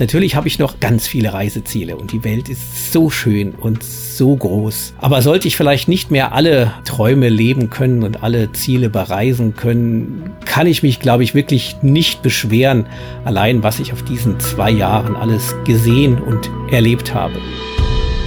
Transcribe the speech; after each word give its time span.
Natürlich 0.00 0.34
habe 0.34 0.48
ich 0.48 0.58
noch 0.58 0.80
ganz 0.80 1.06
viele 1.06 1.34
Reiseziele 1.34 1.96
und 1.96 2.10
die 2.10 2.24
Welt 2.24 2.48
ist 2.48 2.90
so 2.90 3.10
schön 3.10 3.52
und 3.52 3.82
so 3.82 4.34
groß. 4.34 4.94
Aber 4.98 5.20
sollte 5.20 5.46
ich 5.46 5.58
vielleicht 5.58 5.88
nicht 5.88 6.10
mehr 6.10 6.32
alle 6.32 6.72
Träume 6.86 7.28
leben 7.28 7.68
können 7.68 8.02
und 8.02 8.22
alle 8.22 8.50
Ziele 8.52 8.88
bereisen 8.88 9.56
können, 9.56 10.30
kann 10.46 10.66
ich 10.66 10.82
mich, 10.82 11.00
glaube 11.00 11.22
ich, 11.22 11.34
wirklich 11.34 11.76
nicht 11.82 12.22
beschweren, 12.22 12.86
allein 13.26 13.62
was 13.62 13.78
ich 13.78 13.92
auf 13.92 14.02
diesen 14.02 14.40
zwei 14.40 14.70
Jahren 14.70 15.16
alles 15.16 15.54
gesehen 15.66 16.18
und 16.18 16.50
erlebt 16.72 17.12
habe. 17.12 17.34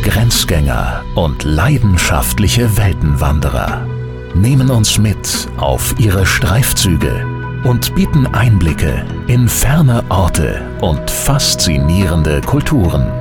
Grenzgänger 0.04 1.04
und 1.16 1.44
leidenschaftliche 1.44 2.78
Weltenwanderer 2.78 3.88
nehmen 4.36 4.70
uns 4.70 5.00
mit 5.00 5.48
auf 5.58 5.96
ihre 5.98 6.28
Streifzüge 6.28 7.43
und 7.64 7.96
bieten 7.96 8.28
Einblicke 8.28 9.06
in 9.28 9.48
ferne 9.48 10.04
Orte 10.10 10.62
und 10.82 11.10
faszinierende 11.10 12.42
Kulturen. 12.42 13.12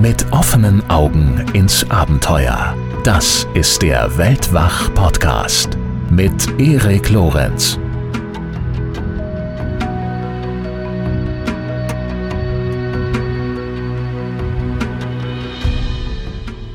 Mit 0.00 0.30
offenen 0.32 0.88
Augen 0.88 1.44
ins 1.52 1.88
Abenteuer. 1.90 2.74
Das 3.04 3.46
ist 3.54 3.82
der 3.82 4.16
Weltwach-Podcast 4.16 5.76
mit 6.10 6.58
Erik 6.58 7.10
Lorenz. 7.10 7.78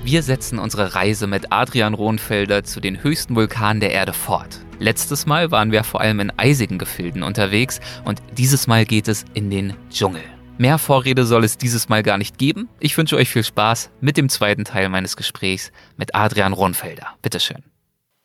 Wir 0.03 0.23
setzen 0.23 0.59
unsere 0.59 0.93
Reise 0.93 1.25
mit 1.25 1.51
Adrian 1.51 1.93
Rohnfelder 1.93 2.63
zu 2.63 2.79
den 2.81 3.01
höchsten 3.01 3.35
Vulkanen 3.35 3.79
der 3.79 3.91
Erde 3.91 4.13
fort. 4.13 4.59
Letztes 4.81 5.27
Mal 5.27 5.51
waren 5.51 5.71
wir 5.71 5.83
vor 5.83 6.01
allem 6.01 6.19
in 6.21 6.33
eisigen 6.37 6.79
Gefilden 6.79 7.21
unterwegs 7.21 7.79
und 8.03 8.19
dieses 8.35 8.65
Mal 8.65 8.83
geht 8.83 9.07
es 9.07 9.25
in 9.35 9.51
den 9.51 9.75
Dschungel. 9.91 10.23
Mehr 10.57 10.79
Vorrede 10.79 11.23
soll 11.23 11.43
es 11.43 11.59
dieses 11.59 11.87
Mal 11.87 12.01
gar 12.01 12.17
nicht 12.17 12.39
geben. 12.39 12.67
Ich 12.79 12.97
wünsche 12.97 13.15
euch 13.15 13.29
viel 13.29 13.43
Spaß 13.43 13.91
mit 14.01 14.17
dem 14.17 14.27
zweiten 14.27 14.63
Teil 14.63 14.89
meines 14.89 15.15
Gesprächs 15.15 15.71
mit 15.97 16.15
Adrian 16.15 16.51
Rohnfelder. 16.51 17.09
Bitteschön. 17.21 17.61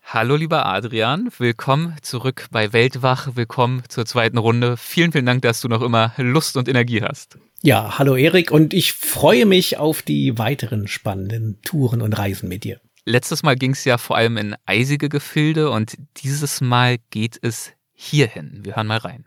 Hallo 0.03 0.37
lieber 0.37 0.65
Adrian, 0.65 1.29
willkommen 1.37 1.95
zurück 2.01 2.47
bei 2.51 2.73
Weltwach, 2.73 3.29
willkommen 3.35 3.83
zur 3.91 4.07
zweiten 4.07 4.39
Runde. 4.39 4.79
Vielen, 4.79 5.13
vielen 5.13 5.27
Dank, 5.27 5.43
dass 5.43 5.61
du 5.61 5.69
noch 5.69 5.83
immer 5.83 6.15
Lust 6.17 6.57
und 6.57 6.71
Energie 6.71 7.03
hast. 7.03 7.37
Ja, 7.61 7.99
hallo 7.99 8.17
Erik 8.17 8.51
und 8.51 8.73
ich 8.73 8.95
freue 8.95 9.45
mich 9.45 9.77
auf 9.77 10.01
die 10.01 10.39
weiteren 10.39 10.89
spannenden 10.89 11.61
Touren 11.61 12.01
und 12.01 12.17
Reisen 12.17 12.49
mit 12.49 12.65
dir. 12.65 12.81
Letztes 13.07 13.43
Mal 13.43 13.57
ging 13.57 13.71
es 13.71 13.85
ja 13.85 13.97
vor 13.97 14.17
allem 14.17 14.37
in 14.37 14.57
eisige 14.67 15.09
Gefilde 15.09 15.71
und 15.71 15.97
dieses 16.19 16.61
Mal 16.61 16.99
geht 17.11 17.39
es 17.41 17.73
hierhin. 17.95 18.61
Wir 18.65 18.77
hören 18.77 18.89
mal 18.89 18.99
rein. 18.99 19.25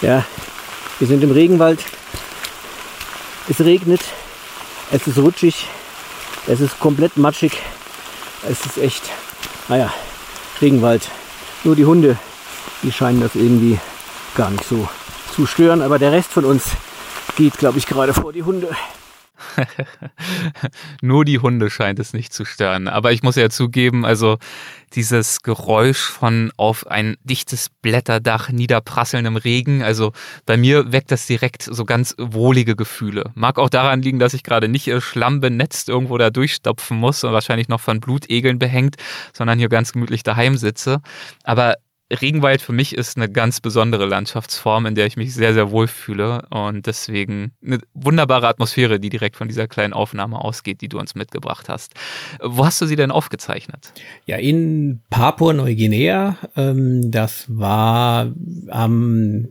Ja, 0.00 0.24
wir 0.98 1.06
sind 1.06 1.22
im 1.22 1.32
Regenwald. 1.32 1.84
Es 3.48 3.60
regnet, 3.60 4.00
es 4.92 5.06
ist 5.06 5.18
rutschig, 5.18 5.66
es 6.46 6.60
ist 6.60 6.78
komplett 6.78 7.16
matschig. 7.16 7.52
Es 8.48 8.64
ist 8.64 8.78
echt, 8.78 9.02
naja, 9.68 9.92
Regenwald. 10.60 11.10
Nur 11.64 11.74
die 11.74 11.84
Hunde 11.84 12.16
die 12.82 12.92
scheinen 12.92 13.20
das 13.20 13.34
irgendwie 13.34 13.78
gar 14.34 14.50
nicht 14.50 14.64
so 14.64 14.88
zu 15.34 15.46
stören. 15.46 15.82
Aber 15.82 15.98
der 15.98 16.12
Rest 16.12 16.30
von 16.30 16.44
uns 16.44 16.64
geht, 17.36 17.58
glaube 17.58 17.78
ich, 17.78 17.86
gerade 17.86 18.14
vor 18.14 18.32
die 18.32 18.42
Hunde. 18.42 18.68
Nur 21.02 21.24
die 21.24 21.38
Hunde 21.38 21.70
scheint 21.70 21.98
es 21.98 22.12
nicht 22.12 22.32
zu 22.32 22.44
stören. 22.44 22.88
Aber 22.88 23.12
ich 23.12 23.22
muss 23.22 23.36
ja 23.36 23.50
zugeben, 23.50 24.04
also 24.04 24.38
dieses 24.94 25.42
Geräusch 25.42 26.00
von 26.00 26.50
auf 26.56 26.86
ein 26.86 27.16
dichtes 27.22 27.68
Blätterdach 27.82 28.48
niederprasselndem 28.50 29.36
Regen, 29.36 29.82
also 29.82 30.12
bei 30.46 30.56
mir 30.56 30.92
weckt 30.92 31.10
das 31.10 31.26
direkt 31.26 31.62
so 31.62 31.84
ganz 31.84 32.14
wohlige 32.18 32.74
Gefühle. 32.74 33.30
Mag 33.34 33.58
auch 33.58 33.68
daran 33.68 34.02
liegen, 34.02 34.18
dass 34.18 34.34
ich 34.34 34.42
gerade 34.42 34.68
nicht 34.68 34.90
schlammbenetzt 35.02 35.88
irgendwo 35.88 36.16
da 36.16 36.30
durchstopfen 36.30 36.96
muss 36.96 37.22
und 37.24 37.32
wahrscheinlich 37.32 37.68
noch 37.68 37.80
von 37.80 38.00
Blutegeln 38.00 38.58
behängt, 38.58 38.96
sondern 39.32 39.58
hier 39.58 39.68
ganz 39.68 39.92
gemütlich 39.92 40.22
daheim 40.22 40.56
sitze. 40.56 41.00
Aber 41.44 41.76
Regenwald 42.10 42.62
für 42.62 42.72
mich 42.72 42.94
ist 42.94 43.16
eine 43.16 43.28
ganz 43.28 43.60
besondere 43.60 44.06
Landschaftsform, 44.06 44.86
in 44.86 44.94
der 44.94 45.06
ich 45.06 45.16
mich 45.16 45.34
sehr, 45.34 45.52
sehr 45.52 45.70
wohl 45.70 45.88
fühle 45.88 46.42
und 46.50 46.86
deswegen 46.86 47.52
eine 47.64 47.80
wunderbare 47.92 48.48
Atmosphäre, 48.48 48.98
die 48.98 49.10
direkt 49.10 49.36
von 49.36 49.46
dieser 49.46 49.68
kleinen 49.68 49.92
Aufnahme 49.92 50.42
ausgeht, 50.42 50.80
die 50.80 50.88
du 50.88 50.98
uns 50.98 51.14
mitgebracht 51.14 51.68
hast. 51.68 51.92
Wo 52.42 52.64
hast 52.64 52.80
du 52.80 52.86
sie 52.86 52.96
denn 52.96 53.10
aufgezeichnet? 53.10 53.92
Ja, 54.24 54.36
in 54.36 55.02
Papua-Neuguinea. 55.10 56.38
Ähm, 56.56 57.10
das 57.10 57.44
war 57.48 58.32
am, 58.68 59.48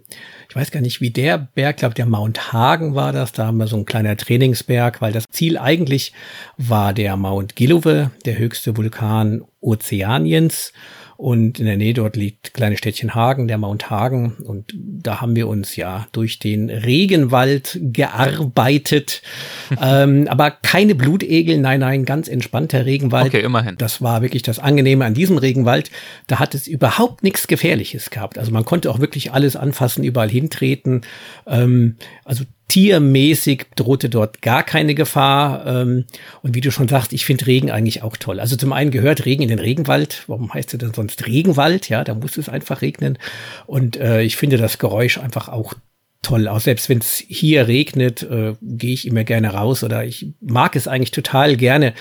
ich 0.50 0.56
weiß 0.56 0.72
gar 0.72 0.82
nicht, 0.82 1.00
wie 1.00 1.12
der 1.12 1.38
Berg, 1.38 1.78
glaube 1.78 1.94
der 1.94 2.08
Mount 2.08 2.54
Hagen 2.54 2.96
war 2.96 3.14
das. 3.14 3.34
Da 3.34 3.46
haben 3.46 3.58
wir 3.58 3.68
so 3.68 3.78
ein 3.78 3.86
kleiner 3.86 4.18
Trainingsberg, 4.18 5.00
weil 5.02 5.14
das 5.14 5.26
Ziel 5.30 5.60
eigentlich 5.60 6.12
war 6.58 6.94
der 6.94 7.18
Mount 7.18 7.56
Gilove, 7.56 8.10
der 8.26 8.38
höchste 8.40 8.76
Vulkan 8.76 9.44
Ozeaniens. 9.62 10.74
Und 11.18 11.60
in 11.60 11.66
der 11.66 11.78
Nähe 11.78 11.96
dort 11.96 12.16
liegt 12.16 12.54
kleine 12.54 12.78
Städtchen 12.78 13.16
Hagen, 13.16 13.48
der 13.48 13.58
Mount 13.58 13.90
Hagen. 13.90 14.34
Und 14.44 14.72
da 14.78 15.20
haben 15.20 15.36
wir 15.36 15.48
uns 15.48 15.76
ja 15.76 16.08
durch 16.12 16.38
den 16.38 16.70
Regenwald 16.70 17.80
gearbeitet. 17.82 19.24
ähm, 19.82 20.28
aber 20.30 20.52
keine 20.52 20.94
Blutegel, 20.94 21.58
nein, 21.58 21.80
nein, 21.80 22.06
ganz 22.06 22.28
entspannter 22.28 22.86
Regenwald. 22.86 23.28
Okay, 23.28 23.42
immerhin. 23.42 23.78
Das 23.78 24.02
war 24.02 24.22
wirklich 24.22 24.44
das 24.44 24.60
Angenehme 24.60 25.06
an 25.06 25.16
diesem 25.16 25.40
Regenwald. 25.40 25.90
Da 26.28 26.38
hat 26.38 26.54
es 26.54 26.68
überhaupt 26.68 27.24
nichts 27.24 27.48
Gefährliches 27.48 28.12
gehabt. 28.12 28.38
Also 28.38 28.52
man 28.52 28.64
konnte 28.64 28.92
auch 28.92 29.00
wirklich 29.00 29.34
alles 29.34 29.56
anfassen, 29.56 30.04
überall 30.04 30.30
hintreten. 30.30 31.02
Ähm, 31.48 31.96
also 32.26 32.44
tiermäßig 32.68 33.68
drohte 33.76 34.10
dort 34.10 34.42
gar 34.42 34.64
keine 34.64 34.94
Gefahr. 34.94 35.66
Ähm, 35.66 36.06
und 36.42 36.56
wie 36.56 36.62
du 36.62 36.72
schon 36.72 36.88
sagst, 36.88 37.14
ich 37.14 37.26
finde 37.26 37.48
Regen 37.48 37.72
eigentlich 37.72 38.04
auch 38.04 38.18
toll. 38.18 38.40
Also 38.40 38.56
zum 38.56 38.74
einen 38.74 38.92
gehört 38.92 39.26
Regen 39.26 39.44
in 39.44 39.50
den 39.50 39.60
Regenwald. 39.60 40.24
Warum 40.28 40.54
heißt 40.54 40.74
es 40.74 40.80
denn 40.80 40.94
sonst 40.94 41.26
Regenwald? 41.26 41.90
Ja, 41.90 42.04
da 42.04 42.14
muss 42.14 42.38
es 42.38 42.50
einfach 42.50 42.82
regnen. 42.82 43.18
Und 43.66 43.98
äh, 43.98 44.22
ich 44.22 44.36
finde 44.36 44.58
das 44.58 44.80
Geräusch 44.80 45.18
einfach 45.18 45.48
auch 45.48 45.74
toll. 46.22 46.48
Auch 46.48 46.60
selbst 46.60 46.90
wenn 46.90 46.98
es 46.98 47.24
hier 47.28 47.68
regnet, 47.68 48.24
äh, 48.24 48.56
gehe 48.62 48.94
ich 48.94 49.08
immer 49.08 49.24
gerne 49.24 49.54
raus 49.54 49.84
oder 49.84 50.04
ich 50.04 50.34
mag 50.42 50.76
es 50.76 50.88
eigentlich 50.88 51.12
total 51.12 51.56
gerne, 51.56 51.94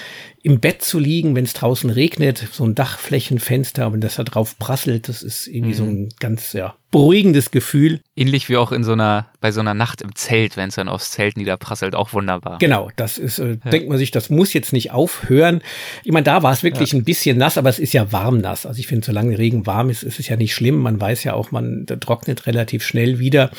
im 0.46 0.60
Bett 0.60 0.80
zu 0.80 1.00
liegen, 1.00 1.34
wenn 1.34 1.44
es 1.44 1.54
draußen 1.54 1.90
regnet, 1.90 2.38
so 2.52 2.62
ein 2.62 2.76
Dachflächenfenster, 2.76 3.92
wenn 3.92 4.00
das 4.00 4.14
da 4.14 4.22
drauf 4.22 4.60
prasselt, 4.60 5.08
das 5.08 5.24
ist 5.24 5.48
irgendwie 5.48 5.72
mhm. 5.72 5.74
so 5.74 5.84
ein 5.84 6.08
ganz 6.20 6.52
ja, 6.52 6.76
beruhigendes 6.92 7.50
Gefühl. 7.50 8.00
Ähnlich 8.14 8.48
wie 8.48 8.56
auch 8.56 8.70
in 8.70 8.84
so 8.84 8.92
einer, 8.92 9.26
bei 9.40 9.50
so 9.50 9.58
einer 9.58 9.74
Nacht 9.74 10.02
im 10.02 10.14
Zelt, 10.14 10.56
wenn 10.56 10.68
es 10.68 10.76
dann 10.76 10.88
aufs 10.88 11.10
Zelt 11.10 11.36
niederprasselt, 11.36 11.96
auch 11.96 12.12
wunderbar. 12.12 12.58
Genau, 12.58 12.92
das 12.94 13.18
ist, 13.18 13.40
äh, 13.40 13.58
ja. 13.64 13.70
denkt 13.70 13.88
man 13.88 13.98
sich, 13.98 14.12
das 14.12 14.30
muss 14.30 14.52
jetzt 14.52 14.72
nicht 14.72 14.92
aufhören. 14.92 15.62
Ich 16.04 16.12
meine, 16.12 16.22
da 16.22 16.44
war 16.44 16.52
es 16.52 16.62
wirklich 16.62 16.92
ja. 16.92 16.98
ein 17.00 17.04
bisschen 17.04 17.38
nass, 17.38 17.58
aber 17.58 17.68
es 17.68 17.80
ist 17.80 17.92
ja 17.92 18.12
warm 18.12 18.38
nass. 18.38 18.66
Also 18.66 18.78
ich 18.78 18.86
finde, 18.86 19.04
solange 19.04 19.36
Regen 19.38 19.66
warm 19.66 19.90
ist, 19.90 20.04
ist 20.04 20.20
es 20.20 20.28
ja 20.28 20.36
nicht 20.36 20.54
schlimm. 20.54 20.76
Man 20.76 21.00
weiß 21.00 21.24
ja 21.24 21.34
auch, 21.34 21.50
man 21.50 21.86
trocknet 21.86 22.46
relativ 22.46 22.84
schnell 22.84 23.18
wieder. 23.18 23.50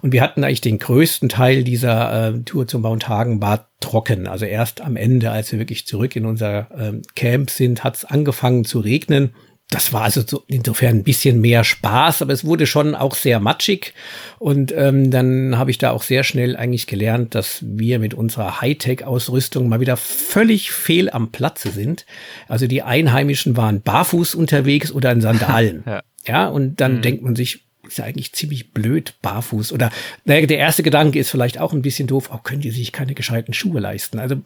Und 0.00 0.12
wir 0.12 0.22
hatten 0.22 0.44
eigentlich 0.44 0.60
den 0.60 0.78
größten 0.78 1.28
Teil 1.28 1.64
dieser 1.64 2.28
äh, 2.28 2.38
Tour 2.44 2.68
zum 2.68 2.82
Mount 2.82 3.08
Hagen 3.08 3.42
war 3.42 3.68
trocken. 3.80 4.26
Also 4.26 4.44
erst 4.44 4.80
am 4.80 4.96
Ende, 4.96 5.30
als 5.30 5.52
wir 5.52 5.58
wirklich 5.58 5.86
zurück 5.86 6.16
in 6.16 6.26
unser 6.26 6.68
ähm, 6.76 7.02
Camp 7.14 7.50
sind, 7.50 7.84
hat 7.84 7.96
es 7.96 8.04
angefangen 8.04 8.64
zu 8.64 8.80
regnen. 8.80 9.34
Das 9.68 9.92
war 9.92 10.02
also 10.02 10.22
so 10.24 10.44
insofern 10.46 10.98
ein 10.98 11.02
bisschen 11.02 11.40
mehr 11.40 11.64
Spaß, 11.64 12.22
aber 12.22 12.32
es 12.32 12.44
wurde 12.44 12.66
schon 12.68 12.94
auch 12.94 13.16
sehr 13.16 13.40
matschig. 13.40 13.94
Und 14.38 14.72
ähm, 14.72 15.10
dann 15.10 15.58
habe 15.58 15.72
ich 15.72 15.78
da 15.78 15.90
auch 15.90 16.04
sehr 16.04 16.22
schnell 16.22 16.56
eigentlich 16.56 16.86
gelernt, 16.86 17.34
dass 17.34 17.64
wir 17.66 17.98
mit 17.98 18.14
unserer 18.14 18.60
Hightech-Ausrüstung 18.60 19.68
mal 19.68 19.80
wieder 19.80 19.96
völlig 19.96 20.70
fehl 20.70 21.10
am 21.10 21.32
Platze 21.32 21.72
sind. 21.72 22.06
Also 22.46 22.68
die 22.68 22.82
Einheimischen 22.82 23.56
waren 23.56 23.82
barfuß 23.82 24.36
unterwegs 24.36 24.92
oder 24.92 25.10
in 25.10 25.20
Sandalen. 25.20 25.82
ja. 25.84 26.02
ja, 26.24 26.46
und 26.46 26.80
dann 26.80 26.98
mhm. 26.98 27.02
denkt 27.02 27.22
man 27.24 27.34
sich, 27.34 27.65
ist 27.88 27.98
ja 27.98 28.04
eigentlich 28.04 28.32
ziemlich 28.32 28.72
blöd, 28.72 29.14
barfuß. 29.22 29.72
Oder 29.72 29.90
naja, 30.24 30.46
der 30.46 30.58
erste 30.58 30.82
Gedanke 30.82 31.18
ist 31.18 31.30
vielleicht 31.30 31.58
auch 31.58 31.72
ein 31.72 31.82
bisschen 31.82 32.08
doof, 32.08 32.30
auch 32.30 32.42
können 32.42 32.60
die 32.60 32.70
sich 32.70 32.92
keine 32.92 33.14
gescheiten 33.14 33.54
Schuhe 33.54 33.80
leisten. 33.80 34.18
Also 34.18 34.36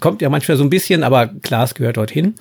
kommt 0.00 0.22
ja 0.22 0.28
manchmal 0.28 0.56
so 0.56 0.64
ein 0.64 0.70
bisschen, 0.70 1.02
aber 1.02 1.28
klar, 1.28 1.64
es 1.64 1.74
gehört 1.74 1.96
dorthin. 1.96 2.34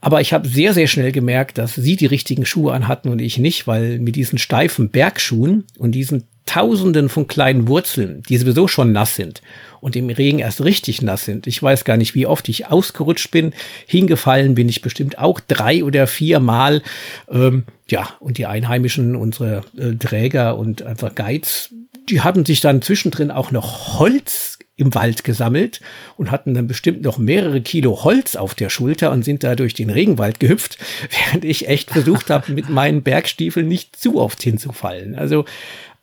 Aber 0.00 0.20
ich 0.20 0.32
habe 0.32 0.46
sehr, 0.46 0.72
sehr 0.72 0.86
schnell 0.86 1.10
gemerkt, 1.10 1.58
dass 1.58 1.74
sie 1.74 1.96
die 1.96 2.06
richtigen 2.06 2.46
Schuhe 2.46 2.72
anhatten 2.72 3.08
und 3.08 3.20
ich 3.20 3.38
nicht, 3.38 3.66
weil 3.66 3.98
mit 3.98 4.14
diesen 4.14 4.38
steifen 4.38 4.90
Bergschuhen 4.90 5.64
und 5.78 5.92
diesen 5.92 6.24
Tausenden 6.46 7.08
von 7.08 7.26
kleinen 7.26 7.68
Wurzeln, 7.68 8.22
die 8.28 8.38
sowieso 8.38 8.68
schon 8.68 8.92
nass 8.92 9.16
sind 9.16 9.42
und 9.80 9.94
im 9.94 10.08
Regen 10.08 10.38
erst 10.38 10.64
richtig 10.64 11.02
nass 11.02 11.24
sind. 11.24 11.46
Ich 11.46 11.62
weiß 11.62 11.84
gar 11.84 11.96
nicht, 11.96 12.14
wie 12.14 12.26
oft 12.26 12.48
ich 12.48 12.68
ausgerutscht 12.68 13.30
bin. 13.30 13.52
Hingefallen 13.86 14.54
bin 14.54 14.68
ich 14.68 14.80
bestimmt 14.80 15.18
auch 15.18 15.40
drei 15.40 15.84
oder 15.84 16.06
vier 16.06 16.40
Mal. 16.40 16.82
Ähm, 17.30 17.64
ja, 17.88 18.08
und 18.20 18.38
die 18.38 18.46
Einheimischen, 18.46 19.16
unsere 19.16 19.62
äh, 19.76 19.94
Träger 19.94 20.56
und 20.56 20.82
einfach 20.82 21.14
Guides, 21.14 21.70
die 22.08 22.20
hatten 22.20 22.44
sich 22.44 22.60
dann 22.60 22.82
zwischendrin 22.82 23.30
auch 23.30 23.50
noch 23.50 23.98
Holz 23.98 24.58
im 24.76 24.94
Wald 24.94 25.24
gesammelt 25.24 25.80
und 26.16 26.30
hatten 26.30 26.52
dann 26.52 26.66
bestimmt 26.66 27.02
noch 27.02 27.16
mehrere 27.16 27.62
Kilo 27.62 28.04
Holz 28.04 28.36
auf 28.36 28.54
der 28.54 28.68
Schulter 28.68 29.10
und 29.10 29.24
sind 29.24 29.42
da 29.42 29.54
durch 29.54 29.72
den 29.72 29.88
Regenwald 29.88 30.38
gehüpft, 30.38 30.78
während 31.10 31.44
ich 31.44 31.68
echt 31.68 31.90
versucht 31.90 32.28
habe, 32.28 32.52
mit 32.52 32.68
meinen 32.68 33.02
Bergstiefeln 33.02 33.66
nicht 33.66 33.96
zu 33.96 34.20
oft 34.20 34.42
hinzufallen. 34.42 35.14
Also 35.14 35.46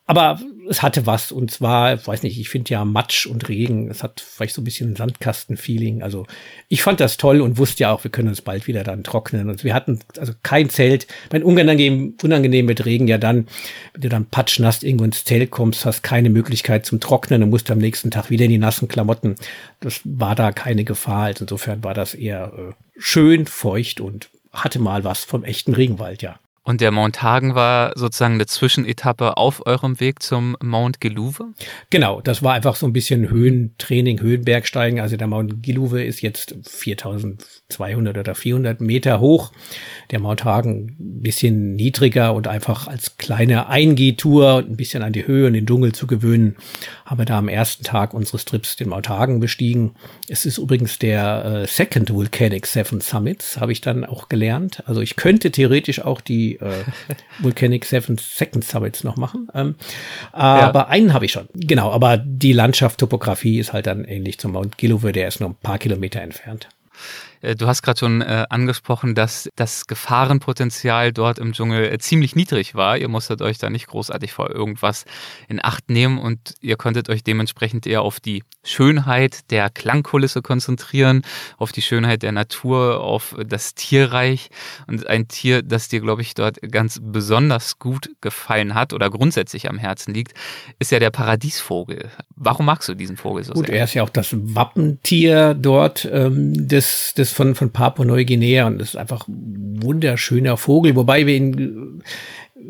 aber 0.06 0.40
es 0.70 0.82
hatte 0.82 1.06
was 1.06 1.32
und 1.32 1.50
zwar, 1.50 1.94
ich 1.94 2.06
weiß 2.06 2.24
nicht, 2.24 2.38
ich 2.38 2.50
finde 2.50 2.72
ja 2.72 2.84
Matsch 2.84 3.26
und 3.26 3.48
Regen, 3.48 3.90
es 3.90 4.04
hat 4.04 4.20
vielleicht 4.20 4.54
so 4.54 4.62
ein 4.62 4.66
bisschen 4.66 4.96
Sandkasten-Feeling. 4.96 6.04
Also 6.04 6.26
ich 6.68 6.84
fand 6.84 7.00
das 7.00 7.16
toll 7.16 7.40
und 7.40 7.58
wusste 7.58 7.84
ja 7.84 7.92
auch, 7.92 8.04
wir 8.04 8.12
können 8.12 8.28
uns 8.28 8.42
bald 8.42 8.68
wieder 8.68 8.84
dann 8.84 9.04
trocknen. 9.04 9.50
Und 9.50 9.64
wir 9.64 9.74
hatten 9.74 10.00
also 10.18 10.34
kein 10.44 10.70
Zelt. 10.70 11.08
Mein 11.32 11.44
unangenehm, 11.44 12.16
unangenehm 12.22 12.66
mit 12.66 12.86
Regen 12.86 13.08
ja 13.08 13.18
dann, 13.18 13.48
wenn 13.94 14.02
du 14.02 14.10
dann 14.10 14.26
patschnass 14.26 14.84
irgendwo 14.84 15.06
ins 15.06 15.24
Zelt 15.24 15.52
kommst, 15.52 15.86
hast 15.86 16.04
keine 16.04 16.30
Möglichkeit 16.30 16.86
zum 16.86 17.00
Trocknen 17.00 17.42
und 17.42 17.50
musst 17.50 17.72
am 17.72 17.78
nächsten 17.78 18.12
Tag 18.12 18.30
wieder 18.30 18.46
in 18.46 18.52
die 18.52 18.58
nassen 18.58 18.90
Klamotten. 18.90 19.36
Das 19.80 20.02
war 20.04 20.36
da 20.36 20.52
keine 20.52 20.84
Gefahr. 20.84 21.26
Also 21.26 21.46
insofern 21.46 21.84
war 21.84 21.94
das 21.94 22.14
eher 22.14 22.52
äh, 22.58 22.74
schön, 22.98 23.46
feucht 23.46 24.02
und 24.02 24.30
hatte 24.52 24.80
mal 24.80 25.06
was 25.06 25.24
vom 25.24 25.46
echten 25.46 25.74
Regenwald, 25.74 26.22
ja. 26.22 26.40
Und 26.66 26.80
der 26.80 26.92
Mount 26.92 27.22
Hagen 27.22 27.56
war 27.56 27.92
sozusagen 27.96 28.36
eine 28.36 28.46
Zwischenetappe 28.46 29.36
auf 29.36 29.66
eurem 29.66 30.00
Weg 30.00 30.24
zum 30.24 30.56
Mount 30.64 31.02
Geluve? 31.02 31.48
Genau, 31.90 32.22
das 32.22 32.42
war 32.42 32.54
einfach 32.54 32.78
so 32.78 32.86
ein 32.86 32.94
bisschen 32.94 33.30
Höhentraining, 33.30 34.22
Höhenbergsteigen. 34.22 35.02
Also 35.02 35.18
der 35.18 35.28
Mount 35.28 35.62
Geluve 35.62 36.02
ist 36.02 36.22
jetzt 36.22 36.56
4200 36.64 38.18
oder 38.18 38.34
400 38.34 38.80
Meter 38.80 39.20
hoch. 39.20 39.52
Der 40.12 40.22
Mount 40.22 40.46
Hagen 40.46 40.96
ein 40.98 41.22
bisschen 41.22 41.76
niedriger 41.76 42.34
und 42.34 42.48
einfach 42.48 42.88
als 42.88 43.18
kleine 43.18 43.68
Eingehtour 43.68 44.56
und 44.56 44.70
ein 44.70 44.78
bisschen 44.78 45.04
an 45.04 45.12
die 45.12 45.28
Höhe 45.28 45.48
und 45.48 45.54
den 45.54 45.66
Dschungel 45.66 45.92
zu 45.92 46.08
gewöhnen, 46.08 46.56
haben 47.06 47.20
wir 47.20 47.26
da 47.26 47.40
am 47.40 47.50
ersten 47.50 47.84
Tag 47.84 48.14
unseres 48.14 48.46
Trips 48.46 48.78
den 48.78 48.88
Mount 48.88 49.10
Hagen 49.10 49.42
bestiegen. 49.42 49.96
Es 50.30 50.46
ist 50.46 50.60
übrigens 50.60 50.98
der 50.98 51.64
äh, 51.64 51.68
Second 51.68 52.14
Volcanic 52.14 52.66
Seven 52.68 53.02
Summits, 53.02 53.60
habe 53.60 53.74
ich 53.74 53.82
dann 53.82 54.06
auch 54.06 54.30
gelernt. 54.30 54.82
Also 54.86 55.02
ich 55.02 55.18
könnte 55.18 55.52
theoretisch 55.52 56.00
auch 56.00 56.22
die 56.22 56.53
äh, 56.56 56.84
Volcanic 57.40 57.86
Seven 57.86 58.18
Second 58.18 58.64
Summits 58.64 59.04
noch 59.04 59.18
machen. 59.18 59.48
Ähm, 59.54 59.76
aber 60.32 60.80
ja. 60.80 60.88
einen 60.88 61.14
habe 61.14 61.26
ich 61.26 61.32
schon. 61.32 61.48
Genau, 61.54 61.92
aber 61.92 62.18
die 62.18 62.54
Landschaft, 62.54 63.00
Topografie 63.00 63.60
ist 63.60 63.74
halt 63.74 63.88
dann 63.88 64.06
ähnlich 64.06 64.40
zum 64.40 64.54
Mount 64.54 64.78
Gillowe, 64.78 65.12
der 65.12 65.28
ist 65.28 65.40
nur 65.40 65.50
ein 65.50 65.56
paar 65.56 65.78
Kilometer 65.78 66.22
entfernt. 66.22 66.70
Äh, 67.44 67.56
du 67.56 67.68
hast 67.68 67.82
gerade 67.84 68.00
schon 68.00 68.22
äh, 68.22 68.46
angesprochen, 68.50 69.14
dass 69.14 69.50
das 69.56 69.86
Gefahrenpotenzial 69.86 71.12
dort 71.12 71.38
im 71.38 71.54
Dschungel 71.54 71.92
äh, 71.92 71.98
ziemlich 72.00 72.36
niedrig 72.36 72.74
war. 72.74 72.98
Ihr 72.98 73.10
musstet 73.10 73.42
euch 73.42 73.58
da 73.58 73.70
nicht 73.70 73.88
großartig 73.88 74.32
vor 74.32 74.50
irgendwas 74.50 75.06
in 75.48 75.64
Acht 75.64 75.90
nehmen 75.90 76.18
und 76.18 76.56
ihr 76.62 76.78
konntet 76.78 77.10
euch 77.10 77.24
dementsprechend 77.24 77.86
eher 77.86 78.02
auf 78.02 78.20
die 78.20 78.44
Schönheit 78.64 79.52
der 79.52 79.70
Klangkulisse 79.70 80.42
konzentrieren, 80.42 81.22
auf 81.58 81.72
die 81.72 81.82
Schönheit 81.82 82.24
der 82.24 82.32
Natur, 82.32 83.02
auf 83.02 83.36
das 83.46 83.76
Tierreich. 83.76 84.50
Und 84.88 85.06
ein 85.08 85.28
Tier, 85.28 85.62
das 85.62 85.90
dir, 85.90 86.00
glaube 86.00 86.22
ich, 86.22 86.34
dort 86.34 86.60
ganz 86.72 87.00
besonders 87.02 87.78
gut 87.78 88.10
gefallen 88.22 88.74
hat 88.74 88.94
oder 88.94 89.10
grundsätzlich 89.10 89.70
am 89.70 89.78
Herzen 89.78 90.14
liegt, 90.14 90.34
ist 90.80 90.92
ja 90.92 91.00
der 91.00 91.10
Paradiesvogel. 91.10 92.10
Warum 92.36 92.66
magst 92.66 92.88
du 92.88 92.94
diesen 92.94 93.18
Vogel 93.18 93.44
so 93.44 93.54
gut, 93.54 93.68
sehr? 93.68 93.76
Er 93.76 93.84
ist 93.84 93.94
ja 93.94 94.04
auch 94.04 94.10
das 94.10 94.30
Wappentier 94.32 95.54
dort 95.54 96.08
ähm, 96.12 96.68
des, 96.68 97.14
des 97.16 97.33
von, 97.34 97.56
von 97.56 97.72
Papua-Neuguinea 97.72 98.68
und 98.68 98.82
ist 98.82 98.96
einfach 98.96 99.28
ein 99.28 99.82
wunderschöner 99.82 100.58
Vogel, 100.58 100.96
wobei 100.96 101.28
wir 101.28 101.36
ihn 101.36 102.04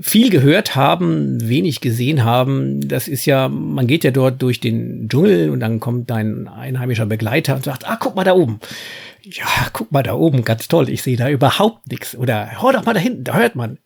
viel 0.01 0.29
gehört 0.29 0.75
haben, 0.75 1.47
wenig 1.47 1.81
gesehen 1.81 2.23
haben. 2.23 2.87
Das 2.87 3.07
ist 3.07 3.25
ja, 3.25 3.49
man 3.49 3.87
geht 3.87 4.03
ja 4.03 4.11
dort 4.11 4.41
durch 4.41 4.59
den 4.59 5.07
Dschungel 5.07 5.49
und 5.49 5.59
dann 5.59 5.79
kommt 5.79 6.11
ein 6.11 6.47
einheimischer 6.47 7.05
Begleiter 7.05 7.55
und 7.55 7.63
sagt, 7.63 7.87
ah, 7.87 7.97
guck 7.99 8.15
mal 8.15 8.23
da 8.23 8.33
oben. 8.33 8.59
Ja, 9.21 9.45
guck 9.71 9.91
mal 9.91 10.03
da 10.03 10.13
oben, 10.13 10.43
ganz 10.43 10.67
toll. 10.67 10.89
Ich 10.89 11.03
sehe 11.03 11.17
da 11.17 11.29
überhaupt 11.29 11.89
nichts. 11.91 12.15
Oder 12.15 12.61
hör 12.61 12.73
doch 12.73 12.85
mal 12.85 12.93
da 12.93 12.99
hinten, 12.99 13.23
da 13.23 13.35
hört 13.35 13.55
man. 13.55 13.77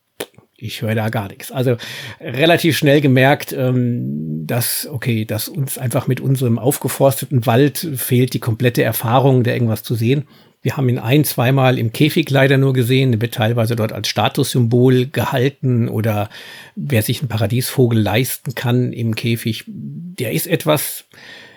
Ich 0.60 0.82
höre 0.82 0.96
da 0.96 1.10
gar 1.10 1.28
nichts. 1.28 1.52
Also 1.52 1.78
relativ 2.20 2.76
schnell 2.76 3.00
gemerkt, 3.00 3.54
ähm, 3.54 4.48
dass, 4.48 4.88
okay, 4.92 5.24
dass 5.24 5.50
uns 5.50 5.78
einfach 5.78 6.08
mit 6.08 6.20
unserem 6.20 6.58
aufgeforsteten 6.58 7.46
Wald 7.46 7.78
fehlt 7.96 8.34
die 8.34 8.40
komplette 8.40 8.82
Erfahrung, 8.82 9.44
da 9.44 9.52
irgendwas 9.52 9.84
zu 9.84 9.94
sehen. 9.94 10.28
Wir 10.62 10.76
haben 10.76 10.90
ihn 10.90 11.00
ein, 11.00 11.24
zweimal 11.24 11.78
im 11.78 11.94
Käfig 11.94 12.30
leider 12.30 12.58
nur 12.58 12.74
gesehen. 12.74 13.22
Wird 13.22 13.36
teilweise 13.36 13.76
dort 13.76 13.94
als 13.94 14.08
Statussymbol 14.08 15.08
gehalten 15.08 15.88
oder 15.88 16.30
wer 16.76 17.02
sich 17.04 17.20
einen 17.20 17.30
Paradiesvogel 17.30 18.00
leisten 18.00 18.56
kann 18.56 18.92
im 18.92 19.16
Käfig, 19.16 19.64
der 19.68 20.32
ist 20.32 20.48
etwas, 20.48 21.06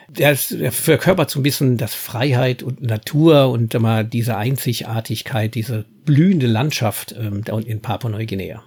der, 0.09 0.33
ist, 0.33 0.53
der 0.53 0.73
verkörpert 0.73 1.31
so 1.31 1.41
ein 1.41 1.43
bisschen 1.43 1.77
das 1.77 1.95
Freiheit 1.95 2.63
und 2.63 2.83
Natur 2.83 3.51
und 3.51 3.75
immer 3.75 4.05
diese 4.05 4.37
Einzigartigkeit, 4.37 5.55
diese 5.55 5.87
blühende 6.05 6.47
Landschaft 6.47 7.15
ähm, 7.19 7.43
da 7.45 7.55
unten 7.55 7.71
in 7.71 7.81
Papua-Neuguinea. 7.81 8.63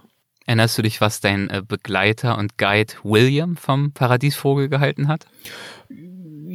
Erinnerst 0.45 0.77
du 0.77 0.81
dich, 0.81 0.99
was 0.99 1.21
dein 1.21 1.49
äh, 1.49 1.61
Begleiter 1.65 2.37
und 2.37 2.57
Guide 2.57 2.93
William 3.03 3.55
vom 3.55 3.93
Paradiesvogel 3.93 4.67
gehalten 4.67 5.07
hat? 5.07 5.25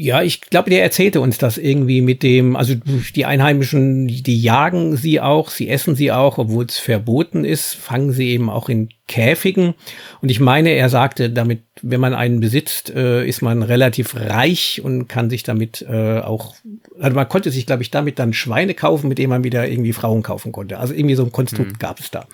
Ja, 0.00 0.23
ich 0.23 0.43
glaube, 0.43 0.71
der 0.71 0.85
erzählte 0.85 1.21
uns 1.21 1.39
das 1.39 1.59
irgendwie 1.59 2.03
mit 2.03 2.23
dem, 2.23 2.55
also 2.55 2.75
die 3.17 3.27
Einheimischen, 3.27 4.06
die 4.06 4.41
jagen 4.41 4.97
sie 4.97 5.21
auch, 5.21 5.50
sie 5.50 5.69
essen 5.69 5.97
sie 5.97 6.12
auch, 6.12 6.39
obwohl 6.39 6.67
es 6.67 6.79
verboten 6.79 7.45
ist, 7.45 7.75
fangen 7.75 8.12
sie 8.12 8.29
eben 8.29 8.49
auch 8.49 8.69
in 8.69 8.91
Käfigen. 9.09 9.75
Und 10.23 10.31
ich 10.31 10.39
meine, 10.39 10.71
er 10.71 10.89
sagte, 10.89 11.31
damit, 11.31 11.62
wenn 11.83 12.00
man 12.00 12.15
einen 12.15 12.39
besitzt, 12.39 12.91
äh, 12.91 13.27
ist 13.27 13.43
man 13.43 13.65
relativ 13.65 14.15
reich 14.15 14.81
und 14.85 15.09
kann 15.09 15.31
sich 15.31 15.43
damit 15.43 15.85
äh, 15.91 16.21
auch, 16.21 16.55
also 17.00 17.17
man 17.17 17.29
konnte 17.29 17.50
sich, 17.50 17.67
glaube 17.67 17.83
ich, 17.83 17.91
damit 17.91 18.21
dann 18.21 18.33
Schweine 18.33 18.75
kaufen, 18.75 19.09
mit 19.09 19.19
denen 19.19 19.31
man 19.31 19.43
wieder 19.43 19.69
irgendwie 19.69 19.93
Frauen 19.93 20.23
kaufen 20.23 20.53
konnte. 20.53 20.79
Also 20.79 20.95
irgendwie 20.95 21.17
so 21.17 21.25
ein 21.25 21.33
Konstrukt 21.33 21.73
mhm. 21.73 21.79
gab 21.81 21.99
es 21.99 22.12
da. 22.12 22.29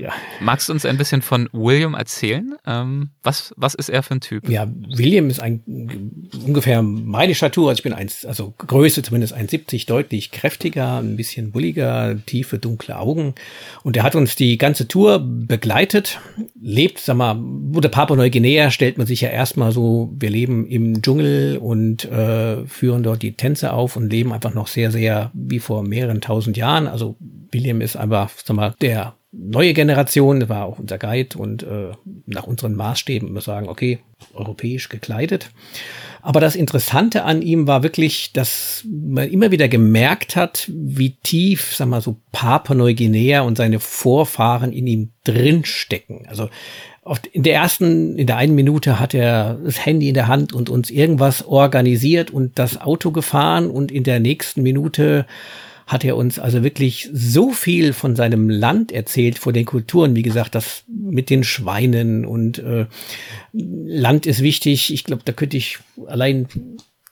Ja. 0.00 0.14
Magst 0.40 0.68
du 0.68 0.72
uns 0.72 0.86
ein 0.86 0.96
bisschen 0.96 1.20
von 1.20 1.48
William 1.52 1.92
erzählen? 1.92 2.54
Ähm, 2.66 3.10
was, 3.22 3.52
was 3.58 3.74
ist 3.74 3.90
er 3.90 4.02
für 4.02 4.14
ein 4.14 4.22
Typ? 4.22 4.48
Ja, 4.48 4.66
William 4.96 5.28
ist 5.28 5.40
ein 5.40 5.62
ungefähr 6.46 6.80
meine 6.80 7.34
Statur, 7.34 7.68
also 7.68 7.80
ich 7.80 7.82
bin 7.82 7.92
eins, 7.92 8.24
also 8.24 8.54
Größe 8.56 9.02
zumindest 9.02 9.36
1,70, 9.36 9.86
deutlich 9.86 10.30
kräftiger, 10.30 10.98
ein 10.98 11.16
bisschen 11.16 11.52
bulliger, 11.52 12.16
tiefe, 12.24 12.58
dunkle 12.58 12.98
Augen. 12.98 13.34
Und 13.82 13.98
er 13.98 14.02
hat 14.02 14.14
uns 14.14 14.36
die 14.36 14.56
ganze 14.56 14.88
Tour 14.88 15.18
begleitet, 15.18 16.18
lebt, 16.58 16.98
sag 16.98 17.16
mal, 17.16 17.36
wurde 17.38 17.90
Papua-Neuguinea, 17.90 18.70
stellt 18.70 18.96
man 18.96 19.06
sich 19.06 19.20
ja 19.20 19.28
erstmal 19.28 19.70
so, 19.72 20.14
wir 20.18 20.30
leben 20.30 20.66
im 20.66 21.02
Dschungel 21.02 21.58
und 21.58 22.06
äh, 22.06 22.64
führen 22.64 23.02
dort 23.02 23.20
die 23.20 23.32
Tänze 23.32 23.74
auf 23.74 23.96
und 23.96 24.10
leben 24.10 24.32
einfach 24.32 24.54
noch 24.54 24.66
sehr, 24.66 24.90
sehr 24.90 25.30
wie 25.34 25.58
vor 25.58 25.82
mehreren 25.82 26.22
tausend 26.22 26.56
Jahren. 26.56 26.86
Also 26.86 27.16
William 27.52 27.82
ist 27.82 27.96
einfach, 27.96 28.30
sag 28.42 28.56
mal, 28.56 28.74
der 28.80 29.14
neue 29.32 29.74
Generation, 29.74 30.48
war 30.48 30.64
auch 30.64 30.78
unser 30.78 30.98
Guide 30.98 31.38
und 31.38 31.62
äh, 31.62 31.92
nach 32.26 32.46
unseren 32.46 32.74
Maßstäben 32.74 33.32
wir 33.32 33.40
sagen, 33.40 33.68
okay, 33.68 34.00
europäisch 34.34 34.88
gekleidet. 34.88 35.50
Aber 36.22 36.40
das 36.40 36.56
Interessante 36.56 37.24
an 37.24 37.40
ihm 37.40 37.66
war 37.66 37.82
wirklich, 37.82 38.32
dass 38.32 38.84
man 38.90 39.30
immer 39.30 39.50
wieder 39.50 39.68
gemerkt 39.68 40.36
hat, 40.36 40.70
wie 40.72 41.16
tief, 41.22 41.74
sag 41.74 41.88
mal 41.88 42.02
so, 42.02 42.16
Papua-Neuguinea 42.32 43.40
und 43.40 43.56
seine 43.56 43.80
Vorfahren 43.80 44.72
in 44.72 44.86
ihm 44.86 45.10
drinstecken. 45.24 46.26
Also 46.26 46.50
in 47.32 47.42
der 47.42 47.54
ersten, 47.54 48.18
in 48.18 48.26
der 48.26 48.36
einen 48.36 48.54
Minute 48.54 49.00
hat 49.00 49.14
er 49.14 49.54
das 49.64 49.84
Handy 49.84 50.08
in 50.08 50.14
der 50.14 50.28
Hand 50.28 50.52
und 50.52 50.68
uns 50.68 50.90
irgendwas 50.90 51.46
organisiert 51.46 52.30
und 52.30 52.58
das 52.58 52.80
Auto 52.80 53.10
gefahren 53.10 53.70
und 53.70 53.90
in 53.90 54.04
der 54.04 54.20
nächsten 54.20 54.62
Minute 54.62 55.24
hat 55.90 56.04
er 56.04 56.16
uns 56.16 56.38
also 56.38 56.62
wirklich 56.62 57.10
so 57.12 57.50
viel 57.50 57.92
von 57.92 58.14
seinem 58.14 58.48
Land 58.48 58.92
erzählt, 58.92 59.40
von 59.40 59.52
den 59.52 59.64
Kulturen, 59.64 60.14
wie 60.14 60.22
gesagt, 60.22 60.54
das 60.54 60.84
mit 60.86 61.30
den 61.30 61.42
Schweinen 61.42 62.24
und 62.24 62.60
äh, 62.60 62.86
Land 63.52 64.24
ist 64.24 64.40
wichtig. 64.40 64.94
Ich 64.94 65.02
glaube, 65.02 65.22
da 65.24 65.32
könnte 65.32 65.56
ich 65.56 65.80
allein 66.06 66.46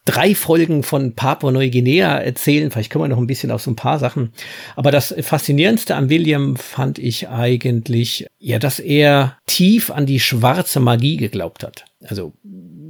drei 0.05 0.37
Folgen 0.37 0.85
von 0.85 1.15
Papua-Neuguinea 1.15 2.19
erzählen. 2.19 2.71
Vielleicht 2.71 2.91
können 2.91 3.03
wir 3.03 3.09
noch 3.09 3.19
ein 3.19 3.27
bisschen 3.27 3.51
auf 3.51 3.63
so 3.63 3.73
ein 3.73 3.77
paar 3.77 3.99
Sachen. 3.99 4.33
Aber 4.77 4.93
das 4.93 5.13
Faszinierendste 5.23 5.97
an 5.97 6.09
William 6.09 6.55
fand 6.55 7.01
ich 7.01 7.29
eigentlich, 7.29 8.29
ja, 8.39 8.61
dass 8.61 8.79
er 8.79 9.39
tief 9.47 9.91
an 9.91 10.07
die 10.07 10.21
schwarze 10.21 10.79
Magie 10.79 11.17
geglaubt 11.17 11.65
hat. 11.65 11.85
Also, 12.05 12.33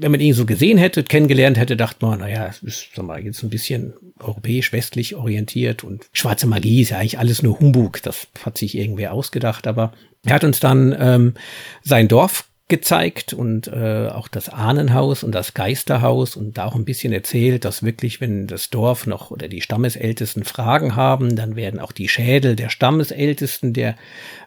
wenn 0.01 0.11
man 0.11 0.21
ihn 0.21 0.35
so 0.35 0.47
gesehen 0.47 0.79
hätte, 0.79 1.03
kennengelernt 1.03 1.59
hätte, 1.59 1.77
dachte 1.77 2.05
man, 2.05 2.21
naja, 2.21 2.47
es 2.47 2.63
ist, 2.63 2.89
sag 2.95 3.05
mal, 3.05 3.23
jetzt 3.23 3.43
ein 3.43 3.51
bisschen 3.51 3.95
europäisch-westlich 4.21 5.17
orientiert 5.17 5.85
und 5.85 6.07
schwarze 6.13 6.47
Magie 6.47 6.83
ist 6.83 6.91
ja 6.91 6.99
eigentlich 6.99 7.19
alles 7.19 7.43
nur 7.43 7.59
Humbug. 7.59 8.03
Das 8.03 8.29
hat 8.45 8.59
sich 8.59 8.77
irgendwer 8.77 9.13
ausgedacht, 9.13 9.67
aber 9.67 9.93
er 10.25 10.35
hat 10.35 10.45
uns 10.45 10.61
dann 10.61 10.95
ähm, 10.99 11.35
sein 11.83 12.09
Dorf 12.09 12.48
gezeigt 12.69 13.33
und 13.33 13.67
äh, 13.69 14.09
auch 14.09 14.29
das 14.29 14.51
Ahnenhaus 14.51 15.23
und 15.23 15.33
das 15.33 15.55
Geisterhaus 15.55 16.37
und 16.37 16.59
da 16.59 16.67
auch 16.67 16.75
ein 16.75 16.85
bisschen 16.85 17.15
erzählt, 17.15 17.65
dass 17.65 17.83
wirklich, 17.83 18.21
wenn 18.21 18.47
das 18.47 18.69
Dorf 18.69 19.07
noch 19.07 19.31
oder 19.31 19.49
die 19.49 19.63
Stammesältesten 19.63 20.45
Fragen 20.45 20.95
haben, 20.95 21.35
dann 21.35 21.57
werden 21.57 21.81
auch 21.81 21.93
die 21.93 22.09
Schädel 22.09 22.57
der 22.57 22.69
Stammesältesten 22.69 23.73
der 23.73 23.97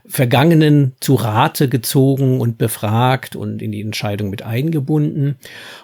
Vergangenen 0.05 0.93
zu 0.99 1.15
Rate 1.15 1.67
gezogen 1.67 2.41
und 2.41 2.59
befragt 2.59 3.35
und 3.35 3.61
in 3.61 3.71
die 3.71 3.81
Entscheidung 3.81 4.29
mit 4.29 4.43
eingebunden 4.43 5.37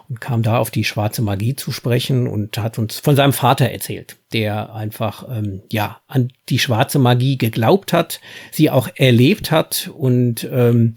und 0.07 0.21
kam 0.21 0.43
da 0.43 0.57
auf 0.59 0.69
die 0.69 0.83
schwarze 0.83 1.23
Magie 1.23 1.55
zu 1.55 1.71
sprechen 1.71 2.27
und 2.27 2.57
hat 2.59 2.77
uns 2.77 2.99
von 2.99 3.15
seinem 3.15 3.33
Vater 3.33 3.69
erzählt, 3.69 4.17
der 4.33 4.73
einfach 4.73 5.27
ähm, 5.29 5.61
ja 5.71 6.01
an 6.07 6.31
die 6.49 6.59
schwarze 6.59 6.99
Magie 6.99 7.37
geglaubt 7.37 7.93
hat, 7.93 8.19
sie 8.51 8.69
auch 8.69 8.89
erlebt 8.95 9.51
hat 9.51 9.89
und 9.95 10.47
ähm, 10.51 10.95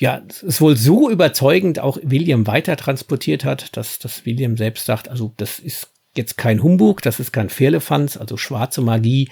ja, 0.00 0.22
es 0.26 0.42
ist 0.42 0.60
wohl 0.62 0.78
so 0.78 1.10
überzeugend 1.10 1.78
auch 1.78 1.98
William 2.02 2.46
weiter 2.46 2.76
transportiert 2.76 3.44
hat, 3.44 3.76
dass, 3.76 3.98
dass 3.98 4.24
William 4.24 4.56
selbst 4.56 4.86
sagt, 4.86 5.10
also 5.10 5.34
das 5.36 5.58
ist 5.58 5.90
jetzt 6.16 6.38
kein 6.38 6.62
Humbug, 6.62 7.02
das 7.02 7.20
ist 7.20 7.32
kein 7.32 7.50
Firlefanz, 7.50 8.16
also 8.16 8.38
schwarze 8.38 8.80
Magie 8.80 9.28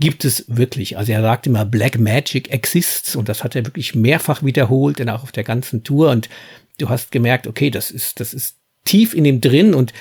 gibt 0.00 0.24
es 0.24 0.46
wirklich. 0.48 0.96
Also 0.96 1.12
er 1.12 1.20
sagt 1.20 1.46
immer, 1.46 1.66
Black 1.66 1.98
Magic 1.98 2.50
exists 2.50 3.16
und 3.16 3.28
das 3.28 3.44
hat 3.44 3.54
er 3.54 3.66
wirklich 3.66 3.94
mehrfach 3.94 4.42
wiederholt, 4.42 4.98
denn 4.98 5.10
auch 5.10 5.24
auf 5.24 5.32
der 5.32 5.44
ganzen 5.44 5.84
Tour 5.84 6.10
und 6.10 6.30
du 6.78 6.88
hast 6.88 7.12
gemerkt, 7.12 7.46
okay, 7.46 7.68
das 7.68 7.90
ist, 7.90 8.18
das 8.18 8.32
ist 8.32 8.56
tief 8.84 9.12
in 9.12 9.26
ihm 9.26 9.42
drin 9.42 9.74
und 9.74 9.92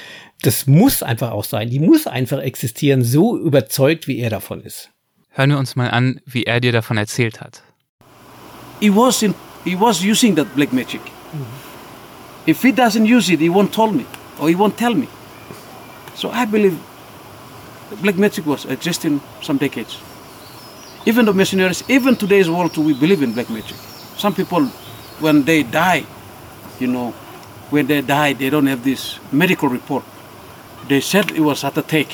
das 0.41 0.67
muss 0.67 1.03
einfach 1.03 1.31
auch 1.31 1.43
sein. 1.43 1.69
Die 1.69 1.79
muss 1.79 2.07
einfach 2.07 2.39
existieren, 2.39 3.03
so 3.03 3.37
überzeugt, 3.37 4.07
wie 4.07 4.19
er 4.19 4.29
davon 4.29 4.61
ist. 4.61 4.89
Hören 5.31 5.49
wir 5.49 5.57
uns 5.57 5.75
mal 5.75 5.89
an, 5.89 6.21
wie 6.25 6.43
er 6.43 6.61
dir 6.61 6.71
davon 6.71 6.95
erzählt 6.95 7.41
hat. 7.41 7.61
He 8.79 8.95
was, 8.95 9.21
in, 9.23 9.33
he 9.67 9.75
was 9.75 10.01
using 10.01 10.35
that 10.35 10.55
black 10.55 10.71
magic. 10.71 11.01
If 12.45 12.63
he 12.63 12.71
doesn't 12.71 13.05
use 13.05 13.29
it, 13.29 13.39
he 13.39 13.49
won't 13.49 13.73
tell 13.73 13.91
me 13.91 14.05
or 14.39 14.47
he 14.47 14.55
won't 14.55 14.77
tell 14.77 14.93
me. 14.93 15.09
So 16.15 16.29
I 16.31 16.45
believe 16.45 16.79
black 18.01 18.17
magic 18.17 18.45
was 18.45 18.63
existing 18.65 19.19
some 19.41 19.57
decades. 19.57 19.99
Even 21.05 21.25
the 21.25 21.33
missionaries, 21.33 21.83
even 21.89 22.15
today's 22.15 22.49
world, 22.49 22.77
we 22.77 22.93
believe 22.93 23.21
in 23.21 23.33
black 23.33 23.49
magic. 23.49 23.75
Some 24.17 24.33
people, 24.33 24.65
when 25.19 25.43
they 25.43 25.63
die, 25.63 26.05
you 26.79 26.87
know, 26.87 27.11
when 27.69 27.87
they 27.87 28.01
die, 28.01 28.33
they 28.33 28.49
don't 28.49 28.67
have 28.67 28.83
this 28.83 29.19
medical 29.31 29.67
report. 29.67 30.05
They 30.87 31.01
said 31.01 31.31
it 31.31 31.41
was 31.41 31.61
heart 31.63 31.77
attack, 31.77 32.07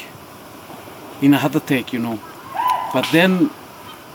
in 1.22 1.33
a 1.33 1.38
heart 1.38 1.55
attack, 1.55 1.93
you 1.93 2.00
know. 2.00 2.19
But 2.93 3.07
then, 3.12 3.51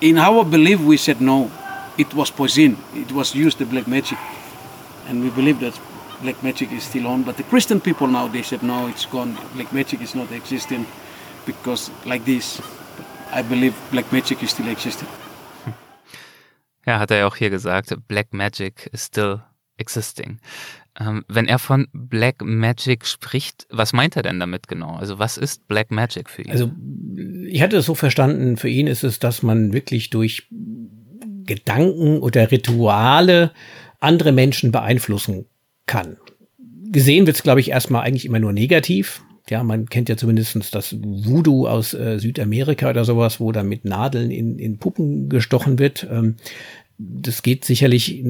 in 0.01 0.19
our 0.19 0.45
belief, 0.45 0.81
we 0.81 0.97
said 0.97 1.21
no, 1.21 1.51
it 1.99 2.15
was 2.15 2.31
poison. 2.31 2.77
It 2.95 3.13
was 3.13 3.35
used 3.35 3.59
the 3.59 3.67
black 3.67 3.87
magic, 3.87 4.19
and 5.09 5.23
we 5.23 5.31
believe 5.31 5.61
that 5.61 5.79
black 6.23 6.43
magic 6.43 6.73
is 6.73 6.85
still 6.85 7.07
on. 7.07 7.25
But 7.25 7.37
the 7.37 7.43
Christian 7.43 7.81
people 7.81 8.07
now 8.07 8.29
they 8.29 8.43
said 8.43 8.63
no, 8.63 8.89
it's 8.89 9.07
gone. 9.07 9.37
Black 9.55 9.73
magic 9.73 10.01
is 10.01 10.15
not 10.15 10.31
existing 10.33 10.87
because 11.45 11.91
like 12.07 12.25
this, 12.25 12.61
I 13.33 13.43
believe 13.43 13.75
black 13.91 14.11
magic 14.13 14.43
is 14.43 14.51
still 14.51 14.69
existing. 14.69 15.09
Ja, 16.87 17.01
hat 17.01 17.11
er 17.11 17.19
ja 17.19 17.27
auch 17.27 17.37
hier 17.37 17.51
gesagt, 17.51 17.95
Black 18.09 18.33
Magic 18.33 18.89
is 18.95 19.05
still 19.05 19.43
existing. 19.77 20.39
Ähm, 20.99 21.23
wenn 21.29 21.47
er 21.47 21.59
von 21.59 21.87
Black 21.93 22.43
Magic 22.43 23.05
spricht, 23.05 23.67
was 23.69 23.93
meint 23.93 24.17
er 24.17 24.23
denn 24.23 24.41
damit 24.41 24.69
genau? 24.69 24.97
Also 24.97 25.19
was 25.19 25.37
ist 25.37 25.69
Black 25.69 25.91
Magic 25.91 26.31
für 26.31 26.43
ihn? 26.43 26.51
Also 26.51 26.73
ich 27.47 27.61
hatte 27.61 27.77
es 27.77 27.85
so 27.85 27.95
verstanden, 27.95 28.57
für 28.57 28.71
ihn 28.71 28.87
ist 28.87 29.05
es, 29.05 29.19
dass 29.19 29.43
man 29.43 29.75
wirklich 29.75 30.09
durch 30.09 30.49
Gedanken 31.49 32.21
oder 32.21 32.53
Rituale 32.53 33.51
andere 33.99 34.31
Menschen 34.31 34.71
beeinflussen 34.71 35.47
kann. 35.87 36.17
Gesehen 36.93 37.27
wird 37.27 37.37
es, 37.37 37.43
glaube 37.43 37.61
ich, 37.61 37.71
erstmal 37.71 38.03
eigentlich 38.03 38.25
immer 38.25 38.39
nur 38.39 38.53
negativ. 38.53 39.23
Ja, 39.51 39.65
man 39.65 39.89
kennt 39.89 40.09
ja 40.09 40.17
zumindestens 40.17 40.71
das 40.71 40.95
Voodoo 41.01 41.67
aus 41.67 41.95
äh, 41.95 42.19
Südamerika 42.19 42.91
oder 42.91 43.05
sowas, 43.05 43.41
wo 43.41 43.51
dann 43.51 43.69
mit 43.69 43.85
Nadeln 43.85 44.31
in, 44.31 44.59
in 44.59 44.79
Puppen 44.79 45.29
gestochen 45.29 45.79
wird. 45.79 46.07
Ähm, 46.11 46.37
das 46.99 47.43
geht 47.43 47.65
sicherlich, 47.65 48.25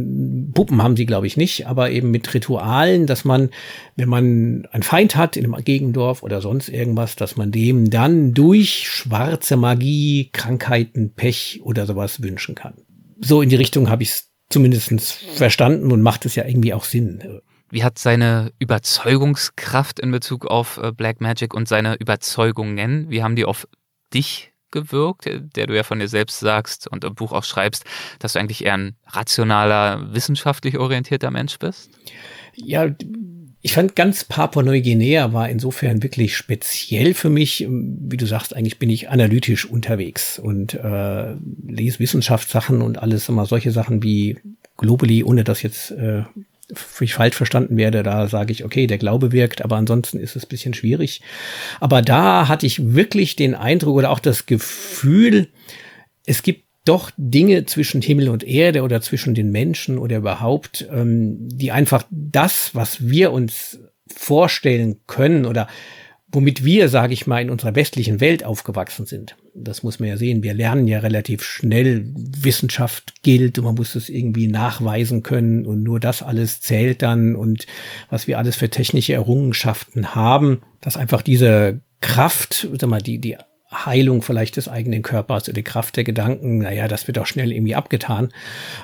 Puppen 0.53 0.83
haben 0.83 0.97
sie, 0.97 1.07
glaube 1.07 1.27
ich, 1.27 1.39
nicht, 1.39 1.67
aber 1.67 1.91
eben 1.91 2.11
mit 2.11 2.35
Ritualen, 2.35 3.07
dass 3.07 3.25
man, 3.25 3.49
wenn 3.97 4.11
man 4.11 4.69
einen 4.71 4.83
Feind 4.83 5.17
hat 5.17 5.39
in 5.39 5.47
einem 5.47 5.65
Gegendorf 5.65 6.23
oder 6.23 6.43
sonst 6.43 6.69
irgendwas, 6.69 7.17
dass 7.17 7.37
man 7.37 7.51
dem 7.51 7.89
dann 7.89 8.35
durch 8.35 8.87
schwarze 8.87 9.57
Magie, 9.57 10.29
Krankheiten, 10.33 11.13
Pech 11.15 11.61
oder 11.65 11.87
sowas 11.87 12.23
wünschen 12.23 12.55
kann. 12.55 12.75
So 13.21 13.43
in 13.43 13.49
die 13.49 13.57
Richtung 13.57 13.89
habe 13.89 14.03
ich 14.03 14.11
es 14.11 14.31
zumindest 14.51 15.13
verstanden 15.35 15.93
und 15.93 16.03
macht 16.03 16.25
es 16.27 16.35
ja 16.35 16.45
irgendwie 16.45 16.75
auch 16.75 16.85
Sinn. 16.85 17.41
Wie 17.71 17.85
hat 17.85 17.99
seine 17.99 18.53
Überzeugungskraft 18.59 20.01
in 20.01 20.11
Bezug 20.11 20.47
auf 20.47 20.79
äh, 20.79 20.91
Black 20.93 21.21
Magic 21.21 21.53
und 21.53 21.69
seine 21.69 21.97
Überzeugungen, 21.97 23.11
wie 23.11 23.23
haben 23.23 23.37
die 23.37 23.45
auf 23.45 23.69
dich 24.15 24.53
gewirkt, 24.71 25.29
der 25.57 25.67
du 25.67 25.77
ja 25.77 25.83
von 25.83 25.99
dir 25.99 26.09
selbst 26.09 26.41
sagst 26.41 26.89
und 26.89 27.05
im 27.05 27.15
Buch 27.15 27.33
auch 27.33 27.45
schreibst, 27.45 27.85
dass 28.19 28.35
du 28.35 28.39
eigentlich 28.39 28.65
eher 28.65 28.75
ein 28.75 28.97
rationaler, 29.07 30.13
wissenschaftlich 30.15 30.79
orientierter 30.79 31.31
Mensch 31.31 31.59
bist? 31.59 31.91
Ja, 32.55 32.87
ich 33.61 33.73
fand 33.73 33.97
ganz 33.97 34.25
Papua-Neuguinea 34.25 35.33
war 35.33 35.49
insofern 35.49 36.03
wirklich 36.03 36.37
speziell 36.37 37.13
für 37.13 37.29
mich. 37.29 37.67
Wie 37.69 38.17
du 38.17 38.27
sagst, 38.27 38.55
eigentlich 38.55 38.79
bin 38.79 38.89
ich 38.89 39.11
analytisch 39.11 39.67
unterwegs 39.67 40.39
und 40.39 40.75
äh, 40.75 41.35
lese 41.67 41.99
Wissenschaftssachen 41.99 42.83
und 42.83 42.99
alles 42.99 43.29
immer 43.29 43.47
solche 43.47 43.73
Sachen 43.73 44.03
wie 44.03 44.39
Globally, 44.77 45.25
ohne 45.25 45.43
das 45.43 45.63
jetzt 45.63 45.91
äh, 45.91 46.23
ich 47.01 47.15
falsch 47.15 47.35
verstanden 47.35 47.77
werde, 47.77 48.03
da 48.03 48.29
sage 48.29 48.53
ich, 48.53 48.65
okay, 48.65 48.87
der 48.87 48.99
Glaube 48.99 49.33
wirkt, 49.33 49.63
aber 49.63 49.77
ansonsten 49.77 50.21
ist 50.21 50.37
es 50.37 50.47
bisschen 50.47 50.75
schwierig. 50.75 51.23
Aber 51.81 52.03
da 52.03 52.47
hatte 52.47 52.67
ich 52.67 52.95
wirklich 52.95 53.37
den 53.37 53.55
Eindruck 53.55 53.97
oder 53.97 54.11
auch 54.11 54.21
das 54.21 54.47
Gefühl, 54.47 55.49
es 56.27 56.43
gibt 56.43 56.68
doch 56.89 57.11
Dinge 57.17 57.67
zwischen 57.67 58.01
Himmel 58.03 58.29
und 58.29 58.45
Erde 58.45 58.83
oder 58.83 59.01
zwischen 59.01 59.35
den 59.35 59.51
Menschen 59.51 59.99
oder 59.99 60.17
überhaupt, 60.17 60.89
ähm, 60.91 61.37
die 61.41 61.71
einfach 61.71 62.05
das, 62.11 62.75
was 62.75 63.09
wir 63.09 63.33
uns 63.33 63.79
vorstellen 64.07 65.01
können 65.07 65.45
oder 65.45 65.69
womit 66.31 66.65
wir, 66.65 66.89
sage 66.89 67.15
ich 67.15 67.27
mal, 67.27 67.41
in 67.41 67.51
unserer 67.51 67.75
westlichen 67.75 68.21
Welt 68.21 68.45
aufgewachsen 68.45 69.07
sind. 69.07 69.37
Das 69.55 69.83
muss 69.83 69.99
man 69.99 70.11
ja 70.11 70.17
sehen. 70.17 70.43
Wir 70.43 70.53
lernen 70.53 70.87
ja 70.87 70.99
relativ 70.99 71.43
schnell, 71.43 72.05
Wissenschaft 72.15 73.23
gilt 73.23 73.59
und 73.59 73.65
man 73.65 73.75
muss 73.77 73.95
es 73.95 74.09
irgendwie 74.09 74.47
nachweisen 74.47 75.23
können 75.23 75.67
und 75.67 75.83
nur 75.83 76.01
das 76.01 76.23
alles 76.23 76.61
zählt 76.61 77.03
dann 77.03 77.35
und 77.35 77.67
was 78.11 78.27
wir 78.27 78.39
alles 78.39 78.57
für 78.57 78.69
technische 78.69 79.15
Errungenschaften 79.15 80.15
haben, 80.15 80.61
dass 80.81 80.97
einfach 80.97 81.23
diese 81.23 81.81
Kraft, 82.01 82.69
sag 82.79 82.91
mal, 82.91 83.03
die, 83.03 83.19
die 83.19 83.37
Heilung 83.71 84.23
vielleicht 84.23 84.57
des 84.57 84.69
eigenen 84.69 85.03
Körpers 85.03 85.45
oder 85.45 85.55
die 85.55 85.63
Kraft 85.63 85.97
der 85.97 86.05
Gedanken, 86.05 86.59
naja, 86.59 86.89
das 86.89 87.07
wird 87.07 87.19
auch 87.19 87.27
schnell 87.27 87.53
irgendwie 87.53 87.75
abgetan. 87.75 88.33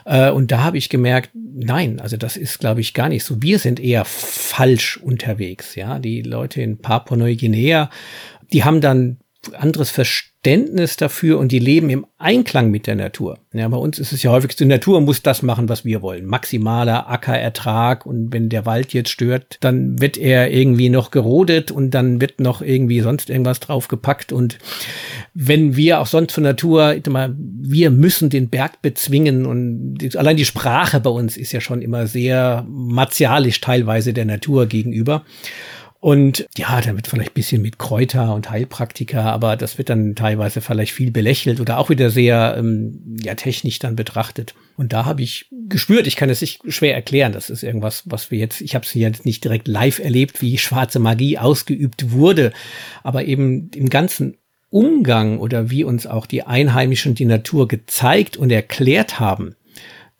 Äh, 0.04 0.30
und 0.30 0.52
da 0.52 0.62
habe 0.62 0.76
ich 0.76 0.90
gemerkt, 0.90 1.30
nein, 1.34 2.00
also 2.00 2.16
das 2.16 2.36
ist, 2.36 2.60
glaube 2.60 2.82
ich, 2.82 2.92
gar 2.92 3.08
nicht 3.08 3.24
so. 3.24 3.42
Wir 3.42 3.58
sind 3.58 3.80
eher 3.80 4.04
falsch 4.04 4.98
unterwegs, 4.98 5.74
ja. 5.74 5.98
Die 5.98 6.20
Leute 6.20 6.60
in 6.60 6.78
Papua-Neuguinea, 6.78 7.88
die 8.52 8.64
haben 8.64 8.80
dann 8.80 9.18
anderes 9.52 9.90
Verständnis 9.90 10.96
dafür 10.96 11.38
und 11.38 11.52
die 11.52 11.58
leben 11.58 11.90
im 11.90 12.06
Einklang 12.18 12.70
mit 12.70 12.86
der 12.86 12.94
Natur. 12.94 13.38
Ja, 13.52 13.68
bei 13.68 13.76
uns 13.76 13.98
ist 13.98 14.12
es 14.12 14.22
ja 14.22 14.30
häufig, 14.30 14.56
die 14.56 14.64
Natur 14.64 15.00
muss 15.00 15.22
das 15.22 15.42
machen, 15.42 15.68
was 15.68 15.84
wir 15.84 16.02
wollen. 16.02 16.26
Maximaler 16.26 17.08
Ackerertrag 17.08 18.06
und 18.06 18.32
wenn 18.32 18.48
der 18.48 18.66
Wald 18.66 18.92
jetzt 18.92 19.10
stört, 19.10 19.58
dann 19.60 20.00
wird 20.00 20.16
er 20.16 20.50
irgendwie 20.50 20.88
noch 20.88 21.10
gerodet 21.10 21.70
und 21.70 21.90
dann 21.90 22.20
wird 22.20 22.40
noch 22.40 22.62
irgendwie 22.62 23.00
sonst 23.00 23.30
irgendwas 23.30 23.60
draufgepackt 23.60 24.32
und 24.32 24.58
wenn 25.34 25.74
wir 25.74 26.00
auch 26.00 26.06
sonst 26.06 26.32
von 26.32 26.44
Natur, 26.44 26.94
immer, 27.04 27.34
wir 27.36 27.90
müssen 27.90 28.30
den 28.30 28.48
Berg 28.48 28.82
bezwingen 28.82 29.46
und 29.46 30.16
allein 30.16 30.36
die 30.36 30.44
Sprache 30.44 31.00
bei 31.00 31.10
uns 31.10 31.36
ist 31.36 31.52
ja 31.52 31.60
schon 31.60 31.82
immer 31.82 32.06
sehr 32.06 32.64
martialisch 32.68 33.60
teilweise 33.60 34.12
der 34.12 34.26
Natur 34.26 34.66
gegenüber. 34.66 35.24
Und 36.04 36.46
ja, 36.58 36.82
dann 36.82 36.96
wird 36.96 37.06
vielleicht 37.06 37.32
bisschen 37.32 37.62
mit 37.62 37.78
Kräuter 37.78 38.34
und 38.34 38.50
Heilpraktika, 38.50 39.22
aber 39.32 39.56
das 39.56 39.78
wird 39.78 39.88
dann 39.88 40.14
teilweise 40.14 40.60
vielleicht 40.60 40.92
viel 40.92 41.10
belächelt 41.10 41.60
oder 41.60 41.78
auch 41.78 41.88
wieder 41.88 42.10
sehr 42.10 42.56
ähm, 42.58 43.16
ja, 43.22 43.34
technisch 43.36 43.78
dann 43.78 43.96
betrachtet. 43.96 44.54
Und 44.76 44.92
da 44.92 45.06
habe 45.06 45.22
ich 45.22 45.46
gespürt, 45.50 46.06
ich 46.06 46.16
kann 46.16 46.28
es 46.28 46.42
nicht 46.42 46.60
schwer 46.68 46.94
erklären, 46.94 47.32
das 47.32 47.48
ist 47.48 47.62
irgendwas, 47.62 48.02
was 48.04 48.30
wir 48.30 48.36
jetzt, 48.36 48.60
ich 48.60 48.74
habe 48.74 48.84
es 48.84 48.92
jetzt 48.92 49.24
nicht 49.24 49.44
direkt 49.44 49.66
live 49.66 49.98
erlebt, 49.98 50.42
wie 50.42 50.58
schwarze 50.58 50.98
Magie 50.98 51.38
ausgeübt 51.38 52.10
wurde, 52.10 52.52
aber 53.02 53.24
eben 53.24 53.70
im 53.74 53.88
ganzen 53.88 54.36
Umgang 54.68 55.38
oder 55.38 55.70
wie 55.70 55.84
uns 55.84 56.06
auch 56.06 56.26
die 56.26 56.42
Einheimischen 56.42 57.14
die 57.14 57.24
Natur 57.24 57.66
gezeigt 57.66 58.36
und 58.36 58.52
erklärt 58.52 59.20
haben, 59.20 59.56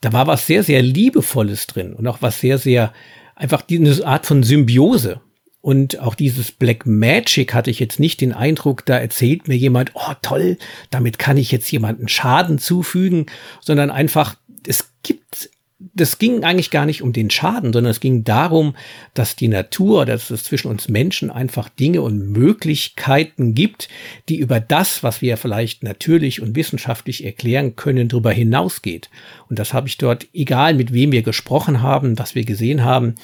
da 0.01 0.13
war 0.13 0.25
was 0.25 0.47
sehr, 0.47 0.63
sehr 0.63 0.81
Liebevolles 0.81 1.67
drin 1.67 1.93
und 1.93 2.07
auch 2.07 2.23
was 2.23 2.39
sehr, 2.39 2.57
sehr 2.57 2.91
einfach 3.35 3.61
diese 3.61 4.07
Art 4.07 4.25
von 4.25 4.41
Symbiose. 4.41 5.21
Und 5.65 5.99
auch 5.99 6.13
dieses 6.13 6.51
Black 6.51 6.85
Magic 6.85 7.55
hatte 7.55 7.71
ich 7.71 7.79
jetzt 7.79 7.99
nicht 7.99 8.21
den 8.21 8.33
Eindruck, 8.33 8.85
da 8.85 8.99
erzählt 8.99 9.47
mir 9.47 9.57
jemand, 9.57 9.93
oh 9.95 10.13
toll, 10.21 10.59
damit 10.91 11.17
kann 11.17 11.37
ich 11.37 11.51
jetzt 11.51 11.71
jemanden 11.71 12.07
Schaden 12.07 12.59
zufügen, 12.59 13.25
sondern 13.61 13.89
einfach, 13.89 14.35
es 14.67 14.91
gibt 15.01 15.49
das 15.93 16.19
ging 16.19 16.43
eigentlich 16.43 16.71
gar 16.71 16.85
nicht 16.85 17.01
um 17.01 17.13
den 17.13 17.29
Schaden, 17.29 17.73
sondern 17.73 17.91
es 17.91 17.99
ging 17.99 18.23
darum, 18.23 18.75
dass 19.13 19.35
die 19.35 19.47
Natur, 19.47 20.05
dass 20.05 20.29
es 20.29 20.43
zwischen 20.43 20.69
uns 20.69 20.87
Menschen 20.87 21.29
einfach 21.31 21.67
Dinge 21.67 22.01
und 22.01 22.31
Möglichkeiten 22.31 23.55
gibt, 23.55 23.89
die 24.29 24.37
über 24.37 24.59
das, 24.59 25.03
was 25.03 25.21
wir 25.21 25.35
vielleicht 25.35 25.83
natürlich 25.83 26.41
und 26.41 26.55
wissenschaftlich 26.55 27.25
erklären 27.25 27.75
können, 27.75 28.07
darüber 28.07 28.31
hinausgeht. 28.31 29.09
Und 29.49 29.59
das 29.59 29.73
habe 29.73 29.87
ich 29.87 29.97
dort, 29.97 30.27
egal 30.33 30.75
mit 30.75 30.93
wem 30.93 31.11
wir 31.11 31.23
gesprochen 31.23 31.81
haben, 31.81 32.17
was 32.19 32.35
wir 32.35 32.45
gesehen 32.45 32.83
haben, 32.83 33.15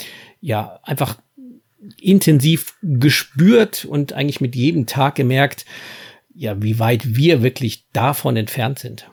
ja, 0.42 0.80
einfach 0.84 1.18
intensiv 2.00 2.76
gespürt 2.82 3.86
und 3.86 4.14
eigentlich 4.14 4.42
mit 4.42 4.56
jedem 4.56 4.86
Tag 4.86 5.16
gemerkt, 5.16 5.66
ja, 6.34 6.62
wie 6.62 6.80
weit 6.80 7.16
wir 7.16 7.44
wirklich 7.44 7.86
davon 7.94 8.38
entfernt 8.38 8.80
sind. 8.80 9.10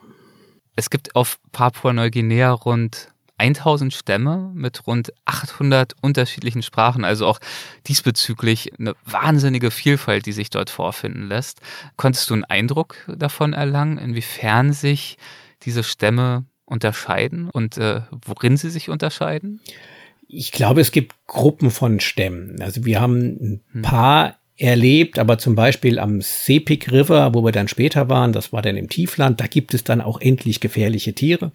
Es 0.76 0.90
gibt 0.90 1.16
auf 1.16 1.38
Papua-Neuguinea 1.52 2.52
rund 2.52 3.08
1000 3.38 3.94
Stämme 3.94 4.50
mit 4.54 4.86
rund 4.86 5.12
800 5.24 5.94
unterschiedlichen 6.00 6.62
Sprachen, 6.62 7.04
also 7.04 7.26
auch 7.26 7.38
diesbezüglich 7.86 8.72
eine 8.78 8.94
wahnsinnige 9.04 9.70
Vielfalt, 9.70 10.26
die 10.26 10.32
sich 10.32 10.50
dort 10.50 10.70
vorfinden 10.70 11.28
lässt. 11.28 11.60
Konntest 11.96 12.28
du 12.30 12.34
einen 12.34 12.44
Eindruck 12.44 12.96
davon 13.08 13.52
erlangen, 13.52 13.98
inwiefern 13.98 14.72
sich 14.72 15.18
diese 15.62 15.84
Stämme 15.84 16.44
unterscheiden 16.64 17.48
und 17.48 17.78
äh, 17.78 18.02
worin 18.24 18.56
sie 18.56 18.70
sich 18.70 18.88
unterscheiden? 18.88 19.60
Ich 20.28 20.52
glaube, 20.52 20.80
es 20.80 20.92
gibt 20.92 21.14
Gruppen 21.26 21.70
von 21.70 22.00
Stämmen. 22.00 22.60
Also 22.60 22.84
wir 22.84 23.00
haben 23.00 23.18
ein 23.18 23.60
hm. 23.72 23.82
paar 23.82 24.38
erlebt, 24.58 25.18
aber 25.18 25.38
zum 25.38 25.54
Beispiel 25.54 25.98
am 25.98 26.20
Sepik 26.20 26.90
River, 26.90 27.32
wo 27.32 27.44
wir 27.44 27.52
dann 27.52 27.68
später 27.68 28.08
waren, 28.08 28.32
das 28.32 28.52
war 28.52 28.60
dann 28.60 28.76
im 28.76 28.88
Tiefland, 28.88 29.40
da 29.40 29.46
gibt 29.46 29.72
es 29.72 29.84
dann 29.84 30.00
auch 30.00 30.20
endlich 30.20 30.60
gefährliche 30.60 31.14
Tiere. 31.14 31.52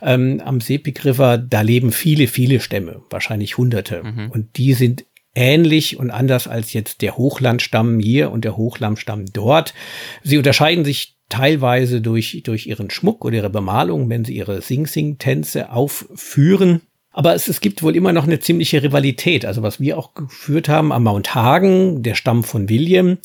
Ähm, 0.00 0.40
am 0.44 0.60
Sepik 0.60 1.04
River, 1.04 1.36
da 1.36 1.62
leben 1.62 1.90
viele, 1.90 2.28
viele 2.28 2.60
Stämme, 2.60 3.02
wahrscheinlich 3.10 3.58
Hunderte. 3.58 4.04
Mhm. 4.04 4.30
Und 4.30 4.56
die 4.56 4.72
sind 4.72 5.04
ähnlich 5.34 5.98
und 5.98 6.10
anders 6.10 6.46
als 6.46 6.72
jetzt 6.72 7.02
der 7.02 7.16
Hochlandstamm 7.16 7.98
hier 7.98 8.30
und 8.30 8.44
der 8.44 8.56
Hochlandstamm 8.56 9.26
dort. 9.32 9.74
Sie 10.22 10.38
unterscheiden 10.38 10.84
sich 10.84 11.16
teilweise 11.28 12.00
durch, 12.00 12.42
durch 12.44 12.66
ihren 12.66 12.90
Schmuck 12.90 13.24
oder 13.24 13.36
ihre 13.36 13.50
Bemalung, 13.50 14.08
wenn 14.08 14.24
sie 14.24 14.36
ihre 14.36 14.62
Sing-Sing-Tänze 14.62 15.72
aufführen. 15.72 16.82
Aber 17.14 17.32
es, 17.32 17.46
es 17.48 17.60
gibt 17.60 17.82
wohl 17.82 17.94
immer 17.94 18.12
noch 18.12 18.24
eine 18.24 18.40
ziemliche 18.40 18.82
Rivalität. 18.82 19.46
Also 19.46 19.62
was 19.62 19.80
wir 19.80 19.96
auch 19.96 20.14
geführt 20.14 20.68
haben 20.68 20.92
am 20.92 21.04
Mount 21.04 21.34
Hagen, 21.34 22.02
der 22.02 22.16
Stamm 22.16 22.42
von 22.42 22.68
William, 22.68 23.18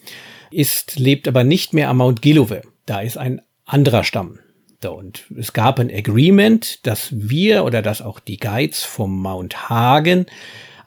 ist, 0.52 0.98
lebt 1.00 1.28
aber 1.28 1.44
nicht 1.44 1.74
mehr 1.74 1.90
am 1.90 1.98
Mount 1.98 2.22
Gillove. 2.22 2.62
Da 2.86 3.02
ist 3.02 3.18
ein 3.18 3.42
anderer 3.66 4.04
Stamm. 4.04 4.40
Und 4.88 5.26
es 5.38 5.54
gab 5.54 5.80
ein 5.80 5.94
Agreement, 5.94 6.86
dass 6.86 7.10
wir 7.12 7.66
oder 7.66 7.82
dass 7.82 8.02
auch 8.02 8.20
die 8.20 8.38
Guides 8.38 8.84
vom 8.84 9.22
Mount 9.22 9.70
Hagen 9.70 10.28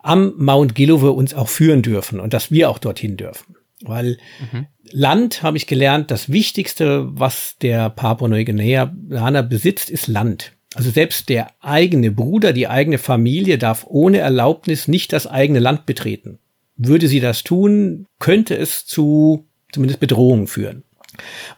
am 0.03 0.35
Mount 0.37 0.75
Gillove 0.75 1.13
uns 1.13 1.35
auch 1.35 1.49
führen 1.49 1.83
dürfen 1.83 2.21
und 2.21 2.33
dass 2.33 2.51
wir 2.51 2.71
auch 2.71 2.79
dorthin 2.79 3.17
dürfen. 3.17 3.57
Weil 3.83 4.19
mhm. 4.53 4.67
Land, 4.93 5.43
habe 5.43 5.57
ich 5.57 5.67
gelernt, 5.67 6.11
das 6.11 6.31
Wichtigste, 6.31 7.09
was 7.11 7.57
der 7.61 7.91
Papua-Neuguineaner 7.91 9.43
besitzt, 9.43 9.91
ist 9.91 10.07
Land. 10.07 10.53
Also 10.75 10.91
selbst 10.91 11.29
der 11.29 11.49
eigene 11.61 12.11
Bruder, 12.11 12.53
die 12.53 12.69
eigene 12.69 12.99
Familie 12.99 13.59
darf 13.59 13.85
ohne 13.89 14.19
Erlaubnis 14.19 14.89
nicht 14.89 15.13
das 15.13 15.27
eigene 15.27 15.59
Land 15.59 15.87
betreten. 15.87 16.39
Würde 16.77 17.09
sie 17.09 17.21
das 17.21 17.43
tun, 17.43 18.07
könnte 18.19 18.57
es 18.57 18.87
zu 18.87 19.47
zumindest 19.73 20.01
Bedrohungen 20.01 20.47
führen. 20.47 20.85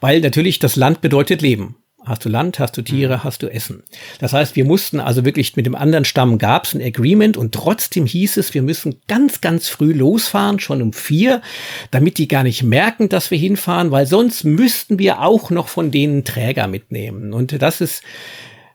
Weil 0.01 0.21
natürlich 0.21 0.59
das 0.59 0.75
Land 0.75 1.01
bedeutet 1.01 1.41
Leben. 1.41 1.77
Hast 2.05 2.23
du 2.23 2.29
Land, 2.29 2.59
hast 2.59 2.77
du 2.77 2.83
Tiere, 2.83 3.17
mhm. 3.17 3.23
hast 3.23 3.41
du 3.41 3.47
Essen. 3.47 3.81
Das 4.19 4.31
heißt, 4.31 4.55
wir 4.55 4.63
mussten 4.63 4.99
also 4.99 5.25
wirklich 5.25 5.55
mit 5.55 5.65
dem 5.65 5.73
anderen 5.73 6.05
Stamm 6.05 6.37
gab 6.37 6.65
es 6.65 6.75
ein 6.75 6.81
Agreement 6.81 7.35
und 7.35 7.51
trotzdem 7.51 8.05
hieß 8.05 8.37
es, 8.37 8.53
wir 8.53 8.61
müssen 8.61 9.01
ganz, 9.07 9.41
ganz 9.41 9.69
früh 9.69 9.91
losfahren, 9.91 10.59
schon 10.59 10.83
um 10.83 10.93
vier, 10.93 11.41
damit 11.89 12.19
die 12.19 12.27
gar 12.27 12.43
nicht 12.43 12.61
merken, 12.61 13.09
dass 13.09 13.31
wir 13.31 13.39
hinfahren, 13.39 13.89
weil 13.89 14.05
sonst 14.05 14.43
müssten 14.43 14.99
wir 14.99 15.21
auch 15.21 15.49
noch 15.49 15.67
von 15.67 15.89
denen 15.89 16.23
Träger 16.25 16.67
mitnehmen. 16.67 17.33
Und 17.33 17.59
das 17.59 17.81
ist 17.81 18.03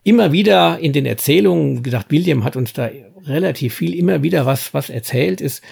immer 0.03 0.33
wieder 0.33 0.79
in 0.79 0.93
den 0.93 1.07
Erzählungen, 1.07 1.79
wie 1.79 1.83
gesagt, 1.83 2.11
William 2.11 2.45
hat 2.45 2.57
uns 2.57 2.73
da 2.73 2.91
relativ 3.27 3.75
viel 3.75 3.95
immer 3.95 4.23
wieder 4.23 4.47
was, 4.47 4.73
was 4.73 4.91
erzählt 4.91 5.41
ist. 5.41 5.63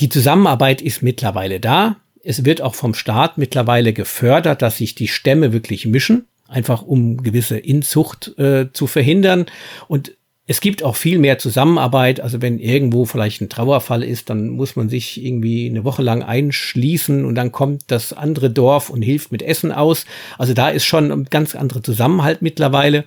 Die 0.00 0.08
Zusammenarbeit 0.08 0.82
ist 0.82 1.02
mittlerweile 1.02 1.60
da. 1.60 1.96
Es 2.22 2.44
wird 2.44 2.62
auch 2.62 2.74
vom 2.74 2.94
Staat 2.94 3.38
mittlerweile 3.38 3.92
gefördert, 3.92 4.62
dass 4.62 4.78
sich 4.78 4.94
die 4.94 5.08
Stämme 5.08 5.52
wirklich 5.52 5.86
mischen, 5.86 6.26
einfach 6.48 6.82
um 6.82 7.22
gewisse 7.22 7.58
Inzucht 7.58 8.36
äh, 8.38 8.72
zu 8.72 8.86
verhindern. 8.86 9.46
Und 9.88 10.16
es 10.50 10.60
gibt 10.60 10.82
auch 10.82 10.96
viel 10.96 11.20
mehr 11.20 11.38
Zusammenarbeit. 11.38 12.18
Also 12.18 12.42
wenn 12.42 12.58
irgendwo 12.58 13.04
vielleicht 13.04 13.40
ein 13.40 13.48
Trauerfall 13.48 14.02
ist, 14.02 14.30
dann 14.30 14.48
muss 14.48 14.74
man 14.74 14.88
sich 14.88 15.24
irgendwie 15.24 15.70
eine 15.70 15.84
Woche 15.84 16.02
lang 16.02 16.24
einschließen 16.24 17.24
und 17.24 17.36
dann 17.36 17.52
kommt 17.52 17.84
das 17.86 18.12
andere 18.12 18.50
Dorf 18.50 18.90
und 18.90 19.00
hilft 19.00 19.30
mit 19.30 19.42
Essen 19.42 19.70
aus. 19.70 20.06
Also 20.38 20.52
da 20.52 20.68
ist 20.68 20.84
schon 20.84 21.12
ein 21.12 21.26
ganz 21.30 21.54
anderer 21.54 21.84
Zusammenhalt 21.84 22.42
mittlerweile. 22.42 23.04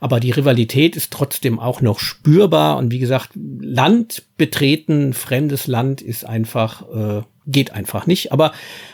Aber 0.00 0.18
die 0.18 0.32
Rivalität 0.32 0.96
ist 0.96 1.12
trotzdem 1.12 1.60
auch 1.60 1.80
noch 1.80 2.00
spürbar. 2.00 2.76
Und 2.76 2.90
wie 2.90 2.98
gesagt, 2.98 3.30
Land 3.36 4.24
betreten, 4.36 5.12
fremdes 5.12 5.68
Land 5.68 6.02
ist 6.02 6.26
einfach, 6.26 6.82
äh, 6.92 7.22
geht 7.46 7.70
einfach 7.70 8.08
nicht. 8.08 8.32
Aber 8.32 8.50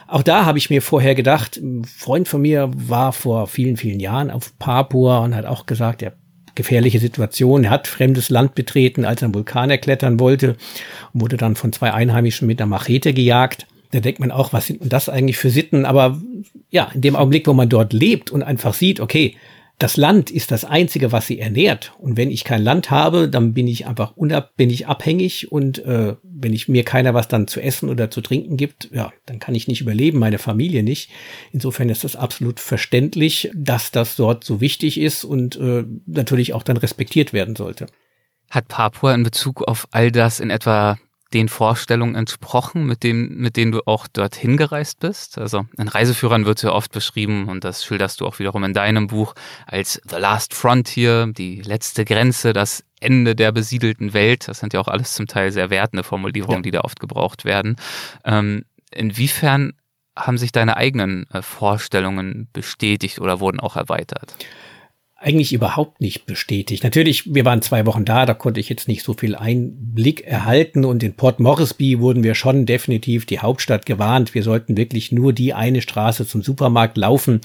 auch 0.06 0.22
da 0.22 0.44
habe 0.44 0.58
ich 0.58 0.68
mir 0.68 0.82
vorher 0.82 1.14
gedacht, 1.14 1.56
ein 1.56 1.86
Freund 1.86 2.28
von 2.28 2.42
mir 2.42 2.70
war 2.74 3.14
vor 3.14 3.46
vielen, 3.46 3.78
vielen 3.78 4.00
Jahren 4.00 4.30
auf 4.30 4.52
Papua 4.58 5.20
und 5.20 5.34
hat 5.34 5.46
auch 5.46 5.64
gesagt, 5.64 6.02
er 6.02 6.12
gefährliche 6.56 6.98
Situation. 6.98 7.64
Er 7.64 7.70
hat 7.70 7.86
fremdes 7.86 8.28
Land 8.30 8.56
betreten, 8.56 9.04
als 9.04 9.22
er 9.22 9.26
einen 9.26 9.34
Vulkan 9.34 9.70
erklettern 9.70 10.18
wollte 10.18 10.56
und 11.12 11.20
wurde 11.20 11.36
dann 11.36 11.54
von 11.54 11.72
zwei 11.72 11.92
Einheimischen 11.92 12.48
mit 12.48 12.60
einer 12.60 12.68
Machete 12.68 13.14
gejagt. 13.14 13.66
Da 13.92 14.00
denkt 14.00 14.18
man 14.18 14.32
auch, 14.32 14.52
was 14.52 14.66
sind 14.66 14.82
denn 14.82 14.88
das 14.88 15.08
eigentlich 15.08 15.36
für 15.36 15.50
Sitten? 15.50 15.86
Aber 15.86 16.20
ja, 16.70 16.90
in 16.92 17.02
dem 17.02 17.16
Augenblick, 17.16 17.46
wo 17.46 17.52
man 17.52 17.68
dort 17.68 17.92
lebt 17.92 18.30
und 18.30 18.42
einfach 18.42 18.74
sieht, 18.74 18.98
okay, 18.98 19.36
das 19.78 19.98
Land 19.98 20.30
ist 20.30 20.50
das 20.52 20.64
einzige, 20.64 21.12
was 21.12 21.26
sie 21.26 21.38
ernährt. 21.38 21.92
Und 21.98 22.16
wenn 22.16 22.30
ich 22.30 22.44
kein 22.44 22.62
Land 22.62 22.90
habe, 22.90 23.28
dann 23.28 23.52
bin 23.52 23.68
ich 23.68 23.86
einfach 23.86 24.16
unab, 24.16 24.56
bin 24.56 24.70
ich 24.70 24.86
abhängig 24.86 25.52
und 25.52 25.84
äh, 25.84 26.16
wenn 26.22 26.54
ich 26.54 26.68
mir 26.68 26.82
keiner 26.82 27.12
was 27.12 27.28
dann 27.28 27.46
zu 27.46 27.60
essen 27.60 27.90
oder 27.90 28.10
zu 28.10 28.22
trinken 28.22 28.56
gibt, 28.56 28.90
ja, 28.92 29.12
dann 29.26 29.38
kann 29.38 29.54
ich 29.54 29.68
nicht 29.68 29.82
überleben, 29.82 30.18
meine 30.18 30.38
Familie 30.38 30.82
nicht. 30.82 31.10
Insofern 31.52 31.90
ist 31.90 32.04
das 32.04 32.16
absolut 32.16 32.58
verständlich, 32.58 33.50
dass 33.54 33.90
das 33.90 34.16
dort 34.16 34.44
so 34.44 34.62
wichtig 34.62 34.98
ist 34.98 35.24
und 35.24 35.56
äh, 35.56 35.84
natürlich 36.06 36.54
auch 36.54 36.62
dann 36.62 36.78
respektiert 36.78 37.34
werden 37.34 37.54
sollte. 37.54 37.86
Hat 38.48 38.68
Papua 38.68 39.14
in 39.14 39.24
Bezug 39.24 39.62
auf 39.62 39.88
all 39.90 40.10
das 40.10 40.40
in 40.40 40.50
etwa 40.50 40.98
den 41.32 41.48
Vorstellungen 41.48 42.14
entsprochen, 42.14 42.86
mit, 42.86 43.02
dem, 43.02 43.36
mit 43.36 43.56
denen 43.56 43.72
du 43.72 43.80
auch 43.86 44.06
dorthin 44.06 44.56
gereist 44.56 45.00
bist? 45.00 45.38
Also 45.38 45.66
in 45.76 45.88
Reiseführern 45.88 46.46
wird 46.46 46.62
ja 46.62 46.70
oft 46.72 46.92
beschrieben, 46.92 47.48
und 47.48 47.64
das 47.64 47.84
schilderst 47.84 48.20
du 48.20 48.26
auch 48.26 48.38
wiederum 48.38 48.64
in 48.64 48.74
deinem 48.74 49.08
Buch, 49.08 49.34
als 49.66 50.00
The 50.08 50.16
Last 50.16 50.54
Frontier, 50.54 51.26
die 51.36 51.62
letzte 51.62 52.04
Grenze, 52.04 52.52
das 52.52 52.84
Ende 53.00 53.34
der 53.34 53.52
besiedelten 53.52 54.12
Welt. 54.14 54.48
Das 54.48 54.60
sind 54.60 54.72
ja 54.72 54.80
auch 54.80 54.88
alles 54.88 55.14
zum 55.14 55.26
Teil 55.26 55.52
sehr 55.52 55.70
wertende 55.70 56.04
Formulierungen, 56.04 56.58
ja. 56.58 56.62
die 56.62 56.70
da 56.70 56.80
oft 56.82 57.00
gebraucht 57.00 57.44
werden. 57.44 57.76
Ähm, 58.24 58.64
inwiefern 58.90 59.72
haben 60.16 60.38
sich 60.38 60.52
deine 60.52 60.76
eigenen 60.76 61.26
äh, 61.30 61.42
Vorstellungen 61.42 62.48
bestätigt 62.52 63.20
oder 63.20 63.40
wurden 63.40 63.60
auch 63.60 63.76
erweitert? 63.76 64.34
Eigentlich 65.26 65.52
überhaupt 65.52 66.00
nicht 66.00 66.24
bestätigt. 66.24 66.84
Natürlich, 66.84 67.34
wir 67.34 67.44
waren 67.44 67.60
zwei 67.60 67.84
Wochen 67.84 68.04
da, 68.04 68.26
da 68.26 68.32
konnte 68.32 68.60
ich 68.60 68.68
jetzt 68.68 68.86
nicht 68.86 69.02
so 69.02 69.12
viel 69.12 69.34
Einblick 69.34 70.24
erhalten 70.24 70.84
und 70.84 71.02
in 71.02 71.14
Port 71.14 71.40
Moresby 71.40 71.98
wurden 71.98 72.22
wir 72.22 72.36
schon 72.36 72.64
definitiv 72.64 73.26
die 73.26 73.40
Hauptstadt 73.40 73.86
gewarnt. 73.86 74.34
Wir 74.34 74.44
sollten 74.44 74.76
wirklich 74.76 75.10
nur 75.10 75.32
die 75.32 75.52
eine 75.52 75.82
Straße 75.82 76.28
zum 76.28 76.42
Supermarkt 76.42 76.96
laufen, 76.96 77.40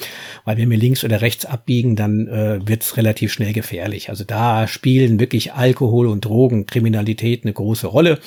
weil 0.45 0.57
wenn 0.57 0.69
wir 0.69 0.77
links 0.77 1.03
oder 1.03 1.21
rechts 1.21 1.45
abbiegen, 1.45 1.95
dann 1.95 2.27
äh, 2.27 2.59
wird 2.63 2.83
es 2.83 2.97
relativ 2.97 3.33
schnell 3.33 3.51
gefährlich. 3.51 4.09
Also 4.09 4.25
da 4.25 4.67
spielen 4.67 5.19
wirklich 5.19 5.53
Alkohol 5.53 6.05
und 6.05 6.23
Drogen, 6.23 6.67
Kriminalität 6.67 7.45
eine 7.45 7.53
große 7.53 7.87
Rolle. 7.87 8.19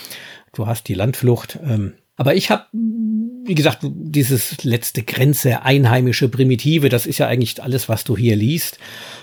Du 0.53 0.67
hast 0.67 0.89
die 0.89 0.95
Landflucht. 0.95 1.61
Ähm, 1.65 1.93
aber 2.17 2.37
ich 2.37 2.51
habe, 2.51 2.65
wie 2.73 3.57
gesagt, 3.57 3.81
dieses 3.83 4.63
letzte 4.63 5.03
Grenze, 5.03 5.63
einheimische, 5.63 6.29
primitive, 6.29 6.89
das 6.89 7.07
ist 7.07 7.19
ja 7.19 7.27
eigentlich 7.27 7.61
alles, 7.63 7.89
was 7.89 8.05
du 8.05 8.17
hier 8.17 8.37
liest, 8.37 8.79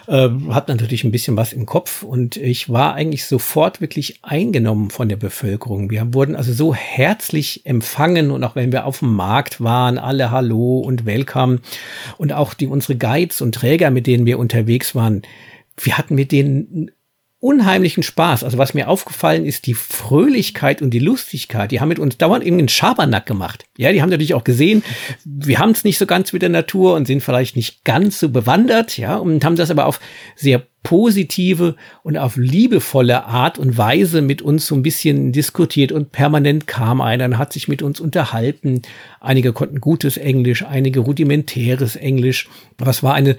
äh, 0.08 0.30
hat 0.50 0.68
natürlich 0.68 1.06
ein 1.06 1.12
bisschen 1.12 1.38
was 1.38 1.54
im 1.54 1.66
Kopf 1.66 2.04
und 2.04 2.36
ich 2.36 2.70
war 2.70 2.94
eigentlich 2.94 3.26
sofort 3.26 3.80
wirklich 3.80 4.20
eingenommen 4.24 4.90
von 4.90 5.08
der 5.08 5.16
Bevölkerung. 5.16 5.90
Wir 5.90 6.14
wurden 6.14 6.36
also 6.36 6.52
so 6.52 6.76
herzlich 6.76 7.66
empfangen 7.66 8.30
und 8.30 8.44
auch 8.44 8.56
wenn 8.56 8.74
wir 8.74 8.86
auf 8.86 9.00
dem 9.00 9.16
Markt 9.16 9.62
waren, 9.62 9.98
alle 9.98 10.30
Hallo 10.30 10.80
und 10.80 11.06
Welcome 11.06 11.60
und 12.18 12.34
auch 12.34 12.54
die 12.54 12.68
unsere 12.68 12.98
Guides 12.98 13.40
und 13.40 13.56
Träger, 13.56 13.90
mit 13.90 14.06
denen 14.06 14.26
wir 14.26 14.38
unterwegs 14.38 14.96
waren, 14.96 15.22
wir 15.78 15.98
hatten 15.98 16.16
mit 16.16 16.34
denen 16.34 16.92
unheimlichen 17.42 18.04
Spaß. 18.04 18.44
Also 18.44 18.60
was 18.60 18.76
mir 18.76 18.88
aufgefallen 18.88 19.46
ist, 19.46 19.66
die 19.66 19.74
Fröhlichkeit 19.74 20.82
und 20.82 20.92
die 20.92 21.00
Lustigkeit. 21.00 21.72
Die 21.72 21.82
haben 21.82 21.90
mit 21.90 21.98
uns 21.98 22.18
dauernd 22.18 22.46
irgendwie 22.46 22.62
einen 22.62 22.70
Schabernack 22.70 23.26
gemacht. 23.26 23.66
Ja, 23.78 23.92
die 23.92 24.02
haben 24.02 24.12
natürlich 24.12 24.36
auch 24.36 24.44
gesehen, 24.44 24.84
wir 25.26 25.58
haben 25.58 25.72
es 25.72 25.84
nicht 25.84 25.98
so 25.98 26.06
ganz 26.06 26.32
mit 26.34 26.44
der 26.44 26.50
Natur 26.50 26.94
und 26.94 27.08
sind 27.08 27.22
vielleicht 27.22 27.56
nicht 27.56 27.84
ganz 27.84 28.20
so 28.20 28.30
bewandert, 28.30 28.98
ja, 28.98 29.18
und 29.18 29.44
haben 29.44 29.56
das 29.56 29.72
aber 29.72 29.88
auf 29.88 30.00
sehr 30.36 30.62
positive 30.84 31.76
und 32.04 32.16
auf 32.18 32.38
liebevolle 32.38 33.26
Art 33.26 33.58
und 33.58 33.76
Weise 33.76 34.22
mit 34.22 34.44
uns 34.44 34.68
so 34.68 34.76
ein 34.76 34.84
bisschen 34.84 35.32
diskutiert 35.32 35.92
und 35.92 36.12
permanent 36.12 36.68
kam 36.68 37.02
einer 37.02 37.26
und 37.26 37.38
hat 37.40 37.54
sich 37.54 37.68
mit 37.68 37.82
uns 37.82 38.00
unterhalten. 38.00 38.84
Einige 39.20 39.52
konnten 39.52 39.82
gutes 39.82 40.18
Englisch, 40.18 40.64
einige 40.64 41.00
rudimentäres 41.00 41.96
Englisch. 41.96 42.50
Aber 42.80 42.92
es 42.92 43.02
war 43.02 43.16
eine 43.16 43.38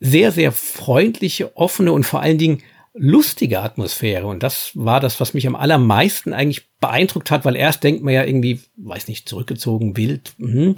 sehr, 0.00 0.32
sehr 0.32 0.52
freundliche, 0.52 1.56
offene 1.56 1.92
und 1.92 2.04
vor 2.04 2.20
allen 2.20 2.38
Dingen 2.38 2.62
lustige 2.96 3.60
Atmosphäre. 3.60 4.26
Und 4.26 4.42
das 4.42 4.72
war 4.74 5.00
das, 5.00 5.20
was 5.20 5.34
mich 5.34 5.46
am 5.46 5.54
allermeisten 5.54 6.32
eigentlich 6.32 6.68
beeindruckt 6.80 7.30
hat, 7.30 7.44
weil 7.44 7.56
erst 7.56 7.84
denkt 7.84 8.02
man 8.02 8.14
ja 8.14 8.24
irgendwie, 8.24 8.60
weiß 8.76 9.08
nicht, 9.08 9.28
zurückgezogen, 9.28 9.96
wild. 9.96 10.34
Mh. 10.38 10.74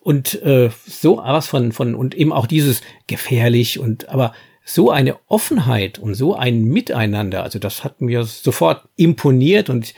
Und 0.00 0.42
äh, 0.42 0.70
so 0.86 1.18
was 1.18 1.46
von, 1.46 1.72
von, 1.72 1.94
und 1.94 2.14
eben 2.14 2.32
auch 2.32 2.46
dieses 2.46 2.82
gefährlich 3.06 3.78
und 3.78 4.08
aber 4.08 4.32
so 4.64 4.90
eine 4.90 5.16
Offenheit 5.28 5.98
und 5.98 6.14
so 6.14 6.34
ein 6.34 6.64
Miteinander, 6.64 7.42
also 7.42 7.58
das 7.58 7.84
hat 7.84 8.00
mir 8.00 8.24
sofort 8.24 8.88
imponiert 8.96 9.68
und 9.68 9.94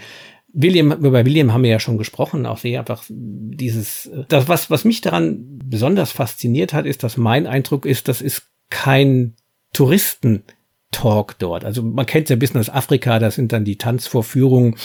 William, 0.58 0.90
über 0.90 1.24
William 1.24 1.52
haben 1.52 1.62
wir 1.62 1.70
ja 1.70 1.78
schon 1.78 1.98
gesprochen, 1.98 2.46
auch 2.46 2.58
sehr 2.58 2.80
einfach 2.80 3.04
dieses, 3.08 4.10
das, 4.28 4.48
was, 4.48 4.70
was 4.70 4.84
mich 4.84 5.02
daran 5.02 5.60
besonders 5.64 6.12
fasziniert 6.12 6.72
hat, 6.72 6.86
ist, 6.86 7.04
dass 7.04 7.18
mein 7.18 7.46
Eindruck 7.46 7.84
ist, 7.84 8.08
das 8.08 8.22
ist 8.22 8.48
kein 8.70 9.34
Touristen 9.74 10.42
Talk 10.96 11.38
dort. 11.38 11.62
Also 11.62 11.82
man 11.82 12.06
kennt 12.06 12.30
ja 12.30 12.36
ein 12.36 12.38
bisschen 12.38 12.58
aus 12.58 12.70
Afrika, 12.70 13.18
das 13.18 13.34
sind 13.34 13.52
dann 13.52 13.66
die 13.66 13.76
Tanzvorführungen 13.76 14.76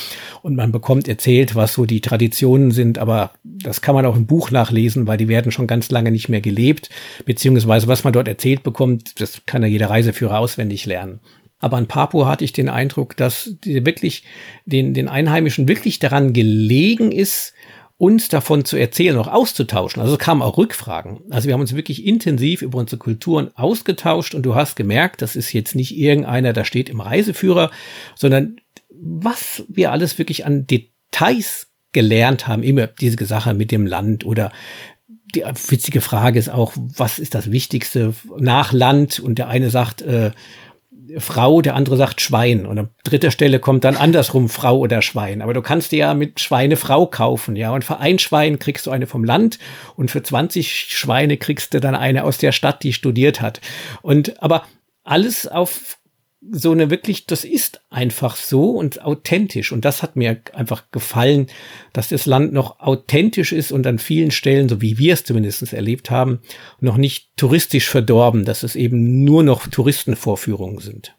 und 0.41 0.57
man 0.57 0.73
bekommt 0.73 1.07
erzählt, 1.07 1.55
was 1.55 1.73
so 1.73 1.85
die 1.85 2.01
Traditionen 2.01 2.71
sind, 2.71 2.97
aber 2.97 3.31
das 3.45 3.79
kann 3.79 3.95
man 3.95 4.05
auch 4.05 4.17
im 4.17 4.25
Buch 4.25 4.51
nachlesen, 4.51 5.07
weil 5.07 5.17
die 5.17 5.29
werden 5.29 5.53
schon 5.53 5.67
ganz 5.67 5.89
lange 5.89 6.11
nicht 6.11 6.27
mehr 6.27 6.41
gelebt, 6.41 6.89
beziehungsweise 7.25 7.87
was 7.87 8.03
man 8.03 8.11
dort 8.11 8.27
erzählt 8.27 8.61
bekommt, 8.61 9.21
das 9.21 9.45
kann 9.45 9.61
ja 9.61 9.69
jeder 9.69 9.89
Reiseführer 9.89 10.37
auswendig 10.37 10.85
lernen. 10.85 11.21
Aber 11.59 11.77
an 11.77 11.87
Papua 11.87 12.27
hatte 12.27 12.43
ich 12.43 12.51
den 12.51 12.67
Eindruck, 12.67 13.15
dass 13.15 13.55
die 13.63 13.85
wirklich 13.85 14.23
den, 14.65 14.93
den 14.93 15.07
Einheimischen 15.07 15.69
wirklich 15.69 15.99
daran 15.99 16.33
gelegen 16.33 17.13
ist, 17.13 17.53
uns 18.01 18.29
davon 18.29 18.65
zu 18.65 18.77
erzählen, 18.77 19.15
auch 19.15 19.27
auszutauschen. 19.27 20.01
Also 20.01 20.13
es 20.13 20.19
kamen 20.19 20.41
auch 20.41 20.57
Rückfragen. 20.57 21.19
Also 21.29 21.45
wir 21.45 21.53
haben 21.53 21.61
uns 21.61 21.75
wirklich 21.75 22.03
intensiv 22.03 22.63
über 22.63 22.79
unsere 22.79 22.97
Kulturen 22.97 23.51
ausgetauscht 23.53 24.33
und 24.33 24.41
du 24.41 24.55
hast 24.55 24.75
gemerkt, 24.75 25.21
das 25.21 25.35
ist 25.35 25.53
jetzt 25.53 25.75
nicht 25.75 25.95
irgendeiner, 25.95 26.51
da 26.51 26.65
steht 26.65 26.89
im 26.89 26.99
Reiseführer, 26.99 27.69
sondern 28.15 28.55
was 28.89 29.63
wir 29.67 29.91
alles 29.91 30.17
wirklich 30.17 30.47
an 30.47 30.65
Details 30.65 31.67
gelernt 31.91 32.47
haben, 32.47 32.63
immer 32.63 32.87
diese 32.87 33.23
Sache 33.23 33.53
mit 33.53 33.69
dem 33.69 33.85
Land 33.85 34.25
oder 34.25 34.51
die 35.35 35.43
witzige 35.43 36.01
Frage 36.01 36.39
ist 36.39 36.49
auch, 36.49 36.73
was 36.75 37.19
ist 37.19 37.35
das 37.35 37.51
Wichtigste 37.51 38.15
nach 38.35 38.73
Land? 38.73 39.19
Und 39.19 39.37
der 39.37 39.47
eine 39.47 39.69
sagt, 39.69 40.01
äh, 40.01 40.31
Frau, 41.17 41.61
der 41.61 41.75
andere 41.75 41.97
sagt 41.97 42.21
Schwein. 42.21 42.65
Und 42.65 42.79
an 42.79 42.89
dritter 43.03 43.31
Stelle 43.31 43.59
kommt 43.59 43.83
dann 43.83 43.95
andersrum 43.95 44.49
Frau 44.49 44.77
oder 44.77 45.01
Schwein. 45.01 45.41
Aber 45.41 45.53
du 45.53 45.61
kannst 45.61 45.91
dir 45.91 45.99
ja 45.99 46.13
mit 46.13 46.39
Schweine 46.39 46.77
Frau 46.77 47.05
kaufen, 47.05 47.55
ja. 47.55 47.71
Und 47.71 47.83
für 47.83 47.99
ein 47.99 48.19
Schwein 48.19 48.59
kriegst 48.59 48.85
du 48.85 48.91
eine 48.91 49.07
vom 49.07 49.23
Land 49.23 49.59
und 49.95 50.11
für 50.11 50.23
20 50.23 50.71
Schweine 50.71 51.37
kriegst 51.37 51.73
du 51.73 51.79
dann 51.79 51.95
eine 51.95 52.23
aus 52.23 52.37
der 52.37 52.51
Stadt, 52.51 52.83
die 52.83 52.93
studiert 52.93 53.41
hat. 53.41 53.61
Und 54.01 54.41
aber 54.41 54.63
alles 55.03 55.47
auf 55.47 55.97
so 56.49 56.71
eine 56.71 56.89
wirklich, 56.89 57.27
das 57.27 57.43
ist 57.45 57.81
einfach 57.91 58.35
so 58.35 58.71
und 58.71 59.03
authentisch. 59.03 59.71
Und 59.71 59.85
das 59.85 60.01
hat 60.01 60.15
mir 60.15 60.41
einfach 60.53 60.89
gefallen, 60.91 61.47
dass 61.93 62.09
das 62.09 62.25
Land 62.25 62.51
noch 62.51 62.79
authentisch 62.79 63.51
ist 63.51 63.71
und 63.71 63.85
an 63.85 63.99
vielen 63.99 64.31
Stellen, 64.31 64.67
so 64.67 64.81
wie 64.81 64.97
wir 64.97 65.13
es 65.13 65.23
zumindest 65.23 65.71
erlebt 65.71 66.09
haben, 66.09 66.39
noch 66.79 66.97
nicht 66.97 67.29
touristisch 67.37 67.87
verdorben, 67.87 68.43
dass 68.43 68.63
es 68.63 68.75
eben 68.75 69.23
nur 69.23 69.43
noch 69.43 69.67
Touristenvorführungen 69.67 70.79
sind. 70.79 71.15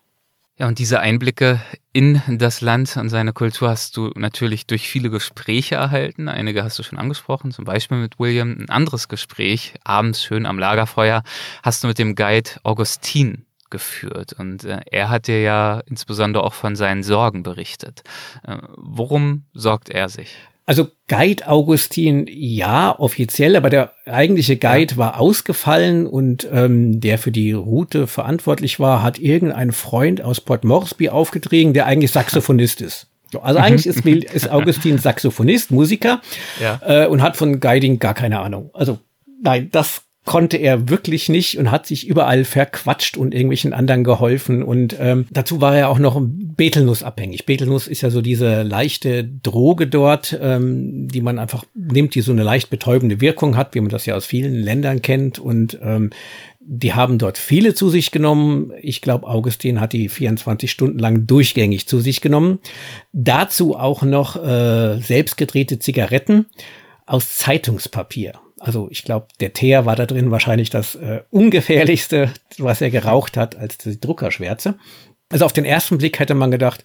Ja, 0.58 0.68
und 0.68 0.78
diese 0.78 1.00
Einblicke 1.00 1.60
in 1.92 2.20
das 2.28 2.60
Land 2.60 2.96
und 2.96 3.08
seine 3.08 3.32
Kultur 3.32 3.70
hast 3.70 3.96
du 3.96 4.10
natürlich 4.16 4.66
durch 4.66 4.88
viele 4.88 5.08
Gespräche 5.08 5.76
erhalten. 5.76 6.28
Einige 6.28 6.62
hast 6.62 6.78
du 6.78 6.82
schon 6.82 6.98
angesprochen, 6.98 7.52
zum 7.52 7.64
Beispiel 7.64 7.98
mit 7.98 8.18
William. 8.18 8.56
Ein 8.58 8.68
anderes 8.68 9.08
Gespräch, 9.08 9.74
abends 9.82 10.22
schön 10.22 10.46
am 10.46 10.58
Lagerfeuer, 10.58 11.22
hast 11.62 11.82
du 11.82 11.88
mit 11.88 11.98
dem 11.98 12.14
Guide 12.14 12.50
Augustin 12.64 13.46
geführt. 13.72 14.34
Und 14.38 14.62
äh, 14.62 14.78
er 14.88 15.10
hat 15.10 15.26
dir 15.26 15.42
ja 15.42 15.82
insbesondere 15.86 16.44
auch 16.44 16.54
von 16.54 16.76
seinen 16.76 17.02
Sorgen 17.02 17.42
berichtet. 17.42 18.04
Äh, 18.46 18.58
worum 18.76 19.46
sorgt 19.52 19.90
er 19.90 20.08
sich? 20.08 20.36
Also 20.64 20.86
Guide 21.08 21.48
Augustin, 21.48 22.26
ja, 22.30 22.96
offiziell, 22.96 23.56
aber 23.56 23.68
der 23.68 23.92
eigentliche 24.06 24.56
Guide 24.56 24.92
ja. 24.92 24.96
war 24.96 25.20
ausgefallen 25.20 26.06
und 26.06 26.46
ähm, 26.52 27.00
der 27.00 27.18
für 27.18 27.32
die 27.32 27.50
Route 27.50 28.06
verantwortlich 28.06 28.78
war, 28.78 29.02
hat 29.02 29.18
irgendein 29.18 29.72
Freund 29.72 30.22
aus 30.22 30.40
Port 30.40 30.62
Moresby 30.62 31.08
aufgetrieben, 31.08 31.74
der 31.74 31.86
eigentlich 31.86 32.12
Saxophonist 32.12 32.80
ist. 32.80 33.08
Also 33.40 33.58
eigentlich 33.58 33.86
ist, 33.86 34.06
ist 34.06 34.50
Augustin 34.50 34.98
Saxophonist, 34.98 35.72
Musiker 35.72 36.20
ja. 36.60 36.80
äh, 36.86 37.06
und 37.06 37.22
hat 37.22 37.36
von 37.36 37.58
Guiding 37.58 37.98
gar 37.98 38.14
keine 38.14 38.38
Ahnung. 38.38 38.70
Also 38.72 39.00
nein, 39.42 39.68
das 39.72 40.02
konnte 40.24 40.56
er 40.56 40.88
wirklich 40.88 41.28
nicht 41.28 41.58
und 41.58 41.72
hat 41.72 41.86
sich 41.86 42.06
überall 42.06 42.44
verquatscht 42.44 43.16
und 43.16 43.34
irgendwelchen 43.34 43.72
anderen 43.72 44.04
geholfen. 44.04 44.62
Und 44.62 44.96
ähm, 45.00 45.26
dazu 45.30 45.60
war 45.60 45.76
er 45.76 45.88
auch 45.88 45.98
noch 45.98 46.20
Betelnuss 46.22 47.02
abhängig. 47.02 47.44
Betelnuss 47.44 47.88
ist 47.88 48.02
ja 48.02 48.10
so 48.10 48.20
diese 48.20 48.62
leichte 48.62 49.24
Droge 49.24 49.88
dort, 49.88 50.38
ähm, 50.40 51.08
die 51.08 51.22
man 51.22 51.40
einfach 51.40 51.64
nimmt, 51.74 52.14
die 52.14 52.20
so 52.20 52.30
eine 52.30 52.44
leicht 52.44 52.70
betäubende 52.70 53.20
Wirkung 53.20 53.56
hat, 53.56 53.74
wie 53.74 53.80
man 53.80 53.90
das 53.90 54.06
ja 54.06 54.14
aus 54.14 54.24
vielen 54.24 54.54
Ländern 54.54 55.02
kennt. 55.02 55.40
Und 55.40 55.78
ähm, 55.82 56.10
die 56.60 56.94
haben 56.94 57.18
dort 57.18 57.36
viele 57.36 57.74
zu 57.74 57.90
sich 57.90 58.12
genommen. 58.12 58.72
Ich 58.80 59.00
glaube, 59.00 59.26
Augustin 59.26 59.80
hat 59.80 59.92
die 59.92 60.08
24 60.08 60.70
Stunden 60.70 61.00
lang 61.00 61.26
durchgängig 61.26 61.88
zu 61.88 61.98
sich 61.98 62.20
genommen. 62.20 62.60
Dazu 63.12 63.76
auch 63.76 64.02
noch 64.02 64.36
äh, 64.36 64.98
selbstgedrehte 65.00 65.80
Zigaretten 65.80 66.46
aus 67.06 67.34
Zeitungspapier. 67.34 68.34
Also 68.62 68.86
ich 68.92 69.02
glaube, 69.02 69.26
der 69.40 69.52
Teer 69.52 69.86
war 69.86 69.96
da 69.96 70.06
drin 70.06 70.30
wahrscheinlich 70.30 70.70
das 70.70 70.94
äh, 70.94 71.22
ungefährlichste, 71.30 72.30
was 72.58 72.80
er 72.80 72.90
geraucht 72.90 73.36
hat, 73.36 73.56
als 73.56 73.76
die 73.78 73.98
Druckerschwärze. 73.98 74.76
Also 75.30 75.44
auf 75.44 75.52
den 75.52 75.64
ersten 75.64 75.98
Blick 75.98 76.20
hätte 76.20 76.34
man 76.34 76.52
gedacht, 76.52 76.84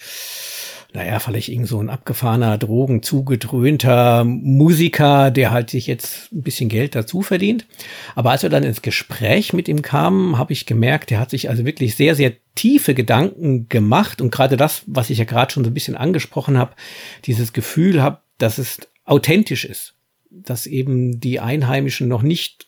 naja, 0.93 1.19
vielleicht 1.19 1.49
irgend 1.49 1.67
so 1.67 1.79
ein 1.79 1.91
abgefahrener, 1.91 2.57
drogenzugedröhnter 2.57 4.23
Musiker, 4.23 5.29
der 5.29 5.51
halt 5.51 5.69
sich 5.69 5.85
jetzt 5.85 6.31
ein 6.31 6.41
bisschen 6.41 6.67
Geld 6.67 6.95
dazu 6.95 7.21
verdient. 7.21 7.67
Aber 8.15 8.31
als 8.31 8.41
wir 8.41 8.49
dann 8.49 8.63
ins 8.63 8.81
Gespräch 8.81 9.53
mit 9.53 9.67
ihm 9.67 9.83
kamen, 9.83 10.39
habe 10.39 10.53
ich 10.53 10.65
gemerkt, 10.65 11.11
er 11.11 11.19
hat 11.19 11.29
sich 11.29 11.47
also 11.47 11.63
wirklich 11.63 11.95
sehr, 11.95 12.15
sehr 12.15 12.33
tiefe 12.55 12.95
Gedanken 12.95 13.69
gemacht. 13.69 14.19
Und 14.19 14.31
gerade 14.31 14.57
das, 14.57 14.81
was 14.87 15.11
ich 15.11 15.19
ja 15.19 15.25
gerade 15.25 15.53
schon 15.53 15.63
so 15.63 15.69
ein 15.69 15.75
bisschen 15.75 15.95
angesprochen 15.95 16.57
habe, 16.57 16.73
dieses 17.25 17.53
Gefühl 17.53 18.01
habe, 18.01 18.21
dass 18.39 18.57
es 18.57 18.79
authentisch 19.05 19.63
ist 19.63 19.96
dass 20.49 20.65
eben 20.65 21.19
die 21.19 21.39
Einheimischen 21.39 22.07
noch 22.07 22.21
nicht 22.21 22.67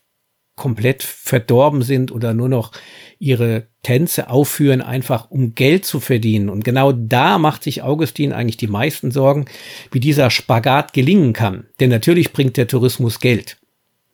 komplett 0.56 1.04
verdorben 1.04 1.82
sind 1.82 2.12
oder 2.12 2.34
nur 2.34 2.50
noch 2.50 2.74
ihre 3.18 3.68
Tänze 3.82 4.30
aufführen, 4.30 4.82
einfach 4.82 5.32
um 5.32 5.56
Geld 5.56 5.86
zu 5.86 6.02
verdienen. 6.02 6.50
Und 6.50 6.66
genau 6.66 6.92
da 6.92 7.38
macht 7.38 7.64
sich 7.64 7.82
Augustin 7.82 8.34
eigentlich 8.34 8.58
die 8.58 8.68
meisten 8.68 9.12
Sorgen, 9.12 9.46
wie 9.92 10.02
dieser 10.02 10.30
Spagat 10.30 10.92
gelingen 10.92 11.32
kann. 11.32 11.68
Denn 11.80 11.90
natürlich 11.90 12.34
bringt 12.34 12.58
der 12.58 12.68
Tourismus 12.68 13.22
Geld. 13.22 13.58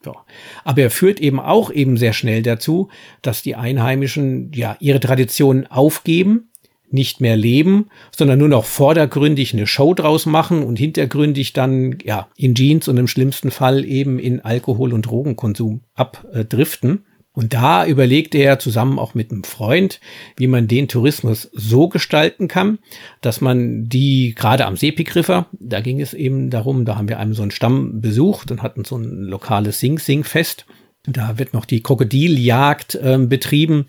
So. 0.04 0.16
Aber 0.64 0.84
er 0.84 0.92
führt 0.92 1.20
eben 1.20 1.40
auch 1.40 1.72
eben 1.72 1.98
sehr 1.98 2.14
schnell 2.14 2.44
dazu, 2.44 2.90
dass 3.24 3.42
die 3.42 3.56
Einheimischen 3.56 4.52
ja 4.54 4.78
ihre 4.80 5.00
Traditionen 5.00 5.66
aufgeben, 5.66 6.52
nicht 6.90 7.22
mehr 7.22 7.36
leben, 7.36 7.88
sondern 8.16 8.40
nur 8.40 8.48
noch 8.48 8.66
vordergründig 8.66 9.54
eine 9.54 9.68
Show 9.68 9.94
draus 9.94 10.26
machen 10.26 10.64
und 10.64 10.78
hintergründig 10.78 11.54
dann 11.54 11.98
ja 12.04 12.28
in 12.38 12.56
Jeans 12.56 12.88
und 12.88 12.98
im 12.98 13.08
schlimmsten 13.08 13.52
Fall 13.52 13.86
eben 13.86 14.20
in 14.20 14.42
Alkohol- 14.42 14.94
und 14.94 15.04
Drogenkonsum 15.04 15.82
abdriften. 15.94 17.06
Und 17.36 17.54
da 17.54 17.86
überlegte 17.86 18.38
er 18.38 18.60
zusammen 18.60 18.98
auch 18.98 19.14
mit 19.14 19.32
einem 19.32 19.44
Freund, 19.44 20.00
wie 20.38 20.48
man 20.48 20.68
den 20.68 20.88
Tourismus 20.88 21.50
so 21.54 21.90
gestalten 21.90 22.48
kann, 22.48 22.80
dass 23.20 23.42
man 23.42 23.90
die, 23.90 24.34
gerade 24.36 24.66
am 24.66 24.78
Seepigriffer, 24.78 25.48
da 25.52 25.82
ging 25.82 26.00
es 26.00 26.14
eben 26.14 26.50
darum, 26.50 26.86
da 26.86 26.96
haben 26.96 27.10
wir 27.10 27.20
einem 27.20 27.34
so 27.34 27.42
einen 27.42 27.52
Stamm 27.52 28.00
besucht 28.00 28.52
und 28.52 28.64
hatten 28.64 28.86
so 28.86 28.98
ein 28.98 29.24
lokales 29.24 29.80
Sing-Sing-Fest. 29.82 30.66
Da 31.08 31.38
wird 31.38 31.54
noch 31.54 31.66
die 31.66 31.82
Krokodiljagd 31.82 32.96
äh, 32.96 33.18
betrieben 33.20 33.86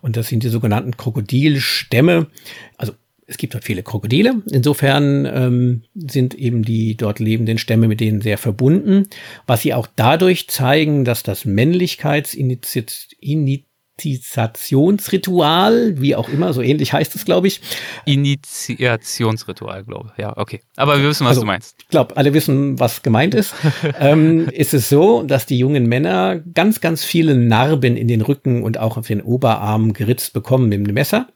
und 0.00 0.16
das 0.16 0.28
sind 0.28 0.42
die 0.42 0.48
sogenannten 0.48 0.96
Krokodilstämme. 0.96 2.28
Also 2.76 2.92
es 3.26 3.38
gibt 3.38 3.54
dort 3.54 3.64
viele 3.64 3.82
Krokodile. 3.82 4.42
Insofern 4.50 5.26
ähm, 5.26 5.82
sind 5.94 6.34
eben 6.34 6.62
die 6.62 6.96
dort 6.96 7.18
lebenden 7.18 7.58
Stämme 7.58 7.88
mit 7.88 8.00
denen 8.00 8.20
sehr 8.20 8.38
verbunden, 8.38 9.08
was 9.46 9.62
sie 9.62 9.74
auch 9.74 9.88
dadurch 9.94 10.48
zeigen, 10.48 11.04
dass 11.04 11.22
das 11.22 11.44
Männlichkeitsinitiativ 11.44 13.64
Initiationsritual, 14.00 16.00
wie 16.00 16.16
auch 16.16 16.28
immer, 16.28 16.52
so 16.52 16.62
ähnlich 16.62 16.92
heißt 16.92 17.14
es, 17.14 17.24
glaube 17.24 17.46
ich. 17.46 17.60
Initiationsritual, 18.04 19.84
glaube 19.84 20.12
ich. 20.12 20.22
Ja, 20.22 20.36
okay. 20.36 20.60
Aber 20.76 21.00
wir 21.00 21.08
wissen, 21.08 21.24
was 21.24 21.30
also, 21.30 21.42
du 21.42 21.46
meinst. 21.46 21.76
Ich 21.80 21.88
glaube, 21.88 22.16
alle 22.16 22.34
wissen, 22.34 22.80
was 22.80 23.02
gemeint 23.02 23.34
ist. 23.34 23.54
ähm, 24.00 24.48
ist 24.48 24.74
es 24.74 24.88
so, 24.88 25.22
dass 25.22 25.46
die 25.46 25.58
jungen 25.58 25.86
Männer 25.86 26.40
ganz, 26.54 26.80
ganz 26.80 27.04
viele 27.04 27.36
Narben 27.36 27.96
in 27.96 28.08
den 28.08 28.22
Rücken 28.22 28.62
und 28.62 28.78
auch 28.78 28.96
auf 28.96 29.06
den 29.06 29.22
Oberarm 29.22 29.92
geritzt 29.92 30.32
bekommen 30.32 30.68
mit 30.68 30.86
dem 30.86 30.94
Messer 30.94 31.28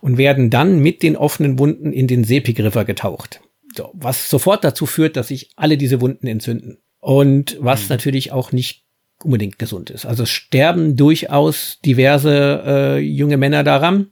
und 0.00 0.18
werden 0.18 0.50
dann 0.50 0.80
mit 0.80 1.02
den 1.02 1.16
offenen 1.16 1.58
Wunden 1.58 1.92
in 1.92 2.06
den 2.06 2.24
Sepik 2.24 2.58
River 2.58 2.84
getaucht. 2.84 3.40
So, 3.76 3.90
was 3.94 4.30
sofort 4.30 4.64
dazu 4.64 4.86
führt, 4.86 5.16
dass 5.16 5.28
sich 5.28 5.50
alle 5.56 5.76
diese 5.76 6.00
Wunden 6.00 6.26
entzünden. 6.26 6.78
Und 6.98 7.56
was 7.60 7.82
mhm. 7.82 7.88
natürlich 7.90 8.32
auch 8.32 8.52
nicht 8.52 8.85
unbedingt 9.26 9.58
gesund 9.58 9.90
ist. 9.90 10.06
Also 10.06 10.24
sterben 10.24 10.96
durchaus 10.96 11.78
diverse 11.84 12.62
äh, 12.64 12.98
junge 12.98 13.36
Männer 13.36 13.64
daran. 13.64 14.06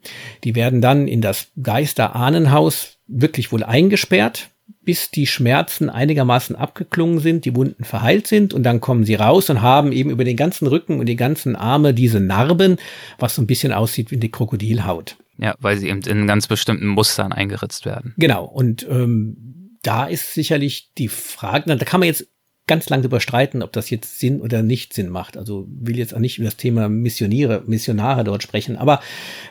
Die 0.45 0.55
werden 0.55 0.81
dann 0.83 1.09
in 1.09 1.21
das 1.21 1.49
Geisterahnenhaus 1.63 2.99
wirklich 3.07 3.53
wohl 3.53 3.63
eingesperrt, 3.63 4.51
bis 4.85 5.11
die 5.11 5.27
Schmerzen 5.27 5.89
einigermaßen 5.89 6.57
abgeklungen 6.57 7.21
sind, 7.21 7.45
die 7.45 7.55
Wunden 7.55 7.85
verheilt 7.85 8.27
sind 8.27 8.53
und 8.53 8.65
dann 8.65 8.81
kommen 8.81 9.05
sie 9.05 9.15
raus 9.15 9.49
und 9.49 9.63
haben 9.63 9.93
eben 9.93 10.11
über 10.11 10.25
den 10.25 10.37
ganzen 10.37 10.67
Rücken 10.67 11.01
und 11.01 11.07
die 11.07 11.17
ganzen 11.17 11.57
Arme 11.57 11.95
diese 11.95 12.21
Narben, 12.21 12.77
was 13.19 13.35
so 13.35 13.43
ein 13.43 13.47
bisschen 13.47 13.73
aussieht 13.73 14.11
wie 14.11 14.17
die 14.17 14.31
Krokodilhaut. 14.31 15.17
Ja, 15.39 15.55
weil 15.59 15.79
sie 15.79 15.89
eben 15.89 16.03
in 16.03 16.27
ganz 16.27 16.47
bestimmten 16.47 16.87
Mustern 16.87 17.33
eingeritzt 17.33 17.87
werden. 17.87 18.15
Genau. 18.19 18.45
Und 18.45 18.87
ähm, 18.89 19.79
da 19.83 20.07
ist 20.07 20.35
sicherlich 20.35 20.91
die 20.97 21.09
Frage, 21.09 21.77
da 21.77 21.85
kann 21.85 22.01
man 22.01 22.09
jetzt 22.09 22.27
ganz 22.67 22.89
lang 22.89 23.03
darüber 23.03 23.21
streiten, 23.21 23.63
ob 23.63 23.73
das 23.73 23.91
jetzt 23.91 24.19
Sinn 24.19 24.41
oder 24.41 24.63
nicht 24.63 24.95
Sinn 24.95 25.11
macht. 25.11 25.37
Also 25.37 25.67
will 25.69 25.99
jetzt 25.99 26.15
auch 26.15 26.19
nicht 26.19 26.39
über 26.39 26.47
das 26.47 26.57
Thema 26.57 26.89
Missioniere, 26.89 27.63
Missionare 27.67 28.25
dort 28.25 28.43
sprechen. 28.43 28.77
Aber 28.77 29.01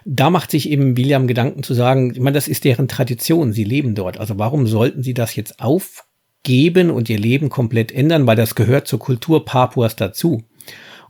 da 0.05 0.29
macht 0.29 0.49
sich 0.51 0.69
eben 0.69 0.97
William 0.97 1.27
Gedanken 1.27 1.63
zu 1.63 1.73
sagen, 1.73 2.11
ich 2.11 2.19
meine, 2.19 2.35
das 2.35 2.47
ist 2.47 2.63
deren 2.63 2.87
Tradition. 2.87 3.53
Sie 3.53 3.63
leben 3.63 3.93
dort. 3.93 4.17
Also 4.17 4.39
warum 4.39 4.65
sollten 4.65 5.03
sie 5.03 5.13
das 5.13 5.35
jetzt 5.35 5.59
aufgeben 5.59 6.89
und 6.89 7.09
ihr 7.09 7.19
Leben 7.19 7.49
komplett 7.49 7.91
ändern? 7.91 8.25
Weil 8.25 8.35
das 8.35 8.55
gehört 8.55 8.87
zur 8.87 8.99
Kultur 8.99 9.45
Papuas 9.45 9.95
dazu. 9.95 10.43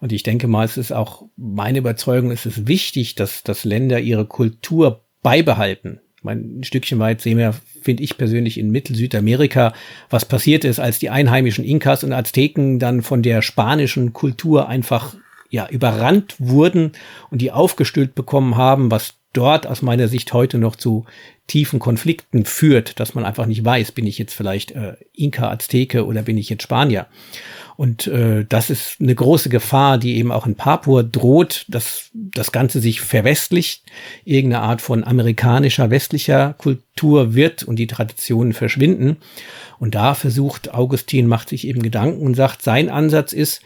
Und 0.02 0.12
ich 0.12 0.24
denke 0.24 0.48
mal, 0.48 0.66
es 0.66 0.76
ist 0.76 0.92
auch 0.92 1.24
meine 1.38 1.78
Überzeugung, 1.78 2.32
es 2.32 2.46
ist 2.46 2.68
wichtig, 2.68 3.16
dass, 3.16 3.44
dass 3.44 3.64
Länder 3.64 4.02
ihre 4.02 4.26
Kultur 4.26 5.06
beibehalten 5.22 6.02
mein, 6.24 6.60
ein 6.60 6.64
Stückchen 6.64 7.00
weit 7.00 7.22
sehen 7.22 7.38
wir, 7.38 7.54
finde 7.82 8.04
ich 8.04 8.18
persönlich, 8.18 8.58
in 8.58 8.72
Mittel-Südamerika, 8.72 9.74
was 10.10 10.26
passiert 10.26 10.64
ist, 10.66 10.80
als 10.80 11.00
die 11.00 11.10
einheimischen 11.10 11.66
Inkas 11.66 12.04
und 12.04 12.14
Azteken 12.14 12.80
dann 12.80 13.02
von 13.02 13.22
der 13.22 13.42
spanischen 13.42 14.14
Kultur 14.14 14.68
einfach 14.68 15.16
ja 15.50 15.68
überrannt 15.70 16.36
wurden 16.40 16.94
und 17.30 17.42
die 17.42 17.52
aufgestülpt 17.52 18.16
bekommen 18.16 18.58
haben, 18.58 18.90
was 18.90 19.16
dort 19.34 19.68
aus 19.68 19.82
meiner 19.82 20.08
Sicht 20.08 20.34
heute 20.34 20.58
noch 20.58 20.76
zu 20.76 21.06
tiefen 21.48 21.80
Konflikten 21.80 22.46
führt, 22.46 23.00
dass 23.00 23.16
man 23.16 23.26
einfach 23.26 23.46
nicht 23.46 23.66
weiß, 23.66 23.92
bin 23.92 24.08
ich 24.08 24.18
jetzt 24.18 24.34
vielleicht 24.34 24.72
äh, 24.72 24.96
Inka, 25.14 25.50
Azteke 25.50 26.06
oder 26.06 26.22
bin 26.22 26.38
ich 26.38 26.50
jetzt 26.50 26.64
Spanier. 26.64 27.08
Und 27.76 28.08
äh, 28.08 28.46
das 28.48 28.70
ist 28.70 28.98
eine 29.00 29.16
große 29.16 29.50
Gefahr, 29.50 29.98
die 29.98 30.18
eben 30.18 30.32
auch 30.32 30.46
in 30.46 30.56
Papua 30.56 31.04
droht, 31.04 31.66
dass 31.68 32.12
das 32.14 32.52
Ganze 32.52 32.80
sich 32.80 33.02
verwestlicht, 33.02 33.84
irgendeine 34.26 34.64
Art 34.64 34.82
von 34.82 35.04
amerikanischer, 35.04 35.90
westlicher 35.90 36.54
Kultur 36.58 37.34
wird 37.34 37.64
und 37.64 37.78
die 37.78 37.88
Traditionen 37.88 38.54
verschwinden. 38.54 39.18
Und 39.80 39.96
da 39.96 40.14
versucht 40.14 40.74
Augustin, 40.74 41.28
macht 41.28 41.50
sich 41.50 41.68
eben 41.68 41.82
Gedanken 41.82 42.22
und 42.22 42.36
sagt, 42.36 42.62
sein 42.62 42.90
Ansatz 42.90 43.34
ist, 43.34 43.62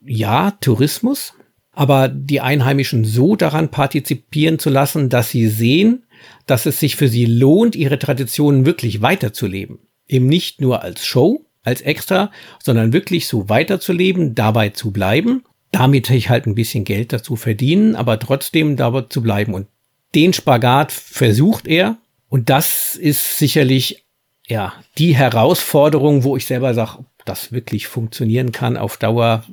ja, 0.00 0.52
Tourismus, 0.60 1.34
aber 1.72 2.08
die 2.08 2.40
Einheimischen 2.40 3.04
so 3.04 3.36
daran 3.36 3.70
partizipieren 3.70 4.58
zu 4.58 4.68
lassen, 4.68 5.08
dass 5.08 5.30
sie 5.30 5.48
sehen, 5.48 6.04
dass 6.46 6.66
es 6.66 6.80
sich 6.80 6.96
für 6.96 7.08
sie 7.08 7.26
lohnt, 7.26 7.76
ihre 7.76 7.98
Traditionen 7.98 8.66
wirklich 8.66 9.00
weiterzuleben. 9.00 9.78
Eben 10.08 10.26
nicht 10.26 10.60
nur 10.60 10.82
als 10.82 11.06
Show, 11.06 11.47
als 11.68 11.82
extra, 11.82 12.30
sondern 12.62 12.92
wirklich 12.92 13.28
so 13.28 13.48
weiterzuleben, 13.48 14.34
dabei 14.34 14.70
zu 14.70 14.90
bleiben, 14.90 15.44
damit 15.70 16.10
ich 16.10 16.30
halt 16.30 16.46
ein 16.46 16.54
bisschen 16.54 16.84
Geld 16.84 17.12
dazu 17.12 17.36
verdienen, 17.36 17.94
aber 17.94 18.18
trotzdem 18.18 18.76
dabei 18.76 19.02
zu 19.02 19.22
bleiben. 19.22 19.54
Und 19.54 19.66
den 20.14 20.32
Spagat 20.32 20.92
versucht 20.92 21.68
er. 21.68 21.98
Und 22.28 22.48
das 22.48 22.94
ist 22.94 23.38
sicherlich, 23.38 24.06
ja, 24.46 24.72
die 24.96 25.14
Herausforderung, 25.14 26.24
wo 26.24 26.36
ich 26.36 26.46
selber 26.46 26.74
sage, 26.74 27.04
das 27.24 27.52
wirklich 27.52 27.86
funktionieren 27.86 28.52
kann 28.52 28.76
auf 28.76 28.96
Dauer, 28.96 29.44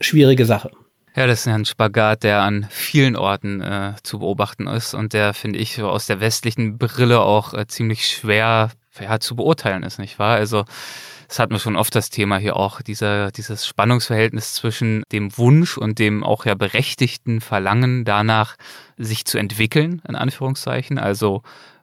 schwierige 0.00 0.46
Sache. 0.46 0.70
Ja, 1.14 1.26
das 1.26 1.40
ist 1.40 1.48
ein 1.48 1.66
Spagat, 1.66 2.22
der 2.22 2.40
an 2.40 2.66
vielen 2.70 3.16
Orten 3.16 3.60
äh, 3.60 3.92
zu 4.02 4.20
beobachten 4.20 4.66
ist 4.66 4.94
und 4.94 5.12
der, 5.12 5.34
finde 5.34 5.58
ich, 5.58 5.82
aus 5.82 6.06
der 6.06 6.20
westlichen 6.20 6.78
Brille 6.78 7.20
auch 7.20 7.52
äh, 7.52 7.66
ziemlich 7.66 8.06
schwer 8.06 8.70
ja, 8.98 9.20
zu 9.20 9.36
beurteilen 9.36 9.82
ist, 9.82 9.98
nicht 9.98 10.18
wahr? 10.18 10.36
Also 10.36 10.64
das 11.32 11.38
hatten 11.38 11.54
wir 11.54 11.60
schon 11.60 11.76
oft 11.76 11.94
das 11.94 12.10
Thema 12.10 12.36
hier 12.36 12.56
auch, 12.56 12.82
dieser, 12.82 13.30
dieses 13.30 13.66
Spannungsverhältnis 13.66 14.52
zwischen 14.52 15.02
dem 15.12 15.34
Wunsch 15.38 15.78
und 15.78 15.98
dem 15.98 16.24
auch 16.24 16.44
ja 16.44 16.54
berechtigten 16.54 17.40
Verlangen 17.40 18.04
danach, 18.04 18.56
sich 18.98 19.24
zu 19.24 19.38
entwickeln, 19.38 20.02
in 20.06 20.14
Anführungszeichen. 20.14 20.98
Also 20.98 21.42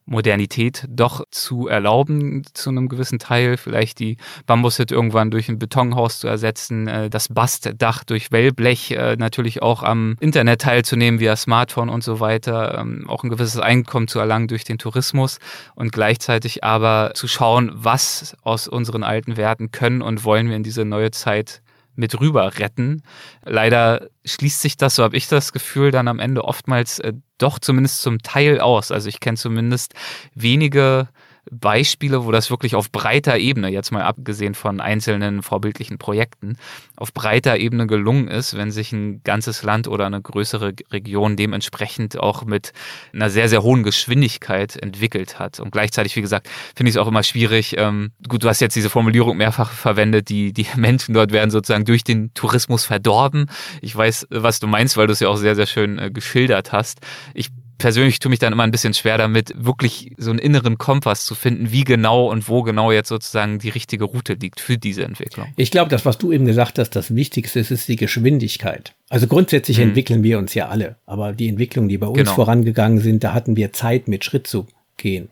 Modernität 0.09 0.85
doch 0.89 1.23
zu 1.31 1.67
erlauben, 1.67 2.43
zu 2.53 2.69
einem 2.69 2.89
gewissen 2.89 3.19
Teil, 3.19 3.57
vielleicht 3.57 3.99
die 3.99 4.17
Bambushütte 4.45 4.95
irgendwann 4.95 5.31
durch 5.31 5.49
ein 5.49 5.59
Betonhaus 5.59 6.19
zu 6.19 6.27
ersetzen, 6.27 6.87
äh, 6.87 7.09
das 7.09 7.29
Bastdach 7.29 8.03
durch 8.03 8.31
Wellblech, 8.31 8.91
äh, 8.91 9.15
natürlich 9.17 9.61
auch 9.61 9.83
am 9.83 10.15
Internet 10.19 10.61
teilzunehmen 10.61 11.19
via 11.19 11.35
Smartphone 11.35 11.89
und 11.89 12.03
so 12.03 12.19
weiter, 12.19 12.77
ähm, 12.79 13.07
auch 13.07 13.23
ein 13.23 13.29
gewisses 13.29 13.59
Einkommen 13.59 14.07
zu 14.07 14.19
erlangen 14.19 14.47
durch 14.47 14.63
den 14.63 14.77
Tourismus 14.77 15.39
und 15.75 15.91
gleichzeitig 15.91 16.63
aber 16.63 17.11
zu 17.13 17.27
schauen, 17.27 17.71
was 17.73 18.35
aus 18.41 18.67
unseren 18.67 19.03
alten 19.03 19.37
Werten 19.37 19.71
können 19.71 20.01
und 20.01 20.23
wollen 20.23 20.49
wir 20.49 20.55
in 20.55 20.63
diese 20.63 20.85
neue 20.85 21.11
Zeit 21.11 21.61
mit 21.99 22.19
rüber 22.19 22.57
retten. 22.57 23.03
Leider 23.43 24.09
schließt 24.25 24.61
sich 24.61 24.77
das, 24.77 24.95
so 24.95 25.03
habe 25.03 25.17
ich 25.17 25.27
das 25.27 25.51
Gefühl, 25.51 25.91
dann 25.91 26.07
am 26.07 26.19
Ende 26.19 26.45
oftmals 26.45 26.99
äh, 26.99 27.13
doch 27.37 27.59
zumindest 27.59 28.01
zum 28.01 28.19
Teil 28.19 28.59
aus. 28.59 28.91
Also 28.91 29.09
ich 29.09 29.19
kenne 29.19 29.37
zumindest 29.37 29.93
wenige 30.33 31.09
Beispiele, 31.51 32.25
wo 32.25 32.31
das 32.31 32.49
wirklich 32.49 32.75
auf 32.75 32.91
breiter 32.91 33.37
Ebene, 33.37 33.69
jetzt 33.69 33.91
mal 33.91 34.03
abgesehen 34.03 34.55
von 34.55 34.81
einzelnen 34.81 35.41
vorbildlichen 35.41 35.97
Projekten, 35.97 36.57
auf 36.95 37.13
breiter 37.13 37.57
Ebene 37.57 37.87
gelungen 37.87 38.27
ist, 38.27 38.57
wenn 38.57 38.71
sich 38.71 38.91
ein 38.91 39.21
ganzes 39.23 39.63
Land 39.63 39.87
oder 39.87 40.05
eine 40.05 40.21
größere 40.21 40.73
Region 40.91 41.35
dementsprechend 41.35 42.19
auch 42.19 42.45
mit 42.45 42.73
einer 43.13 43.29
sehr, 43.29 43.49
sehr 43.49 43.63
hohen 43.63 43.83
Geschwindigkeit 43.83 44.75
entwickelt 44.75 45.39
hat. 45.39 45.59
Und 45.59 45.71
gleichzeitig, 45.71 46.15
wie 46.15 46.21
gesagt, 46.21 46.47
finde 46.75 46.89
ich 46.89 46.95
es 46.95 47.01
auch 47.01 47.07
immer 47.07 47.23
schwierig. 47.23 47.75
Ähm, 47.77 48.11
gut, 48.27 48.43
du 48.43 48.49
hast 48.49 48.59
jetzt 48.59 48.75
diese 48.75 48.89
Formulierung 48.89 49.37
mehrfach 49.37 49.71
verwendet, 49.71 50.29
die, 50.29 50.53
die 50.53 50.67
Menschen 50.75 51.13
dort 51.13 51.31
werden 51.31 51.51
sozusagen 51.51 51.85
durch 51.85 52.03
den 52.03 52.33
Tourismus 52.33 52.85
verdorben. 52.85 53.49
Ich 53.81 53.95
weiß, 53.95 54.27
was 54.29 54.59
du 54.59 54.67
meinst, 54.67 54.97
weil 54.97 55.07
du 55.07 55.13
es 55.13 55.19
ja 55.19 55.29
auch 55.29 55.37
sehr, 55.37 55.55
sehr 55.55 55.67
schön 55.67 55.97
äh, 55.97 56.11
geschildert 56.11 56.71
hast. 56.71 56.99
Ich 57.33 57.49
persönlich 57.79 58.19
tue 58.19 58.29
mich 58.29 58.37
dann 58.37 58.53
immer 58.53 58.63
ein 58.63 58.71
bisschen 58.71 58.93
schwer 58.93 59.17
damit, 59.17 59.53
wirklich 59.57 60.11
so 60.17 60.29
einen 60.29 60.37
inneren 60.37 60.77
Kompass 60.77 61.25
zu 61.25 61.33
finden, 61.33 61.71
wie 61.71 61.83
genau 61.83 62.29
und 62.29 62.47
wo 62.47 62.61
genau 62.61 62.91
jetzt 62.91 63.09
sozusagen 63.09 63.57
die 63.57 63.69
richtige 63.69 64.03
Route 64.03 64.33
liegt 64.33 64.59
für 64.59 64.77
diese 64.77 65.03
Entwicklung. 65.03 65.47
Ich 65.55 65.71
glaube, 65.71 65.89
das, 65.89 66.05
was 66.05 66.17
du 66.19 66.31
eben 66.31 66.45
gesagt 66.45 66.77
hast, 66.77 66.91
das 66.91 67.15
Wichtigste 67.15 67.59
ist, 67.59 67.71
ist 67.71 67.87
die 67.87 67.95
Geschwindigkeit. 67.95 68.93
Also 69.09 69.25
grundsätzlich 69.25 69.77
mhm. 69.77 69.85
entwickeln 69.85 70.21
wir 70.21 70.37
uns 70.37 70.53
ja 70.53 70.67
alle, 70.67 70.97
aber 71.07 71.33
die 71.33 71.47
Entwicklungen, 71.47 71.89
die 71.89 71.97
bei 71.97 72.07
uns 72.07 72.17
genau. 72.17 72.35
vorangegangen 72.35 72.99
sind, 72.99 73.23
da 73.23 73.33
hatten 73.33 73.55
wir 73.55 73.73
Zeit, 73.73 74.07
mit 74.07 74.23
Schritt 74.23 74.45
zu 74.45 74.67
gehen. 74.97 75.29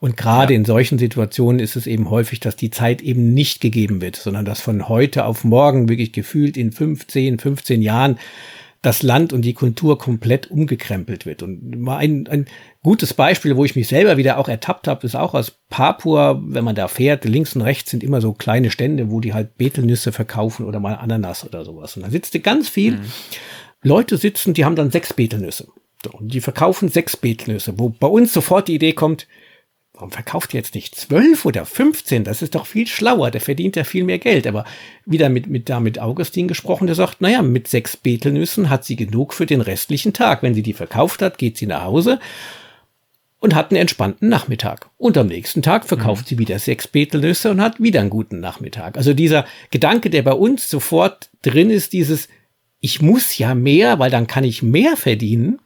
Und 0.00 0.16
gerade 0.16 0.54
ja. 0.54 0.58
in 0.58 0.64
solchen 0.64 0.98
Situationen 0.98 1.60
ist 1.60 1.76
es 1.76 1.86
eben 1.86 2.10
häufig, 2.10 2.40
dass 2.40 2.56
die 2.56 2.70
Zeit 2.70 3.02
eben 3.02 3.34
nicht 3.34 3.60
gegeben 3.60 4.00
wird, 4.00 4.16
sondern 4.16 4.44
dass 4.44 4.60
von 4.60 4.88
heute 4.88 5.24
auf 5.24 5.44
morgen 5.44 5.88
wirklich 5.88 6.12
gefühlt 6.12 6.56
in 6.56 6.70
15, 6.70 7.38
15 7.38 7.82
Jahren 7.82 8.18
das 8.82 9.02
Land 9.02 9.32
und 9.32 9.42
die 9.42 9.54
Kultur 9.54 9.98
komplett 9.98 10.50
umgekrempelt 10.50 11.26
wird. 11.26 11.42
Und 11.42 11.78
mal 11.80 11.96
ein, 11.96 12.28
ein 12.28 12.46
gutes 12.82 13.12
Beispiel, 13.12 13.56
wo 13.56 13.64
ich 13.64 13.74
mich 13.74 13.88
selber 13.88 14.16
wieder 14.16 14.38
auch 14.38 14.48
ertappt 14.48 14.86
habe, 14.86 15.04
ist 15.04 15.16
auch 15.16 15.34
aus 15.34 15.58
Papua, 15.68 16.40
wenn 16.44 16.64
man 16.64 16.76
da 16.76 16.86
fährt, 16.86 17.24
links 17.24 17.56
und 17.56 17.62
rechts 17.62 17.90
sind 17.90 18.04
immer 18.04 18.20
so 18.20 18.32
kleine 18.32 18.70
Stände, 18.70 19.10
wo 19.10 19.20
die 19.20 19.34
halt 19.34 19.56
Betelnüsse 19.56 20.12
verkaufen 20.12 20.64
oder 20.64 20.78
mal 20.78 20.94
Ananas 20.94 21.44
oder 21.44 21.64
sowas. 21.64 21.96
Und 21.96 22.04
da 22.04 22.10
sitzt 22.10 22.40
ganz 22.44 22.68
viel 22.68 22.92
mhm. 22.92 23.06
Leute 23.82 24.16
sitzen, 24.16 24.54
die 24.54 24.64
haben 24.64 24.76
dann 24.76 24.90
sechs 24.90 25.12
Betelnüsse. 25.12 25.66
Und 26.12 26.32
die 26.32 26.40
verkaufen 26.40 26.88
sechs 26.88 27.16
Betelnüsse, 27.16 27.78
wo 27.78 27.88
bei 27.88 28.06
uns 28.06 28.32
sofort 28.32 28.68
die 28.68 28.74
Idee 28.74 28.92
kommt, 28.92 29.26
Warum 29.98 30.12
verkauft 30.12 30.54
ihr 30.54 30.58
jetzt 30.58 30.76
nicht 30.76 30.94
zwölf 30.94 31.44
oder 31.44 31.66
15? 31.66 32.22
Das 32.22 32.40
ist 32.40 32.54
doch 32.54 32.66
viel 32.66 32.86
schlauer. 32.86 33.32
Der 33.32 33.40
verdient 33.40 33.74
ja 33.74 33.82
viel 33.82 34.04
mehr 34.04 34.20
Geld. 34.20 34.46
Aber 34.46 34.64
wieder 35.04 35.28
mit, 35.28 35.48
mit, 35.48 35.68
da 35.68 35.80
mit 35.80 35.98
Augustin 35.98 36.46
gesprochen, 36.46 36.86
der 36.86 36.94
sagt, 36.94 37.20
naja, 37.20 37.42
mit 37.42 37.66
sechs 37.66 37.96
Betelnüssen 37.96 38.70
hat 38.70 38.84
sie 38.84 38.94
genug 38.94 39.34
für 39.34 39.44
den 39.44 39.60
restlichen 39.60 40.12
Tag. 40.12 40.44
Wenn 40.44 40.54
sie 40.54 40.62
die 40.62 40.72
verkauft 40.72 41.20
hat, 41.20 41.36
geht 41.36 41.56
sie 41.56 41.66
nach 41.66 41.82
Hause 41.82 42.20
und 43.40 43.56
hat 43.56 43.72
einen 43.72 43.80
entspannten 43.80 44.28
Nachmittag. 44.28 44.88
Und 44.98 45.18
am 45.18 45.26
nächsten 45.26 45.62
Tag 45.62 45.84
verkauft 45.84 46.26
mhm. 46.26 46.28
sie 46.28 46.38
wieder 46.38 46.60
sechs 46.60 46.86
Betelnüsse 46.86 47.50
und 47.50 47.60
hat 47.60 47.82
wieder 47.82 47.98
einen 47.98 48.10
guten 48.10 48.38
Nachmittag. 48.38 48.96
Also 48.96 49.14
dieser 49.14 49.46
Gedanke, 49.72 50.10
der 50.10 50.22
bei 50.22 50.32
uns 50.32 50.70
sofort 50.70 51.28
drin 51.42 51.70
ist, 51.70 51.92
dieses, 51.92 52.28
ich 52.78 53.02
muss 53.02 53.36
ja 53.36 53.56
mehr, 53.56 53.98
weil 53.98 54.12
dann 54.12 54.28
kann 54.28 54.44
ich 54.44 54.62
mehr 54.62 54.96
verdienen, 54.96 55.58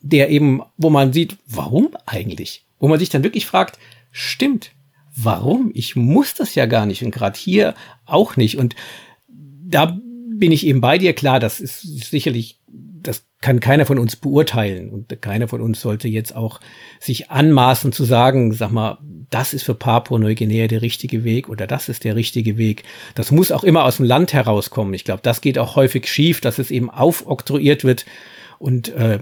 der 0.00 0.28
eben, 0.30 0.62
wo 0.76 0.90
man 0.90 1.12
sieht, 1.12 1.36
warum 1.46 1.90
eigentlich? 2.04 2.65
Wo 2.78 2.88
man 2.88 2.98
sich 2.98 3.08
dann 3.08 3.24
wirklich 3.24 3.46
fragt, 3.46 3.78
stimmt, 4.10 4.72
warum? 5.16 5.70
Ich 5.74 5.96
muss 5.96 6.34
das 6.34 6.54
ja 6.54 6.66
gar 6.66 6.86
nicht 6.86 7.02
und 7.02 7.10
gerade 7.10 7.38
hier 7.38 7.74
auch 8.04 8.36
nicht. 8.36 8.58
Und 8.58 8.74
da 9.28 9.98
bin 10.38 10.52
ich 10.52 10.66
eben 10.66 10.80
bei 10.80 10.98
dir. 10.98 11.14
Klar, 11.14 11.40
das 11.40 11.60
ist 11.60 11.80
sicherlich, 11.80 12.60
das 12.68 13.24
kann 13.40 13.60
keiner 13.60 13.86
von 13.86 13.98
uns 13.98 14.16
beurteilen 14.16 14.90
und 14.90 15.20
keiner 15.22 15.48
von 15.48 15.60
uns 15.60 15.80
sollte 15.80 16.08
jetzt 16.08 16.36
auch 16.36 16.60
sich 17.00 17.30
anmaßen 17.30 17.92
zu 17.92 18.04
sagen, 18.04 18.52
sag 18.52 18.70
mal, 18.70 18.98
das 19.30 19.54
ist 19.54 19.64
für 19.64 19.74
Papua-Neuguinea 19.74 20.68
der 20.68 20.82
richtige 20.82 21.24
Weg 21.24 21.48
oder 21.48 21.66
das 21.66 21.88
ist 21.88 22.04
der 22.04 22.14
richtige 22.14 22.58
Weg. 22.58 22.84
Das 23.14 23.30
muss 23.30 23.52
auch 23.52 23.64
immer 23.64 23.84
aus 23.84 23.96
dem 23.96 24.06
Land 24.06 24.32
herauskommen. 24.32 24.94
Ich 24.94 25.04
glaube, 25.04 25.22
das 25.22 25.40
geht 25.40 25.58
auch 25.58 25.76
häufig 25.76 26.08
schief, 26.08 26.40
dass 26.40 26.58
es 26.58 26.70
eben 26.70 26.90
aufoktroyiert 26.90 27.84
wird 27.84 28.06
und 28.58 28.88
äh, 28.88 29.20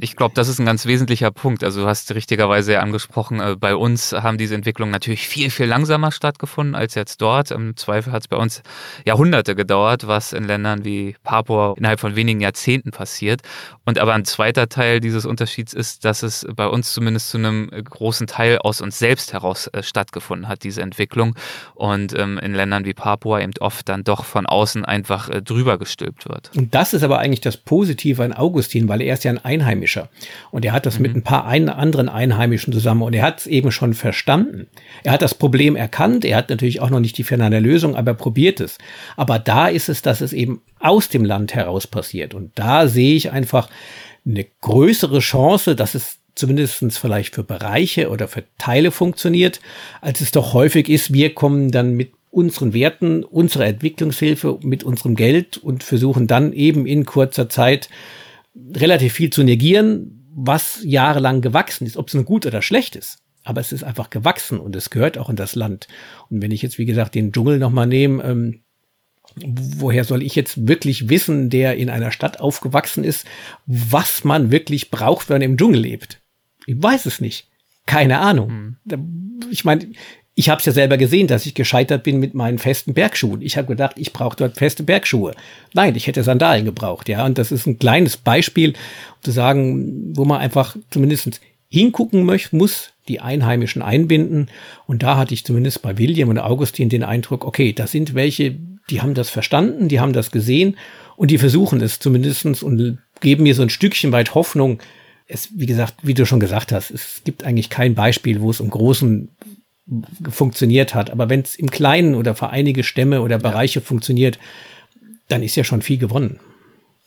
ich 0.00 0.16
glaube, 0.16 0.34
das 0.34 0.48
ist 0.48 0.58
ein 0.58 0.66
ganz 0.66 0.86
wesentlicher 0.86 1.30
Punkt. 1.30 1.64
Also 1.64 1.82
du 1.82 1.86
hast 1.86 2.14
richtigerweise 2.14 2.74
ja 2.74 2.80
angesprochen, 2.80 3.40
äh, 3.40 3.56
bei 3.58 3.74
uns 3.74 4.12
haben 4.12 4.38
diese 4.38 4.54
Entwicklungen 4.54 4.92
natürlich 4.92 5.26
viel, 5.28 5.50
viel 5.50 5.66
langsamer 5.66 6.12
stattgefunden 6.12 6.74
als 6.74 6.94
jetzt 6.94 7.22
dort. 7.22 7.50
Im 7.50 7.76
Zweifel 7.76 8.12
hat 8.12 8.22
es 8.22 8.28
bei 8.28 8.36
uns 8.36 8.62
Jahrhunderte 9.04 9.54
gedauert, 9.54 10.06
was 10.06 10.32
in 10.32 10.44
Ländern 10.44 10.84
wie 10.84 11.16
Papua 11.22 11.74
innerhalb 11.76 12.00
von 12.00 12.16
wenigen 12.16 12.40
Jahrzehnten 12.40 12.90
passiert. 12.90 13.42
Und 13.84 13.98
aber 13.98 14.14
ein 14.14 14.24
zweiter 14.24 14.68
Teil 14.68 15.00
dieses 15.00 15.24
Unterschieds 15.26 15.72
ist, 15.72 16.04
dass 16.04 16.22
es 16.22 16.46
bei 16.54 16.66
uns 16.66 16.92
zumindest 16.92 17.30
zu 17.30 17.38
einem 17.38 17.70
großen 17.70 18.26
Teil 18.26 18.58
aus 18.58 18.80
uns 18.80 18.98
selbst 18.98 19.32
heraus 19.32 19.68
äh, 19.68 19.82
stattgefunden 19.82 20.48
hat, 20.48 20.64
diese 20.64 20.82
Entwicklung. 20.82 21.34
Und 21.74 22.16
ähm, 22.18 22.38
in 22.38 22.54
Ländern 22.54 22.84
wie 22.84 22.94
Papua 22.94 23.40
eben 23.40 23.52
oft 23.60 23.88
dann 23.88 24.04
doch 24.04 24.24
von 24.24 24.46
außen 24.46 24.84
einfach 24.84 25.28
äh, 25.28 25.42
drüber 25.42 25.78
gestülpt 25.78 26.28
wird. 26.28 26.50
Und 26.56 26.74
das 26.74 26.92
ist 26.92 27.02
aber 27.02 27.18
eigentlich 27.18 27.40
das 27.40 27.56
Positive 27.56 28.22
an 28.22 28.32
Augustin, 28.50 28.88
weil 28.88 29.00
er 29.00 29.14
ist 29.14 29.24
ja 29.24 29.30
ein 29.30 29.44
Einheimischer. 29.44 30.08
Und 30.50 30.64
er 30.64 30.72
hat 30.72 30.86
das 30.86 30.98
mhm. 30.98 31.02
mit 31.02 31.16
ein 31.16 31.22
paar 31.22 31.46
ein, 31.46 31.68
anderen 31.68 32.08
Einheimischen 32.08 32.72
zusammen 32.72 33.02
und 33.02 33.14
er 33.14 33.22
hat 33.22 33.40
es 33.40 33.46
eben 33.46 33.70
schon 33.70 33.94
verstanden. 33.94 34.66
Er 35.04 35.12
hat 35.12 35.22
das 35.22 35.34
Problem 35.34 35.76
erkannt, 35.76 36.24
er 36.24 36.36
hat 36.36 36.50
natürlich 36.50 36.80
auch 36.80 36.90
noch 36.90 37.00
nicht 37.00 37.16
die 37.16 37.24
finale 37.24 37.60
Lösung, 37.60 37.94
aber 37.94 38.12
er 38.12 38.14
probiert 38.14 38.60
es. 38.60 38.78
Aber 39.16 39.38
da 39.38 39.68
ist 39.68 39.88
es, 39.88 40.02
dass 40.02 40.20
es 40.20 40.32
eben 40.32 40.62
aus 40.80 41.08
dem 41.08 41.24
Land 41.24 41.54
heraus 41.54 41.86
passiert. 41.86 42.34
Und 42.34 42.50
da 42.56 42.88
sehe 42.88 43.14
ich 43.14 43.30
einfach 43.30 43.68
eine 44.26 44.46
größere 44.60 45.20
Chance, 45.20 45.76
dass 45.76 45.94
es 45.94 46.18
zumindestens 46.34 46.98
vielleicht 46.98 47.34
für 47.34 47.44
Bereiche 47.44 48.10
oder 48.10 48.28
für 48.28 48.44
Teile 48.58 48.90
funktioniert, 48.90 49.60
als 50.00 50.20
es 50.20 50.30
doch 50.32 50.54
häufig 50.54 50.88
ist, 50.88 51.12
wir 51.12 51.34
kommen 51.34 51.70
dann 51.70 51.94
mit 51.94 52.12
unseren 52.30 52.72
Werten, 52.72 53.24
unserer 53.24 53.66
Entwicklungshilfe, 53.66 54.58
mit 54.62 54.84
unserem 54.84 55.16
Geld 55.16 55.58
und 55.58 55.82
versuchen 55.82 56.26
dann 56.26 56.52
eben 56.52 56.86
in 56.86 57.04
kurzer 57.04 57.48
Zeit 57.48 57.88
relativ 58.54 59.12
viel 59.12 59.30
zu 59.30 59.42
negieren, 59.42 60.26
was 60.34 60.80
jahrelang 60.84 61.40
gewachsen 61.40 61.86
ist, 61.86 61.96
ob 61.96 62.08
es 62.08 62.14
nun 62.14 62.24
gut 62.24 62.46
oder 62.46 62.62
schlecht 62.62 62.96
ist. 62.96 63.18
Aber 63.44 63.60
es 63.60 63.72
ist 63.72 63.84
einfach 63.84 64.10
gewachsen 64.10 64.60
und 64.60 64.76
es 64.76 64.90
gehört 64.90 65.18
auch 65.18 65.30
in 65.30 65.36
das 65.36 65.54
Land. 65.54 65.88
Und 66.28 66.42
wenn 66.42 66.50
ich 66.50 66.62
jetzt, 66.62 66.78
wie 66.78 66.84
gesagt, 66.84 67.14
den 67.14 67.32
Dschungel 67.32 67.58
nochmal 67.58 67.86
nehme, 67.86 68.22
ähm, 68.22 68.60
woher 69.36 70.04
soll 70.04 70.22
ich 70.22 70.34
jetzt 70.34 70.68
wirklich 70.68 71.08
wissen, 71.08 71.50
der 71.50 71.76
in 71.76 71.88
einer 71.88 72.10
Stadt 72.12 72.40
aufgewachsen 72.40 73.04
ist, 73.04 73.26
was 73.66 74.24
man 74.24 74.50
wirklich 74.50 74.90
braucht, 74.90 75.28
wenn 75.28 75.36
man 75.36 75.42
im 75.42 75.56
Dschungel 75.56 75.80
lebt? 75.80 76.20
Ich 76.66 76.80
weiß 76.80 77.06
es 77.06 77.20
nicht. 77.20 77.48
Keine 77.86 78.18
Ahnung. 78.18 78.76
Hm. 78.88 79.40
Ich 79.50 79.64
meine, 79.64 79.90
ich 80.34 80.48
habe 80.48 80.60
es 80.60 80.66
ja 80.66 80.72
selber 80.72 80.96
gesehen, 80.96 81.26
dass 81.26 81.44
ich 81.44 81.54
gescheitert 81.54 82.02
bin 82.02 82.18
mit 82.18 82.34
meinen 82.34 82.58
festen 82.58 82.94
Bergschuhen. 82.94 83.42
Ich 83.42 83.56
habe 83.56 83.66
gedacht, 83.66 83.96
ich 83.96 84.12
brauche 84.12 84.36
dort 84.36 84.56
feste 84.56 84.82
Bergschuhe. 84.82 85.34
Nein, 85.74 85.94
ich 85.96 86.06
hätte 86.06 86.22
Sandalen 86.22 86.64
gebraucht, 86.64 87.08
ja. 87.08 87.26
Und 87.26 87.36
das 87.36 87.52
ist 87.52 87.66
ein 87.66 87.78
kleines 87.78 88.16
Beispiel, 88.16 88.70
um 88.70 89.22
zu 89.22 89.32
sagen, 89.32 90.16
wo 90.16 90.24
man 90.24 90.40
einfach 90.40 90.76
zumindest 90.90 91.40
hingucken 91.68 92.24
möchte, 92.24 92.56
muss, 92.56 92.90
die 93.08 93.20
Einheimischen 93.20 93.82
einbinden. 93.82 94.48
Und 94.86 95.02
da 95.02 95.16
hatte 95.16 95.34
ich 95.34 95.44
zumindest 95.44 95.82
bei 95.82 95.98
William 95.98 96.28
und 96.28 96.38
Augustin 96.38 96.88
den 96.88 97.04
Eindruck, 97.04 97.44
okay, 97.44 97.72
da 97.72 97.86
sind 97.86 98.14
welche, 98.14 98.56
die 98.88 99.02
haben 99.02 99.14
das 99.14 99.30
verstanden, 99.30 99.88
die 99.88 100.00
haben 100.00 100.12
das 100.12 100.30
gesehen 100.30 100.76
und 101.16 101.30
die 101.30 101.38
versuchen 101.38 101.80
es 101.80 101.98
zumindestens 101.98 102.62
und 102.62 102.98
geben 103.20 103.42
mir 103.42 103.54
so 103.54 103.62
ein 103.62 103.70
Stückchen 103.70 104.12
weit 104.12 104.34
Hoffnung. 104.34 104.80
Es, 105.26 105.50
wie 105.54 105.66
gesagt, 105.66 105.94
wie 106.02 106.14
du 106.14 106.26
schon 106.26 106.40
gesagt 106.40 106.72
hast, 106.72 106.90
es 106.90 107.22
gibt 107.24 107.44
eigentlich 107.44 107.70
kein 107.70 107.94
Beispiel, 107.94 108.40
wo 108.40 108.50
es 108.50 108.58
im 108.58 108.70
Großen 108.70 109.28
funktioniert 110.28 110.94
hat. 110.94 111.10
Aber 111.10 111.28
wenn 111.28 111.40
es 111.40 111.56
im 111.56 111.70
Kleinen 111.70 112.14
oder 112.14 112.34
für 112.34 112.50
einige 112.50 112.82
Stämme 112.82 113.22
oder 113.22 113.38
Bereiche 113.38 113.80
ja. 113.80 113.84
funktioniert, 113.84 114.38
dann 115.28 115.42
ist 115.42 115.56
ja 115.56 115.64
schon 115.64 115.82
viel 115.82 115.98
gewonnen. 115.98 116.40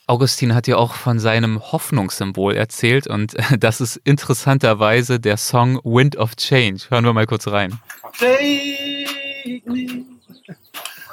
Augustin 0.06 0.54
hat 0.54 0.68
ja 0.68 0.76
auch 0.76 0.96
von 0.96 1.18
seinem 1.18 1.62
Hoffnungssymbol 1.72 2.56
erzählt 2.56 3.08
und 3.08 3.36
das 3.60 3.80
ist 3.80 3.96
interessanterweise 4.04 5.20
der 5.20 5.38
Song 5.38 5.80
Wind 5.84 6.18
of 6.18 6.36
Change. 6.36 6.84
Hören 6.90 7.06
wir 7.06 7.14
mal 7.14 7.26
kurz 7.26 7.48
rein. 7.48 7.80
Take 8.20 9.62
me 9.66 10.06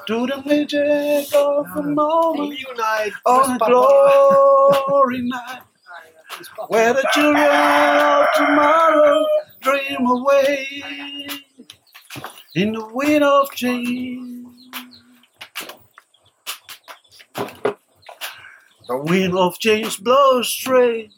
to 0.07 0.27
the 0.27 0.43
magic 0.45 1.33
of 1.35 1.67
a 1.77 1.83
moment 1.83 3.15
of 3.25 3.59
glory 3.59 5.23
night 5.23 5.63
where 6.69 6.93
the 6.93 7.07
children 7.13 7.37
of 7.39 8.27
tomorrow 8.35 9.25
dream 9.63 10.07
away 10.07 11.20
in 12.55 12.73
the 12.73 12.85
wind 12.87 13.23
of 13.25 13.51
change. 13.53 14.47
The 18.89 18.97
wind 18.97 19.37
of 19.37 19.59
change 19.59 20.03
blows 20.03 20.49
straight 20.49 21.13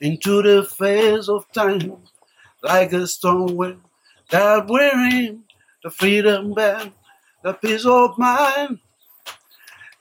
into 0.00 0.42
the 0.42 0.64
face 0.64 1.28
of 1.28 1.50
time 1.52 1.98
like 2.62 2.92
a 2.92 3.06
storm 3.06 3.56
wind 3.56 3.80
that 4.30 4.66
wearing 4.68 5.44
the 5.82 5.90
freedom 5.90 6.54
band, 6.54 6.92
the 7.42 7.52
peace 7.52 7.84
of 7.84 8.16
mind. 8.18 8.78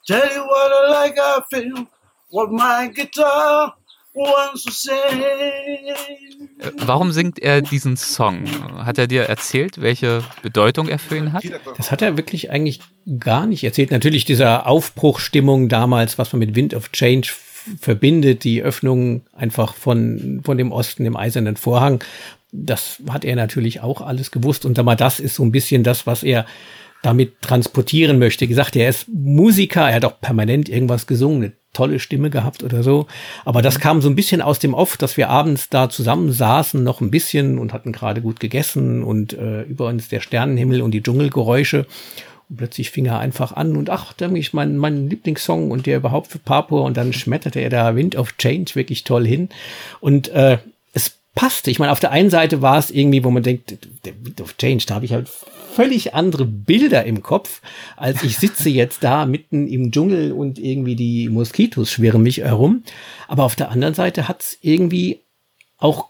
Tell 0.07 0.33
you 0.33 0.41
what 0.45 0.71
I 0.71 0.89
like, 0.91 1.17
I 1.19 1.41
feel, 1.51 1.87
what 2.29 2.51
my 2.51 2.87
guitar 2.87 3.75
Warum 6.77 7.11
singt 7.11 7.39
er 7.39 7.61
diesen 7.61 7.95
Song? 7.95 8.43
Hat 8.83 8.97
er 8.97 9.07
dir 9.07 9.23
erzählt, 9.23 9.81
welche 9.81 10.23
Bedeutung 10.41 10.87
er 10.87 10.99
für 10.99 11.17
ihn 11.17 11.33
hat? 11.33 11.43
Das 11.77 11.91
hat 11.91 12.01
er 12.01 12.17
wirklich 12.17 12.49
eigentlich 12.49 12.81
gar 13.19 13.45
nicht 13.45 13.63
erzählt. 13.63 13.91
Natürlich 13.91 14.25
dieser 14.25 14.67
Aufbruchstimmung 14.67 15.69
damals, 15.69 16.17
was 16.17 16.33
man 16.33 16.39
mit 16.39 16.55
Wind 16.55 16.73
of 16.73 16.91
Change 16.91 17.29
verbindet, 17.79 18.43
die 18.43 18.63
Öffnung 18.63 19.21
einfach 19.33 19.75
von, 19.75 20.41
von 20.43 20.57
dem 20.57 20.71
Osten, 20.71 21.03
dem 21.03 21.15
eisernen 21.15 21.55
Vorhang. 21.55 22.03
Das 22.51 23.01
hat 23.09 23.25
er 23.25 23.35
natürlich 23.35 23.81
auch 23.81 24.01
alles 24.01 24.31
gewusst. 24.31 24.65
Und 24.65 24.83
mal, 24.83 24.95
das 24.95 25.19
ist 25.19 25.35
so 25.35 25.43
ein 25.43 25.51
bisschen 25.51 25.83
das, 25.83 26.07
was 26.07 26.23
er 26.23 26.47
damit 27.03 27.41
transportieren 27.41 28.19
möchte. 28.19 28.47
Gesagt, 28.47 28.75
er 28.75 28.89
ist 28.89 29.07
Musiker, 29.07 29.87
er 29.87 29.95
hat 29.95 30.05
auch 30.05 30.19
permanent 30.19 30.67
irgendwas 30.67 31.07
gesungen, 31.07 31.43
eine 31.43 31.53
tolle 31.73 31.99
Stimme 31.99 32.29
gehabt 32.29 32.63
oder 32.63 32.83
so. 32.83 33.07
Aber 33.45 33.61
das 33.61 33.79
kam 33.79 34.01
so 34.01 34.09
ein 34.09 34.15
bisschen 34.15 34.41
aus 34.41 34.59
dem 34.59 34.73
Off, 34.73 34.97
dass 34.97 35.17
wir 35.17 35.29
abends 35.29 35.69
da 35.69 35.89
zusammen 35.89 36.31
saßen, 36.31 36.83
noch 36.83 37.01
ein 37.01 37.11
bisschen 37.11 37.59
und 37.59 37.73
hatten 37.73 37.91
gerade 37.91 38.21
gut 38.21 38.39
gegessen 38.39 39.03
und 39.03 39.33
äh, 39.33 39.61
über 39.63 39.87
uns 39.87 40.09
der 40.09 40.19
Sternenhimmel 40.19 40.81
und 40.81 40.91
die 40.91 41.03
Dschungelgeräusche. 41.03 41.85
Und 42.49 42.57
plötzlich 42.57 42.89
fing 42.89 43.05
er 43.05 43.19
einfach 43.19 43.55
an 43.55 43.75
und 43.75 43.89
ach, 43.89 44.13
da 44.13 44.29
ich 44.31 44.53
mein, 44.53 44.77
mein 44.77 45.09
Lieblingssong 45.09 45.69
und 45.69 45.85
der 45.85 45.97
überhaupt 45.97 46.27
für 46.27 46.39
Papua 46.39 46.81
und 46.81 46.97
dann 46.97 47.13
schmetterte 47.13 47.59
er 47.59 47.69
da 47.69 47.95
Wind 47.95 48.15
of 48.15 48.35
Change 48.37 48.73
wirklich 48.73 49.03
toll 49.03 49.25
hin. 49.25 49.49
Und 49.99 50.29
äh, 50.29 50.57
es 50.93 51.17
passte. 51.35 51.69
Ich 51.69 51.77
meine, 51.77 51.91
auf 51.91 51.99
der 51.99 52.11
einen 52.11 52.31
Seite 52.31 52.63
war 52.63 52.79
es 52.79 52.89
irgendwie, 52.89 53.23
wo 53.23 53.29
man 53.29 53.43
denkt, 53.43 53.77
der 54.05 54.13
Wind 54.23 54.41
of 54.41 54.57
Change, 54.57 54.85
da 54.87 54.95
habe 54.95 55.05
ich 55.05 55.13
halt 55.13 55.29
völlig 55.79 56.13
andere 56.13 56.43
Bilder 56.43 57.05
im 57.05 57.23
Kopf, 57.23 57.61
als 57.95 58.21
ich 58.23 58.37
sitze 58.37 58.69
jetzt 58.69 59.01
da 59.01 59.25
mitten 59.25 59.65
im 59.65 59.93
Dschungel 59.93 60.33
und 60.33 60.59
irgendwie 60.59 60.97
die 60.97 61.29
Moskitos 61.29 61.89
schwirren 61.89 62.21
mich 62.21 62.39
herum. 62.39 62.83
Aber 63.29 63.45
auf 63.45 63.55
der 63.55 63.71
anderen 63.71 63.93
Seite 63.93 64.27
hat 64.27 64.41
es 64.41 64.57
irgendwie 64.61 65.21
auch 65.77 66.07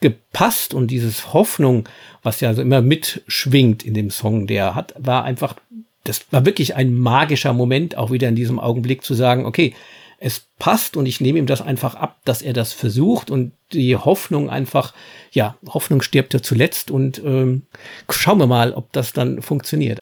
gepasst 0.00 0.72
und 0.72 0.90
dieses 0.90 1.34
Hoffnung, 1.34 1.86
was 2.22 2.40
ja 2.40 2.54
so 2.54 2.62
immer 2.62 2.80
mitschwingt 2.80 3.84
in 3.84 3.92
dem 3.92 4.08
Song, 4.08 4.46
der 4.46 4.74
hat, 4.74 4.94
war 4.96 5.24
einfach, 5.24 5.56
das 6.04 6.24
war 6.30 6.46
wirklich 6.46 6.74
ein 6.74 6.94
magischer 6.94 7.52
Moment, 7.52 7.98
auch 7.98 8.10
wieder 8.10 8.28
in 8.28 8.36
diesem 8.36 8.58
Augenblick 8.58 9.04
zu 9.04 9.12
sagen, 9.12 9.44
okay, 9.44 9.74
es 10.20 10.46
passt 10.58 10.96
und 10.96 11.06
ich 11.06 11.20
nehme 11.20 11.38
ihm 11.38 11.46
das 11.46 11.62
einfach 11.62 11.94
ab, 11.94 12.20
dass 12.24 12.42
er 12.42 12.52
das 12.52 12.74
versucht 12.74 13.30
und 13.30 13.52
die 13.72 13.96
Hoffnung 13.96 14.50
einfach, 14.50 14.92
ja, 15.32 15.56
Hoffnung 15.66 16.02
stirbt 16.02 16.34
ja 16.34 16.42
zuletzt 16.42 16.90
und 16.90 17.20
ähm, 17.24 17.62
schauen 18.08 18.38
wir 18.38 18.46
mal, 18.46 18.74
ob 18.74 18.92
das 18.92 19.14
dann 19.14 19.40
funktioniert. 19.40 19.98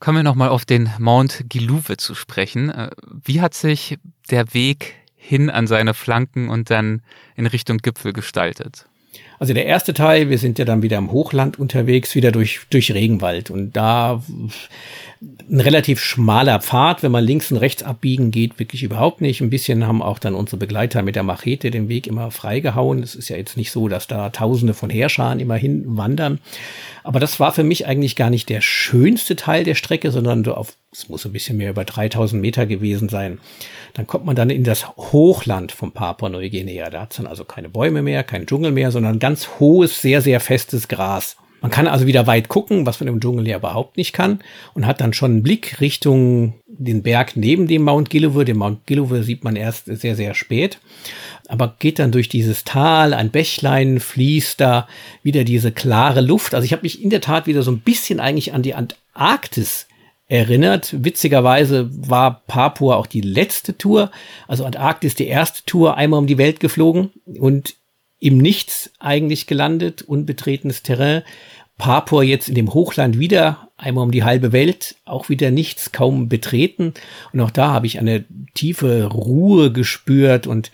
Kommen 0.00 0.18
wir 0.18 0.24
nochmal 0.24 0.48
auf 0.48 0.64
den 0.64 0.90
Mount 0.98 1.44
Giluwe 1.48 1.96
zu 1.96 2.16
sprechen. 2.16 2.70
Äh, 2.70 2.90
wie 3.24 3.40
hat 3.40 3.54
sich 3.54 3.98
der 4.30 4.52
Weg 4.52 4.96
hin 5.14 5.48
an 5.48 5.68
seine 5.68 5.94
Flanken 5.94 6.48
und 6.48 6.70
dann 6.70 7.02
in 7.36 7.46
Richtung 7.46 7.78
Gipfel 7.78 8.12
gestaltet? 8.12 8.86
Also 9.38 9.54
der 9.54 9.66
erste 9.66 9.94
Teil, 9.94 10.28
wir 10.28 10.38
sind 10.38 10.58
ja 10.58 10.64
dann 10.64 10.82
wieder 10.82 10.98
im 10.98 11.12
Hochland 11.12 11.58
unterwegs, 11.58 12.16
wieder 12.16 12.32
durch, 12.32 12.62
durch 12.70 12.92
Regenwald. 12.92 13.50
Und 13.50 13.76
da 13.76 14.22
ein 15.48 15.60
relativ 15.60 16.00
schmaler 16.00 16.60
Pfad, 16.60 17.02
wenn 17.02 17.12
man 17.12 17.24
links 17.24 17.52
und 17.52 17.58
rechts 17.58 17.82
abbiegen 17.82 18.32
geht, 18.32 18.58
wirklich 18.58 18.82
überhaupt 18.82 19.20
nicht. 19.20 19.40
Ein 19.40 19.50
bisschen 19.50 19.86
haben 19.86 20.02
auch 20.02 20.18
dann 20.18 20.34
unsere 20.34 20.56
Begleiter 20.56 21.02
mit 21.02 21.14
der 21.14 21.22
Machete 21.22 21.70
den 21.70 21.88
Weg 21.88 22.08
immer 22.08 22.30
freigehauen. 22.32 23.02
Es 23.02 23.14
ist 23.14 23.28
ja 23.28 23.36
jetzt 23.36 23.56
nicht 23.56 23.70
so, 23.70 23.86
dass 23.86 24.08
da 24.08 24.30
Tausende 24.30 24.74
von 24.74 24.90
Heerscharen 24.90 25.38
immer 25.38 25.54
hinwandern. 25.54 26.40
Aber 27.04 27.20
das 27.20 27.38
war 27.38 27.52
für 27.52 27.62
mich 27.62 27.86
eigentlich 27.86 28.16
gar 28.16 28.30
nicht 28.30 28.48
der 28.48 28.60
schönste 28.60 29.36
Teil 29.36 29.62
der 29.62 29.74
Strecke, 29.76 30.10
sondern 30.10 30.42
so 30.42 30.54
auf, 30.54 30.76
es 30.90 31.08
muss 31.08 31.24
ein 31.24 31.32
bisschen 31.32 31.56
mehr 31.56 31.70
über 31.70 31.84
3000 31.84 32.40
Meter 32.40 32.66
gewesen 32.66 33.08
sein. 33.08 33.38
Dann 33.94 34.06
kommt 34.08 34.24
man 34.24 34.34
dann 34.34 34.50
in 34.50 34.64
das 34.64 34.88
Hochland 34.96 35.70
von 35.70 35.92
Papua-Neuguinea. 35.92 36.90
Da 36.90 37.02
hat 37.02 37.12
es 37.12 37.18
dann 37.18 37.26
also 37.26 37.44
keine 37.44 37.68
Bäume 37.68 38.02
mehr, 38.02 38.24
kein 38.24 38.46
Dschungel 38.46 38.72
mehr, 38.72 38.90
sondern 38.90 39.20
ganz 39.20 39.48
hohes, 39.60 40.00
sehr, 40.00 40.20
sehr 40.20 40.40
festes 40.40 40.88
Gras. 40.88 41.36
Man 41.62 41.70
kann 41.70 41.86
also 41.86 42.06
wieder 42.08 42.26
weit 42.26 42.48
gucken, 42.48 42.86
was 42.86 42.98
man 42.98 43.08
im 43.08 43.20
Dschungel 43.20 43.46
ja 43.46 43.56
überhaupt 43.56 43.96
nicht 43.96 44.12
kann 44.12 44.40
und 44.74 44.84
hat 44.84 45.00
dann 45.00 45.12
schon 45.12 45.30
einen 45.30 45.42
Blick 45.44 45.80
Richtung 45.80 46.54
den 46.66 47.04
Berg 47.04 47.36
neben 47.36 47.68
dem 47.68 47.82
Mount 47.82 48.10
Gillowe. 48.10 48.44
Den 48.44 48.58
Mount 48.58 48.84
Gillowe 48.86 49.22
sieht 49.22 49.44
man 49.44 49.54
erst 49.54 49.86
sehr, 49.86 50.16
sehr 50.16 50.34
spät, 50.34 50.80
aber 51.46 51.76
geht 51.78 52.00
dann 52.00 52.10
durch 52.10 52.28
dieses 52.28 52.64
Tal, 52.64 53.14
ein 53.14 53.30
Bächlein 53.30 54.00
fließt 54.00 54.60
da, 54.60 54.88
wieder 55.22 55.44
diese 55.44 55.70
klare 55.70 56.20
Luft. 56.20 56.52
Also 56.52 56.64
ich 56.64 56.72
habe 56.72 56.82
mich 56.82 57.00
in 57.00 57.10
der 57.10 57.20
Tat 57.20 57.46
wieder 57.46 57.62
so 57.62 57.70
ein 57.70 57.80
bisschen 57.80 58.18
eigentlich 58.18 58.52
an 58.52 58.62
die 58.62 58.74
Antarktis 58.74 59.86
erinnert. 60.26 61.04
Witzigerweise 61.04 61.90
war 61.92 62.42
Papua 62.48 62.96
auch 62.96 63.06
die 63.06 63.20
letzte 63.20 63.78
Tour, 63.78 64.10
also 64.48 64.64
Antarktis 64.64 65.14
die 65.14 65.28
erste 65.28 65.64
Tour, 65.64 65.96
einmal 65.96 66.18
um 66.18 66.26
die 66.26 66.38
Welt 66.38 66.58
geflogen 66.58 67.10
und 67.38 67.74
im 68.22 68.38
Nichts 68.38 68.92
eigentlich 69.00 69.48
gelandet, 69.48 70.02
unbetretenes 70.02 70.84
Terrain. 70.84 71.22
Papua 71.76 72.22
jetzt 72.22 72.48
in 72.48 72.54
dem 72.54 72.72
Hochland 72.72 73.18
wieder, 73.18 73.68
einmal 73.76 74.04
um 74.04 74.12
die 74.12 74.22
halbe 74.22 74.52
Welt, 74.52 74.94
auch 75.04 75.28
wieder 75.28 75.50
nichts, 75.50 75.90
kaum 75.90 76.28
betreten. 76.28 76.94
Und 77.32 77.40
auch 77.40 77.50
da 77.50 77.72
habe 77.72 77.86
ich 77.86 77.98
eine 77.98 78.24
tiefe 78.54 79.06
Ruhe 79.06 79.72
gespürt 79.72 80.46
und 80.46 80.70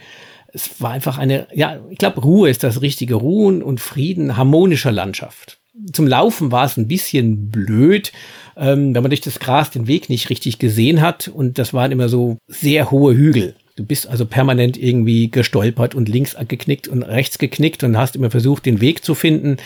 es 0.53 0.80
war 0.82 0.90
einfach 0.90 1.16
eine, 1.16 1.46
ja, 1.55 1.80
ich 1.88 1.96
glaube, 1.96 2.20
Ruhe 2.20 2.51
ist 2.51 2.62
das 2.64 2.82
richtige 2.82 3.14
Ruhen 3.14 3.62
und 3.62 3.80
Frieden 3.80 4.36
harmonischer 4.36 4.92
Landschaft. 4.92 5.59
Zum 5.92 6.07
Laufen 6.07 6.53
war 6.53 6.66
es 6.66 6.76
ein 6.76 6.88
bisschen 6.88 7.51
blöd, 7.51 8.12
ähm, 8.57 8.94
wenn 8.94 9.03
man 9.03 9.11
durch 9.11 9.22
das 9.22 9.40
Gras 9.40 9.70
den 9.70 9.86
Weg 9.86 10.11
nicht 10.11 10.28
richtig 10.28 10.59
gesehen 10.59 11.01
hat. 11.01 11.28
Und 11.28 11.57
das 11.57 11.72
waren 11.72 11.92
immer 11.92 12.11
so 12.11 12.36
sehr 12.46 12.90
hohe 12.90 13.14
Hügel. 13.14 13.55
Du 13.79 13.85
bist 13.85 14.09
also 14.09 14.26
permanent 14.26 14.76
irgendwie 14.76 15.31
gestolpert 15.31 15.95
und 15.95 16.09
links 16.09 16.35
geknickt 16.49 16.89
und 16.89 17.05
rechts 17.05 17.39
geknickt 17.39 17.85
und 17.85 17.97
hast 17.97 18.16
immer 18.16 18.29
versucht, 18.29 18.66
den 18.66 18.81
Weg 18.81 19.05
zu 19.05 19.14
finden. 19.14 19.59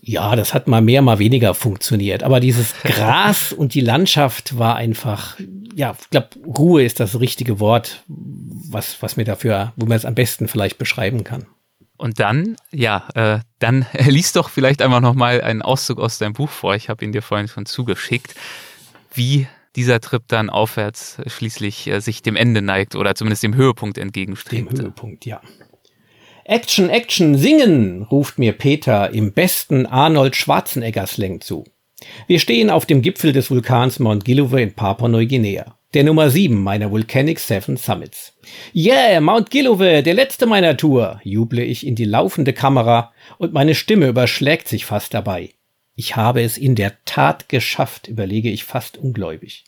Ja, 0.00 0.34
das 0.36 0.54
hat 0.54 0.68
mal 0.68 0.80
mehr, 0.80 1.02
mal 1.02 1.18
weniger 1.18 1.52
funktioniert. 1.52 2.22
Aber 2.22 2.40
dieses 2.40 2.72
Gras 2.82 3.52
und 3.52 3.74
die 3.74 3.82
Landschaft 3.82 4.58
war 4.58 4.76
einfach, 4.76 5.36
ja, 5.74 5.94
ich 6.00 6.08
glaube, 6.08 6.28
Ruhe 6.46 6.82
ist 6.82 6.98
das 6.98 7.20
richtige 7.20 7.60
Wort, 7.60 8.02
was, 8.08 9.02
was 9.02 9.18
mir 9.18 9.24
dafür, 9.24 9.74
wo 9.76 9.84
man 9.84 9.98
es 9.98 10.06
am 10.06 10.14
besten 10.14 10.48
vielleicht 10.48 10.78
beschreiben 10.78 11.22
kann. 11.22 11.44
Und 11.98 12.20
dann, 12.20 12.56
ja, 12.72 13.06
äh, 13.14 13.40
dann 13.58 13.84
liest 14.06 14.36
doch 14.36 14.48
vielleicht 14.48 14.80
einfach 14.80 15.00
nochmal 15.00 15.42
einen 15.42 15.60
Auszug 15.60 15.98
aus 15.98 16.16
deinem 16.16 16.32
Buch 16.32 16.48
vor. 16.48 16.74
Ich 16.74 16.88
habe 16.88 17.04
ihn 17.04 17.12
dir 17.12 17.20
vorhin 17.20 17.48
schon 17.48 17.66
zugeschickt. 17.66 18.34
Wie 19.12 19.46
dieser 19.76 20.00
Trip 20.00 20.22
dann 20.28 20.50
aufwärts 20.50 21.18
schließlich 21.26 21.86
äh, 21.86 22.00
sich 22.00 22.22
dem 22.22 22.36
Ende 22.36 22.62
neigt 22.62 22.96
oder 22.96 23.14
zumindest 23.14 23.42
dem 23.42 23.54
Höhepunkt 23.54 23.98
entgegenstrebt. 23.98 24.72
Dem 24.72 24.78
Höhepunkt, 24.78 25.26
ja. 25.26 25.40
Action, 26.44 26.90
Action, 26.90 27.36
singen, 27.36 28.02
ruft 28.02 28.38
mir 28.38 28.52
Peter 28.52 29.10
im 29.12 29.32
besten 29.32 29.86
Arnold 29.86 30.34
Schwarzenegger-Slang 30.34 31.40
zu. 31.40 31.64
Wir 32.26 32.40
stehen 32.40 32.70
auf 32.70 32.86
dem 32.86 33.02
Gipfel 33.02 33.32
des 33.32 33.50
Vulkans 33.50 33.98
Mount 33.98 34.24
Gillowe 34.24 34.60
in 34.60 34.74
Papua-Neuguinea, 34.74 35.76
der 35.94 36.04
Nummer 36.04 36.30
7 36.30 36.60
meiner 36.60 36.90
Volcanic 36.90 37.38
Seven 37.38 37.76
Summits. 37.76 38.32
Yeah, 38.74 39.20
Mount 39.20 39.50
Gillowe, 39.50 40.02
der 40.02 40.14
letzte 40.14 40.46
meiner 40.46 40.76
Tour, 40.76 41.20
juble 41.22 41.62
ich 41.62 41.86
in 41.86 41.94
die 41.94 42.04
laufende 42.04 42.52
Kamera 42.52 43.12
und 43.38 43.52
meine 43.52 43.74
Stimme 43.74 44.08
überschlägt 44.08 44.66
sich 44.66 44.86
fast 44.86 45.14
dabei. 45.14 45.50
Ich 46.00 46.16
habe 46.16 46.40
es 46.40 46.56
in 46.56 46.76
der 46.76 46.94
Tat 47.04 47.50
geschafft, 47.50 48.08
überlege 48.08 48.48
ich 48.48 48.64
fast 48.64 48.96
ungläubig. 48.96 49.64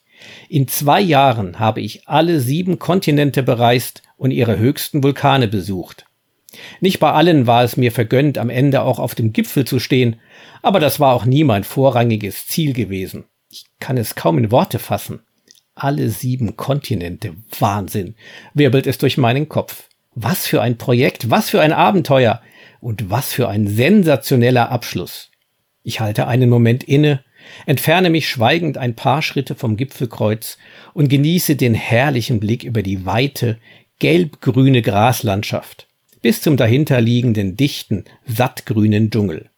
In 0.49 0.67
zwei 0.67 0.99
Jahren 0.99 1.59
habe 1.59 1.83
ich 1.83 2.09
alle 2.09 2.41
sieben 2.41 2.79
Kontinente 2.79 3.43
bereist 3.43 4.03
und 4.17 4.31
ihre 4.31 4.57
höchsten 4.57 5.03
Vulkane 5.03 5.47
besucht. 5.47 6.07
Nicht 6.81 7.01
bei 7.01 7.13
allen 7.13 7.47
war 7.47 7.65
es 7.65 7.77
mir 7.77 7.93
vergönnt, 7.93 8.39
am 8.39 8.49
Ende 8.49 8.81
auch 8.81 8.99
auf 8.99 9.15
dem 9.15 9.35
Gipfel 9.35 9.67
zu 9.67 9.79
stehen, 9.79 10.17
aber 10.63 10.81
das 10.81 10.99
war 10.99 11.13
auch 11.13 11.27
nie 11.27 11.45
mein 11.45 11.65
vorrangiges 11.65 12.47
Ziel 12.47 12.73
gewesen. 12.73 13.25
Ich 13.51 13.67
kann 13.79 13.99
es 13.99 14.15
kaum 14.15 14.39
in 14.39 14.51
Worte 14.51 14.79
fassen. 14.79 15.21
Alle 15.75 16.09
sieben 16.09 16.57
Kontinente, 16.57 17.35
Wahnsinn, 17.59 18.15
wirbelt 18.55 18.87
es 18.87 18.97
durch 18.97 19.19
meinen 19.19 19.51
Kopf. 19.51 19.91
Was 20.15 20.47
für 20.47 20.63
ein 20.63 20.79
Projekt, 20.79 21.29
was 21.29 21.51
für 21.51 21.61
ein 21.61 21.75
Abenteuer 21.75 22.41
und 22.81 23.11
was 23.11 23.35
für 23.35 23.51
ein 23.51 23.69
sensationeller 23.69 24.71
Abschluss. 24.71 25.29
Ich 25.83 26.01
halte 26.01 26.27
einen 26.29 26.49
Moment 26.49 26.85
inne, 26.85 27.25
entferne 27.67 28.11
mich 28.11 28.29
schweigend 28.29 28.79
ein 28.79 28.95
paar 28.95 29.23
Schritte 29.23 29.55
vom 29.55 29.77
Gipfelkreuz 29.77 30.59
und 30.95 31.09
genieße 31.09 31.57
den 31.57 31.75
herrlichen 31.75 32.41
Blick 32.41 32.63
über 32.63 32.83
die 32.83 33.05
weite, 33.05 33.59
gelbgrüne 33.99 34.83
Graslandschaft 34.83 35.89
bis 36.23 36.41
zum 36.41 36.57
dahinterliegenden 36.57 37.57
dichten, 37.57 38.05
sattgrünen 38.25 39.11
Dschungel. 39.11 39.51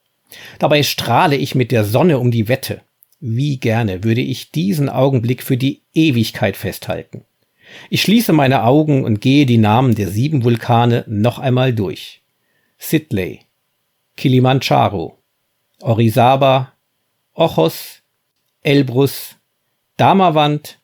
Dabei 0.58 0.82
strahle 0.82 1.36
ich 1.36 1.54
mit 1.54 1.70
der 1.70 1.84
Sonne 1.84 2.18
um 2.18 2.30
die 2.30 2.48
Wette. 2.48 2.80
Wie 3.20 3.58
gerne 3.58 4.02
würde 4.02 4.22
ich 4.22 4.50
diesen 4.50 4.88
Augenblick 4.88 5.42
für 5.42 5.56
die 5.56 5.82
Ewigkeit 5.94 6.56
festhalten. 6.56 7.24
Ich 7.90 8.02
schließe 8.02 8.32
meine 8.32 8.64
Augen 8.64 9.04
und 9.04 9.20
gehe 9.20 9.46
die 9.46 9.58
Namen 9.58 9.94
der 9.94 10.08
sieben 10.08 10.42
Vulkane 10.42 11.04
noch 11.06 11.38
einmal 11.38 11.72
durch. 11.72 12.22
Sidley, 12.78 13.40
Kilimanjaro, 14.16 15.18
Orizaba, 15.84 16.72
Ochos, 17.34 18.02
Elbrus, 18.62 19.36
Damavand 19.98 20.78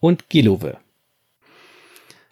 und 0.00 0.28
Gilove. 0.28 0.76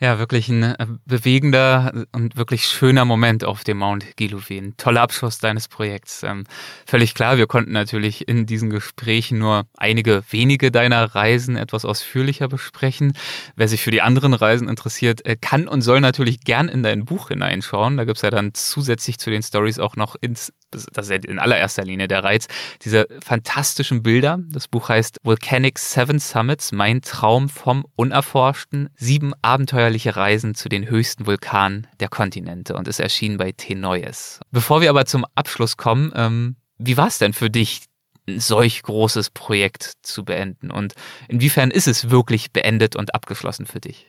Ja, 0.01 0.21
wirklich 0.21 0.49
ein 0.49 0.63
äh, 0.63 0.87
bewegender 1.07 2.07
und 2.13 2.37
wirklich 2.37 2.67
schöner 2.67 3.05
Moment 3.05 3.45
auf 3.45 3.65
dem 3.65 3.79
Mount 3.79 4.17
Giluvin. 4.17 4.77
Toller 4.77 5.01
Abschluss 5.01 5.39
deines 5.39 5.67
Projekts. 5.67 6.23
Ähm, 6.23 6.45
völlig 6.87 7.15
klar, 7.15 7.37
wir 7.37 7.49
konnten 7.49 7.73
natürlich 7.73 8.29
in 8.29 8.47
diesen 8.47 8.71
Gesprächen 8.71 9.39
nur 9.39 9.67
einige 9.77 10.23
wenige 10.31 10.71
deiner 10.71 11.17
Reisen 11.17 11.57
etwas 11.57 11.85
ausführlicher 11.85 12.47
besprechen. 12.47 13.13
Wer 13.57 13.67
sich 13.67 13.83
für 13.83 13.91
die 13.91 14.03
anderen 14.03 14.35
Reisen 14.35 14.69
interessiert, 14.69 15.27
äh, 15.27 15.37
kann 15.37 15.67
und 15.67 15.83
soll 15.83 16.01
natürlich 16.01 16.41
gern 16.41 16.69
in 16.69 16.85
dein 16.85 17.05
Buch 17.05 17.29
hineinschauen. 17.29 17.97
Da 17.97 18.05
gibt's 18.05 18.23
ja 18.23 18.31
dann 18.31 18.55
zusätzlich 18.55 19.19
zu 19.19 19.31
den 19.31 19.43
Stories 19.43 19.81
auch 19.81 19.97
noch 19.97 20.15
ins 20.21 20.53
das 20.71 21.09
ist 21.09 21.11
ja 21.11 21.17
in 21.17 21.39
allererster 21.39 21.85
Linie 21.85 22.09
der 22.09 22.25
Reiz, 22.25 22.47
diese 22.83 23.07
fantastischen 23.25 24.03
Bilder. 24.03 24.39
Das 24.51 24.69
Buch 24.69 24.89
heißt 24.89 25.19
Volcanic 25.23 25.79
Seven 25.79 26.19
Summits, 26.19 26.73
mein 26.73 27.03
Traum 27.03 27.49
vom 27.49 27.87
Unerforschten. 27.97 28.91
Sieben 28.97 29.33
abenteuerliche 29.43 30.17
Reisen 30.17 30.55
zu 30.55 30.69
den 30.69 30.89
höchsten 30.89 31.27
Vulkanen 31.27 31.87
der 32.01 32.09
Kontinente 32.09 32.75
und 32.75 32.89
ist 32.89 33.01
erschienen 33.01 33.39
bei 33.39 33.53
T-Neues. 33.53 34.41
Bevor 34.51 34.81
wir 34.81 34.91
aber 34.91 35.07
zum 35.07 35.25
Abschluss 35.35 35.77
kommen, 35.77 36.13
ähm, 36.15 36.57
wie 36.79 36.97
war 36.97 37.09
es 37.09 37.19
denn 37.19 37.33
für 37.33 37.51
dich, 37.51 37.83
ein 38.29 38.41
solch 38.41 38.83
großes 38.83 39.31
Projekt 39.31 39.93
zu 40.03 40.25
beenden? 40.25 40.71
Und 40.71 40.95
inwiefern 41.29 41.71
ist 41.71 41.89
es 41.89 42.11
wirklich 42.11 42.53
beendet 42.53 42.95
und 42.95 43.15
abgeschlossen 43.15 43.67
für 43.67 43.81
dich? 43.81 44.07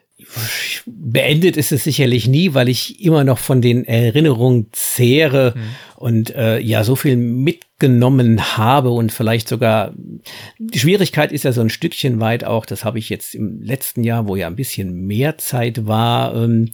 Beendet 0.85 1.57
ist 1.57 1.71
es 1.71 1.83
sicherlich 1.83 2.27
nie, 2.27 2.53
weil 2.53 2.69
ich 2.69 3.03
immer 3.03 3.23
noch 3.23 3.37
von 3.37 3.61
den 3.61 3.85
Erinnerungen 3.85 4.67
zehre 4.71 5.53
mhm. 5.55 5.61
und 5.95 6.35
äh, 6.35 6.59
ja 6.59 6.83
so 6.83 6.95
viel 6.95 7.15
mitgenommen 7.15 8.57
habe 8.57 8.91
und 8.91 9.11
vielleicht 9.11 9.47
sogar 9.47 9.93
die 10.57 10.79
Schwierigkeit 10.79 11.31
ist 11.31 11.43
ja 11.43 11.51
so 11.51 11.61
ein 11.61 11.69
Stückchen 11.69 12.19
weit 12.19 12.43
auch, 12.43 12.65
das 12.65 12.83
habe 12.83 12.99
ich 12.99 13.09
jetzt 13.09 13.33
im 13.33 13.61
letzten 13.61 14.03
Jahr, 14.03 14.27
wo 14.27 14.35
ja 14.35 14.47
ein 14.47 14.55
bisschen 14.55 15.07
mehr 15.07 15.37
Zeit 15.37 15.87
war, 15.87 16.35
ähm, 16.35 16.71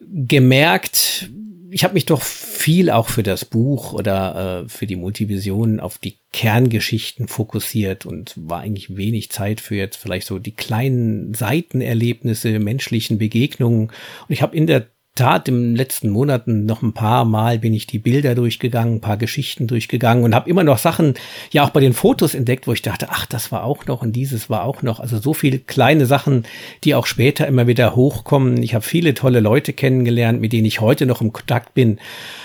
gemerkt, 0.00 1.30
ich 1.74 1.82
habe 1.82 1.94
mich 1.94 2.06
doch 2.06 2.22
viel 2.22 2.88
auch 2.88 3.08
für 3.08 3.24
das 3.24 3.44
Buch 3.44 3.94
oder 3.94 4.62
äh, 4.62 4.68
für 4.68 4.86
die 4.86 4.94
Multivision 4.94 5.80
auf 5.80 5.98
die 5.98 6.18
Kerngeschichten 6.32 7.26
fokussiert 7.26 8.06
und 8.06 8.32
war 8.36 8.60
eigentlich 8.60 8.96
wenig 8.96 9.32
Zeit 9.32 9.60
für 9.60 9.74
jetzt 9.74 9.96
vielleicht 9.96 10.28
so 10.28 10.38
die 10.38 10.54
kleinen 10.54 11.34
Seitenerlebnisse, 11.34 12.60
menschlichen 12.60 13.18
Begegnungen. 13.18 13.88
Und 13.88 14.28
ich 14.28 14.40
habe 14.40 14.56
in 14.56 14.68
der 14.68 14.86
Tat, 15.16 15.46
im 15.46 15.76
letzten 15.76 16.08
Monaten 16.10 16.66
noch 16.66 16.82
ein 16.82 16.92
paar 16.92 17.24
Mal 17.24 17.60
bin 17.60 17.72
ich 17.72 17.86
die 17.86 18.00
Bilder 18.00 18.34
durchgegangen, 18.34 18.96
ein 18.96 19.00
paar 19.00 19.16
Geschichten 19.16 19.68
durchgegangen 19.68 20.24
und 20.24 20.34
habe 20.34 20.50
immer 20.50 20.64
noch 20.64 20.78
Sachen, 20.78 21.14
ja 21.52 21.62
auch 21.62 21.70
bei 21.70 21.78
den 21.78 21.92
Fotos 21.92 22.34
entdeckt, 22.34 22.66
wo 22.66 22.72
ich 22.72 22.82
dachte, 22.82 23.06
ach, 23.10 23.24
das 23.24 23.52
war 23.52 23.62
auch 23.62 23.86
noch 23.86 24.02
und 24.02 24.10
dieses 24.10 24.50
war 24.50 24.64
auch 24.64 24.82
noch. 24.82 24.98
Also 24.98 25.18
so 25.18 25.32
viele 25.32 25.60
kleine 25.60 26.06
Sachen, 26.06 26.42
die 26.82 26.96
auch 26.96 27.06
später 27.06 27.46
immer 27.46 27.68
wieder 27.68 27.94
hochkommen. 27.94 28.60
Ich 28.60 28.74
habe 28.74 28.84
viele 28.84 29.14
tolle 29.14 29.38
Leute 29.38 29.72
kennengelernt, 29.72 30.40
mit 30.40 30.52
denen 30.52 30.66
ich 30.66 30.80
heute 30.80 31.06
noch 31.06 31.20
im 31.20 31.32
Kontakt 31.32 31.74
bin. 31.74 32.00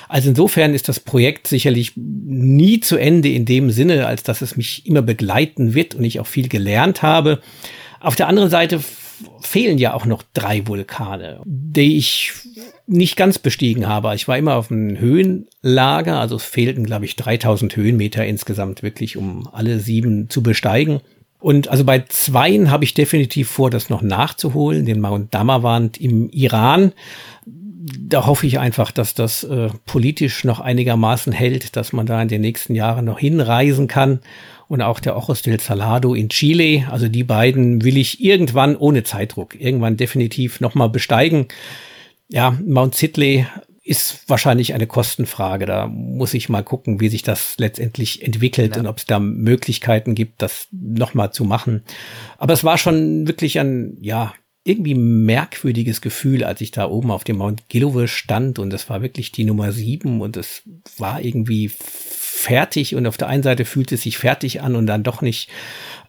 Also 0.07 0.29
insofern 0.29 0.75
ist 0.75 0.89
das 0.89 0.99
Projekt 0.99 1.47
sicherlich 1.47 1.93
nie 1.95 2.81
zu 2.81 2.97
Ende 2.97 3.29
in 3.29 3.45
dem 3.45 3.71
Sinne, 3.71 4.05
als 4.05 4.21
dass 4.21 4.43
es 4.43 4.57
mich 4.57 4.85
immer 4.85 5.01
begleiten 5.01 5.73
wird 5.73 5.95
und 5.95 6.03
ich 6.03 6.19
auch 6.19 6.27
viel 6.27 6.47
gelernt 6.47 7.01
habe. 7.01 7.39
Auf 7.99 8.15
der 8.15 8.27
anderen 8.27 8.51
Seite 8.51 8.79
fehlen 9.41 9.77
ja 9.77 9.93
auch 9.93 10.05
noch 10.05 10.23
drei 10.33 10.67
Vulkane, 10.67 11.41
die 11.45 11.97
ich 11.97 12.33
nicht 12.87 13.15
ganz 13.15 13.39
bestiegen 13.39 13.87
habe. 13.87 14.13
Ich 14.15 14.27
war 14.27 14.37
immer 14.37 14.55
auf 14.55 14.71
einem 14.71 14.99
Höhenlager, 14.99 16.19
also 16.19 16.35
es 16.35 16.43
fehlten, 16.43 16.85
glaube 16.85 17.05
ich, 17.05 17.15
3000 17.15 17.75
Höhenmeter 17.75 18.25
insgesamt 18.25 18.83
wirklich, 18.83 19.17
um 19.17 19.47
alle 19.51 19.79
sieben 19.79 20.29
zu 20.29 20.41
besteigen. 20.41 21.01
Und 21.39 21.69
also 21.69 21.85
bei 21.85 22.03
zweien 22.07 22.69
habe 22.69 22.83
ich 22.83 22.93
definitiv 22.93 23.49
vor, 23.49 23.69
das 23.69 23.89
noch 23.89 24.01
nachzuholen, 24.01 24.85
den 24.85 24.99
Mount 24.99 25.33
Damavand 25.33 25.99
im 25.99 26.29
Iran. 26.29 26.91
Da 28.01 28.25
hoffe 28.25 28.45
ich 28.45 28.59
einfach, 28.59 28.91
dass 28.91 29.13
das 29.13 29.45
äh, 29.45 29.69
politisch 29.85 30.43
noch 30.43 30.59
einigermaßen 30.59 31.31
hält, 31.31 31.75
dass 31.77 31.93
man 31.93 32.05
da 32.05 32.21
in 32.21 32.27
den 32.27 32.41
nächsten 32.41 32.75
Jahren 32.75 33.05
noch 33.05 33.19
hinreisen 33.19 33.87
kann 33.87 34.19
und 34.69 34.83
auch 34.83 34.99
der 34.99 35.17
Ojos 35.17 35.41
del 35.41 35.59
Salado 35.59 36.13
in 36.13 36.29
Chile. 36.29 36.87
Also 36.89 37.09
die 37.09 37.23
beiden 37.23 37.83
will 37.83 37.97
ich 37.97 38.23
irgendwann 38.23 38.77
ohne 38.77 39.03
Zeitdruck, 39.03 39.59
irgendwann 39.59 39.97
definitiv 39.97 40.61
nochmal 40.61 40.89
besteigen. 40.89 41.47
Ja, 42.29 42.57
Mount 42.63 42.93
Sidley 42.93 43.47
ist 43.83 44.29
wahrscheinlich 44.29 44.75
eine 44.75 44.85
Kostenfrage. 44.85 45.65
Da 45.65 45.87
muss 45.87 46.35
ich 46.35 46.49
mal 46.49 46.63
gucken, 46.63 47.01
wie 47.01 47.09
sich 47.09 47.23
das 47.23 47.55
letztendlich 47.57 48.23
entwickelt 48.23 48.75
ja. 48.75 48.81
und 48.81 48.87
ob 48.87 48.99
es 48.99 49.07
da 49.07 49.19
Möglichkeiten 49.19 50.13
gibt, 50.13 50.43
das 50.43 50.67
nochmal 50.71 51.33
zu 51.33 51.45
machen. 51.45 51.81
Aber 52.37 52.53
es 52.53 52.63
war 52.63 52.77
schon 52.77 53.27
wirklich 53.27 53.59
ein, 53.59 53.97
ja, 53.99 54.33
irgendwie 54.63 54.93
merkwürdiges 54.93 56.01
Gefühl, 56.01 56.43
als 56.43 56.61
ich 56.61 56.69
da 56.69 56.87
oben 56.87 57.09
auf 57.09 57.23
dem 57.23 57.37
Mount 57.37 57.69
Gillowe 57.69 58.07
stand 58.07 58.59
und 58.59 58.71
es 58.71 58.87
war 58.87 59.01
wirklich 59.01 59.31
die 59.31 59.45
Nummer 59.45 59.71
sieben 59.71 60.21
und 60.21 60.37
es 60.37 60.61
war 60.99 61.21
irgendwie 61.21 61.71
fertig 62.39 62.95
und 62.95 63.05
auf 63.05 63.17
der 63.17 63.27
einen 63.27 63.43
Seite 63.43 63.65
fühlt 63.65 63.91
es 63.91 64.03
sich 64.03 64.17
fertig 64.17 64.61
an 64.61 64.75
und 64.75 64.87
dann 64.87 65.03
doch 65.03 65.21
nicht. 65.21 65.49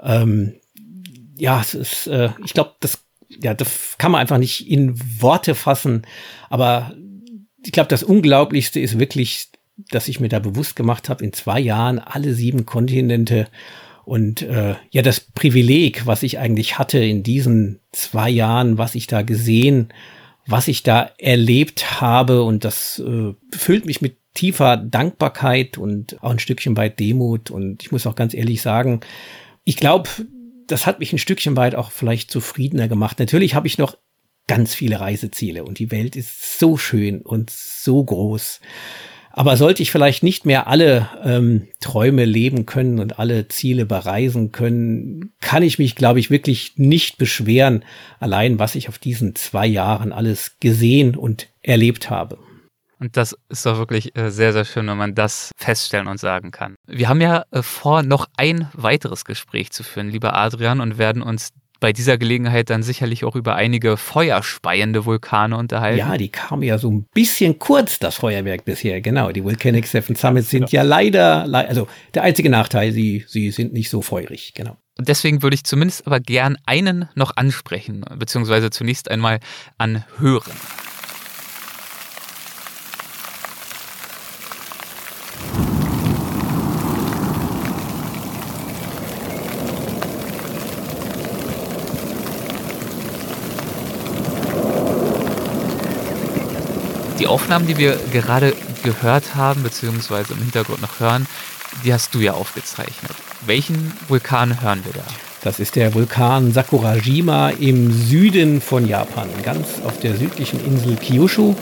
Ähm, 0.00 0.54
ja, 1.36 1.60
es 1.60 1.74
ist, 1.74 2.06
äh, 2.06 2.30
ich 2.44 2.54
glaube, 2.54 2.74
das, 2.80 3.04
ja, 3.28 3.52
das 3.52 3.96
kann 3.98 4.12
man 4.12 4.20
einfach 4.20 4.38
nicht 4.38 4.70
in 4.70 4.94
Worte 5.20 5.54
fassen. 5.54 6.02
Aber 6.48 6.94
ich 7.64 7.72
glaube, 7.72 7.88
das 7.88 8.04
Unglaublichste 8.04 8.78
ist 8.78 8.98
wirklich, 8.98 9.48
dass 9.90 10.08
ich 10.08 10.20
mir 10.20 10.28
da 10.28 10.38
bewusst 10.38 10.76
gemacht 10.76 11.08
habe, 11.08 11.24
in 11.24 11.32
zwei 11.32 11.58
Jahren 11.58 11.98
alle 11.98 12.34
sieben 12.34 12.64
Kontinente 12.64 13.48
und 14.04 14.42
äh, 14.42 14.74
ja, 14.90 15.02
das 15.02 15.20
Privileg, 15.20 16.06
was 16.06 16.22
ich 16.22 16.38
eigentlich 16.38 16.78
hatte 16.78 16.98
in 16.98 17.22
diesen 17.22 17.80
zwei 17.92 18.30
Jahren, 18.30 18.78
was 18.78 18.94
ich 18.94 19.06
da 19.06 19.22
gesehen, 19.22 19.92
was 20.46 20.68
ich 20.68 20.82
da 20.82 21.10
erlebt 21.18 22.00
habe 22.00 22.42
und 22.42 22.64
das 22.64 22.98
äh, 22.98 23.34
füllt 23.56 23.86
mich 23.86 24.00
mit 24.00 24.19
tiefer 24.34 24.76
Dankbarkeit 24.76 25.78
und 25.78 26.22
auch 26.22 26.30
ein 26.30 26.38
Stückchen 26.38 26.76
weit 26.76 27.00
Demut. 27.00 27.50
Und 27.50 27.82
ich 27.82 27.92
muss 27.92 28.06
auch 28.06 28.14
ganz 28.14 28.34
ehrlich 28.34 28.62
sagen, 28.62 29.00
ich 29.64 29.76
glaube, 29.76 30.08
das 30.66 30.86
hat 30.86 31.00
mich 31.00 31.12
ein 31.12 31.18
Stückchen 31.18 31.56
weit 31.56 31.74
auch 31.74 31.90
vielleicht 31.90 32.30
zufriedener 32.30 32.88
gemacht. 32.88 33.18
Natürlich 33.18 33.54
habe 33.54 33.66
ich 33.66 33.78
noch 33.78 33.96
ganz 34.46 34.74
viele 34.74 35.00
Reiseziele 35.00 35.64
und 35.64 35.78
die 35.78 35.90
Welt 35.90 36.16
ist 36.16 36.58
so 36.58 36.76
schön 36.76 37.22
und 37.22 37.50
so 37.50 38.02
groß. 38.02 38.60
Aber 39.32 39.56
sollte 39.56 39.82
ich 39.82 39.92
vielleicht 39.92 40.24
nicht 40.24 40.44
mehr 40.44 40.66
alle 40.66 41.08
ähm, 41.22 41.68
Träume 41.78 42.24
leben 42.24 42.66
können 42.66 42.98
und 42.98 43.20
alle 43.20 43.46
Ziele 43.46 43.86
bereisen 43.86 44.50
können, 44.50 45.32
kann 45.40 45.62
ich 45.62 45.78
mich, 45.78 45.94
glaube 45.94 46.18
ich, 46.18 46.30
wirklich 46.30 46.72
nicht 46.76 47.16
beschweren, 47.16 47.84
allein 48.18 48.58
was 48.58 48.74
ich 48.74 48.88
auf 48.88 48.98
diesen 48.98 49.36
zwei 49.36 49.68
Jahren 49.68 50.12
alles 50.12 50.56
gesehen 50.58 51.14
und 51.14 51.46
erlebt 51.62 52.10
habe. 52.10 52.38
Und 53.00 53.16
das 53.16 53.34
ist 53.48 53.64
doch 53.64 53.78
wirklich 53.78 54.16
äh, 54.16 54.30
sehr, 54.30 54.52
sehr 54.52 54.66
schön, 54.66 54.86
wenn 54.86 54.98
man 54.98 55.14
das 55.14 55.52
feststellen 55.56 56.06
und 56.06 56.20
sagen 56.20 56.50
kann. 56.50 56.76
Wir 56.86 57.08
haben 57.08 57.22
ja 57.22 57.44
äh, 57.50 57.62
vor, 57.62 58.02
noch 58.02 58.26
ein 58.36 58.68
weiteres 58.74 59.24
Gespräch 59.24 59.70
zu 59.70 59.82
führen, 59.82 60.10
lieber 60.10 60.36
Adrian, 60.36 60.80
und 60.80 60.98
werden 60.98 61.22
uns 61.22 61.48
bei 61.80 61.94
dieser 61.94 62.18
Gelegenheit 62.18 62.68
dann 62.68 62.82
sicherlich 62.82 63.24
auch 63.24 63.34
über 63.34 63.56
einige 63.56 63.96
feuerspeiende 63.96 65.06
Vulkane 65.06 65.56
unterhalten. 65.56 65.98
Ja, 65.98 66.18
die 66.18 66.28
kamen 66.28 66.62
ja 66.62 66.76
so 66.76 66.90
ein 66.90 67.06
bisschen 67.14 67.58
kurz, 67.58 67.98
das 67.98 68.16
Feuerwerk 68.16 68.66
bisher. 68.66 69.00
Genau, 69.00 69.32
die 69.32 69.42
Volcanic 69.42 69.86
Seven 69.86 70.14
Summits 70.14 70.50
sind 70.50 70.70
ja, 70.70 70.82
ja 70.82 70.88
leider, 70.88 71.44
also 71.52 71.88
der 72.12 72.22
einzige 72.22 72.50
Nachteil, 72.50 72.92
sie, 72.92 73.24
sie 73.26 73.50
sind 73.50 73.72
nicht 73.72 73.88
so 73.88 74.02
feurig, 74.02 74.52
genau. 74.54 74.76
Und 74.98 75.08
deswegen 75.08 75.42
würde 75.42 75.54
ich 75.54 75.64
zumindest 75.64 76.06
aber 76.06 76.20
gern 76.20 76.58
einen 76.66 77.08
noch 77.14 77.34
ansprechen, 77.36 78.04
beziehungsweise 78.18 78.68
zunächst 78.68 79.10
einmal 79.10 79.40
anhören. 79.78 80.52
Die 97.20 97.26
Aufnahmen, 97.26 97.66
die 97.66 97.76
wir 97.76 97.98
gerade 98.10 98.54
gehört 98.82 99.34
haben, 99.34 99.62
beziehungsweise 99.62 100.32
im 100.32 100.38
Hintergrund 100.38 100.80
noch 100.80 101.00
hören, 101.00 101.26
die 101.84 101.92
hast 101.92 102.14
du 102.14 102.20
ja 102.20 102.32
aufgezeichnet. 102.32 103.12
Welchen 103.44 103.92
Vulkan 104.08 104.62
hören 104.62 104.80
wir 104.84 104.94
da? 104.94 105.06
Das 105.42 105.60
ist 105.60 105.76
der 105.76 105.92
Vulkan 105.92 106.52
Sakurajima 106.52 107.50
im 107.50 107.92
Süden 107.92 108.62
von 108.62 108.88
Japan, 108.88 109.28
ganz 109.42 109.66
auf 109.84 110.00
der 110.00 110.16
südlichen 110.16 110.64
Insel 110.64 110.96
Kyushu. 110.96 111.54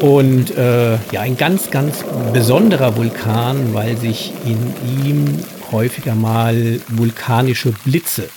Und 0.00 0.54
äh, 0.56 0.94
ja, 1.12 1.20
ein 1.20 1.38
ganz, 1.38 1.70
ganz 1.70 2.04
besonderer 2.34 2.94
Vulkan, 2.94 3.72
weil 3.72 3.96
sich 3.96 4.34
in 4.44 4.74
ihm 5.02 5.24
häufiger 5.72 6.14
mal 6.14 6.78
vulkanische 6.88 7.72
Blitze 7.84 8.28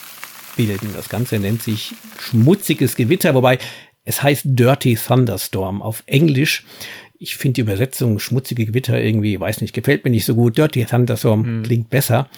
bilden. 0.56 0.91
Das 0.95 1.10
Ganze 1.10 1.39
nennt 1.39 1.62
sich 1.62 1.93
schmutziges 2.20 2.95
Gewitter, 2.95 3.34
wobei 3.34 3.60
es 4.08 4.24
heißt 4.24 4.43
Dirty 4.45 4.95
Thunderstorm 4.95 5.82
auf 5.82 6.03
Englisch. 6.05 6.66
Ich 7.20 7.36
finde 7.36 7.55
die 7.55 7.62
Übersetzung 7.62 8.20
schmutzige 8.20 8.66
Gewitter 8.66 9.01
irgendwie, 9.01 9.38
weiß 9.38 9.60
nicht, 9.60 9.74
gefällt 9.74 10.05
mir 10.05 10.12
nicht 10.12 10.26
so 10.26 10.34
gut. 10.34 10.58
Dirty 10.58 10.86
Thunderstorm 10.86 11.43
hm. 11.43 11.64
klingt 11.64 11.89
besser. 11.89 12.30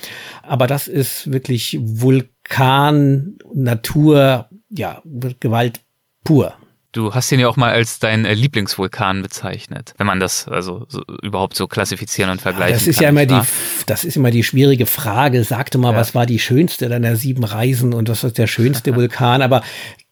Aber 0.42 0.66
das 0.66 0.88
ist 0.88 1.32
wirklich 1.32 1.78
Vulkan, 1.80 3.38
Natur, 3.54 4.50
ja, 4.70 5.04
Gewalt 5.40 5.82
pur. 6.24 6.56
Du 6.92 7.14
hast 7.14 7.32
ihn 7.32 7.40
ja 7.40 7.48
auch 7.48 7.56
mal 7.56 7.72
als 7.72 8.00
dein 8.00 8.26
äh, 8.26 8.34
Lieblingsvulkan 8.34 9.22
bezeichnet, 9.22 9.94
wenn 10.00 10.08
man 10.08 10.20
das 10.20 10.48
also 10.48 10.86
so, 10.88 11.04
überhaupt 11.22 11.56
so 11.56 11.68
klassifizieren 11.68 12.32
und 12.32 12.42
vergleichen 12.42 12.80
das 12.80 12.88
ist 12.88 12.96
kann. 12.96 13.04
Ja 13.04 13.10
immer 13.10 13.26
die, 13.28 13.48
das 13.86 14.04
ist 14.04 14.18
immer 14.18 14.32
die 14.32 14.44
schwierige 14.44 14.88
Frage. 14.88 15.44
Sagte 15.44 15.78
mal, 15.78 15.94
ja. 15.94 16.00
was 16.00 16.16
war 16.16 16.26
die 16.26 16.40
schönste 16.40 16.90
deiner 16.90 17.16
sieben 17.16 17.44
Reisen 17.44 17.94
und 17.94 18.10
was 18.10 18.24
ist 18.24 18.40
der 18.40 18.48
schönste 18.48 18.96
Vulkan? 18.96 19.44
Aber 19.44 19.62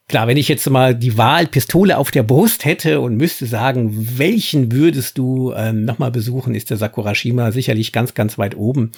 Klar, 0.10 0.28
wenn 0.28 0.38
ich 0.38 0.47
jetzt 0.47 0.70
mal 0.70 0.95
die 0.95 1.18
Wahlpistole 1.18 1.97
auf 1.97 2.12
der 2.12 2.24
Brust 2.24 2.64
hätte 2.64 3.01
und 3.01 3.18
müsste 3.18 3.45
sagen, 3.45 4.18
welchen 4.18 4.72
würdest 4.72 5.18
du 5.18 5.51
ähm, 5.51 5.84
nochmal 5.84 6.12
besuchen, 6.12 6.55
ist 6.55 6.70
der 6.70 6.78
Sakurashima 6.78 7.51
sicherlich 7.51 7.91
ganz, 7.91 8.14
ganz 8.14 8.38
weit 8.38 8.55
oben. 8.55 8.93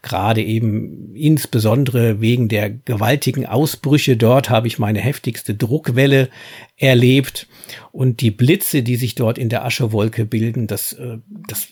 Gerade 0.00 0.42
eben 0.42 1.14
insbesondere 1.14 2.22
wegen 2.22 2.48
der 2.48 2.70
gewaltigen 2.70 3.44
Ausbrüche 3.44 4.16
dort 4.16 4.48
habe 4.48 4.66
ich 4.66 4.78
meine 4.78 5.00
heftigste 5.00 5.54
Druckwelle 5.54 6.30
erlebt 6.78 7.46
und 7.92 8.22
die 8.22 8.30
Blitze, 8.30 8.82
die 8.82 8.96
sich 8.96 9.14
dort 9.14 9.36
in 9.36 9.50
der 9.50 9.66
Aschewolke 9.66 10.24
bilden, 10.24 10.66
das, 10.66 10.94
äh, 10.94 11.18
das 11.46 11.68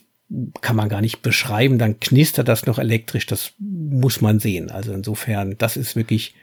kann 0.61 0.77
man 0.77 0.91
gar 0.91 1.01
nicht 1.01 1.23
beschreiben. 1.23 1.79
Dann 1.79 1.99
knistert 1.99 2.47
das 2.47 2.67
noch 2.67 2.79
elektrisch, 2.79 3.25
das 3.25 3.55
muss 3.59 4.21
man 4.21 4.39
sehen. 4.39 4.71
Also 4.71 4.93
insofern, 4.93 5.57
das 5.57 5.79
ist 5.79 5.97
wirklich 5.97 6.35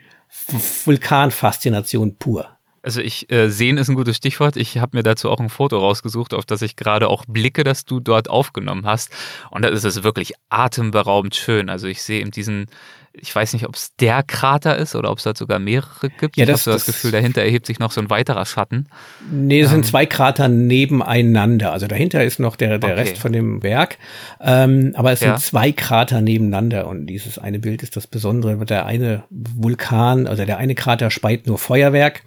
Vulkanfaszination 0.85 2.17
pur. 2.17 2.47
Also 2.81 3.01
ich 3.01 3.29
äh, 3.29 3.49
sehen 3.49 3.77
ist 3.77 3.89
ein 3.89 3.95
gutes 3.95 4.15
Stichwort. 4.15 4.55
Ich 4.55 4.77
habe 4.77 4.95
mir 4.95 5.03
dazu 5.03 5.29
auch 5.29 5.39
ein 5.39 5.49
Foto 5.49 5.79
rausgesucht, 5.79 6.33
auf 6.33 6.45
das 6.45 6.61
ich 6.61 6.75
gerade 6.75 7.09
auch 7.09 7.25
blicke, 7.27 7.63
das 7.63 7.83
du 7.83 7.99
dort 7.99 8.29
aufgenommen 8.29 8.85
hast. 8.85 9.11
Und 9.51 9.63
da 9.63 9.69
ist 9.69 9.83
es 9.83 10.03
wirklich 10.03 10.33
atemberaubend 10.49 11.35
schön. 11.35 11.69
Also 11.69 11.87
ich 11.87 12.01
sehe 12.01 12.21
in 12.21 12.31
diesen 12.31 12.67
ich 13.13 13.33
weiß 13.35 13.53
nicht, 13.53 13.67
ob 13.67 13.75
es 13.75 13.95
der 13.97 14.23
Krater 14.23 14.77
ist 14.77 14.95
oder 14.95 15.11
ob 15.11 15.17
es 15.17 15.23
da 15.23 15.33
sogar 15.35 15.59
mehrere 15.59 16.09
gibt. 16.09 16.37
Ja, 16.37 16.43
ich 16.43 16.49
habe 16.49 16.51
das- 16.53 16.63
so 16.63 16.71
das 16.71 16.85
das- 16.85 16.95
Gefühl, 16.95 17.11
dahinter 17.11 17.41
erhebt 17.41 17.65
sich 17.65 17.79
noch 17.79 17.91
so 17.91 17.99
ein 18.01 18.09
weiterer 18.09 18.45
Schatten. 18.45 18.87
Nee, 19.31 19.61
das 19.61 19.71
sind 19.71 19.85
zwei 19.85 20.05
Krater 20.05 20.47
nebeneinander. 20.47 21.71
Also 21.73 21.87
dahinter 21.87 22.23
ist 22.23 22.39
noch 22.39 22.55
der, 22.55 22.77
der 22.79 22.91
Okay. 22.91 22.99
Rest 23.01 23.17
von 23.17 23.31
dem 23.33 23.59
Berg. 23.59 23.97
Ähm, 24.41 24.93
aber 24.95 25.11
es 25.11 25.19
Ja. 25.21 25.37
sind 25.37 25.45
zwei 25.45 25.71
Krater 25.71 26.21
nebeneinander. 26.21 26.87
Und 26.87 27.07
dieses 27.07 27.37
eine 27.39 27.59
Bild 27.59 27.83
ist 27.83 27.95
das 27.95 28.07
Besondere. 28.07 28.65
Der 28.65 28.85
eine 28.85 29.23
Vulkan, 29.29 30.27
also 30.27 30.45
der 30.45 30.57
eine 30.57 30.75
Krater 30.75 31.11
speit 31.11 31.47
nur 31.47 31.57
Feuerwerk 31.57 32.23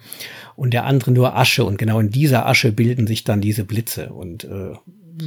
und 0.56 0.74
der 0.74 0.84
andere 0.84 1.10
nur 1.12 1.36
Asche. 1.36 1.64
Und 1.64 1.78
genau 1.78 2.00
in 2.00 2.10
dieser 2.10 2.46
Asche 2.46 2.72
bilden 2.72 3.06
sich 3.06 3.24
dann 3.24 3.40
diese 3.40 3.64
Blitze. 3.64 4.12
Und 4.12 4.44
äh, 4.44 4.74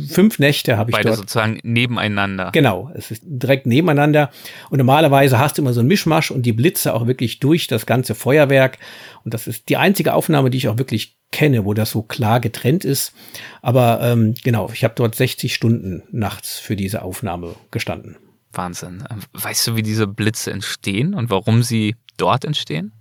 fünf 0.10 0.40
Nächte 0.40 0.78
habe 0.78 0.92
ich 0.92 0.96
Beide 0.96 1.10
dort. 1.10 1.20
sozusagen 1.20 1.60
nebeneinander. 1.64 2.52
Genau, 2.52 2.92
es 2.96 3.12
ist 3.12 3.24
direkt 3.26 3.66
nebeneinander. 3.66 4.30
Und 4.70 4.78
normalerweise 4.78 5.40
hast 5.40 5.58
du 5.58 5.62
immer 5.62 5.74
so 5.74 5.80
einen 5.80 5.90
Mischmasch 5.90 6.32
und 6.32 6.44
die 6.44 6.54
Blitze 6.54 6.94
auch 6.94 7.08
wirklich 7.08 7.40
durch 7.40 7.68
das 7.68 7.86
ganze 7.86 8.16
Feuerwerk. 8.16 8.78
Und 9.24 9.34
das 9.34 9.48
ist 9.48 9.70
die 9.70 9.78
einzige 9.78 10.14
Aufnahme, 10.14 10.50
die 10.50 10.58
ich 10.58 10.68
auch 10.68 10.78
wirklich 10.78 11.18
kenne, 11.32 11.66
wo 11.66 11.74
das 11.74 11.92
so 11.92 12.02
klar 12.02 12.40
getrennt 12.40 12.86
ist. 12.86 13.14
Aber 13.62 14.00
ähm, 14.02 14.36
genau, 14.44 14.70
ich 14.74 14.84
habe 14.84 14.94
dort 14.96 15.16
60 15.16 15.54
Stunden 15.54 16.04
nachts 16.12 16.60
für 16.60 16.76
diese 16.76 17.02
Aufnahme 17.02 17.56
gestanden. 17.72 18.18
Wahnsinn. 18.54 19.04
Ähm, 19.10 19.20
Weißt 19.34 19.68
du, 19.68 19.76
wie 19.76 19.84
diese 19.84 20.08
Blitze 20.08 20.52
entstehen 20.52 21.14
und 21.14 21.30
warum 21.30 21.64
sie 21.64 21.96
dort 22.18 22.46
entstehen? 22.46 22.94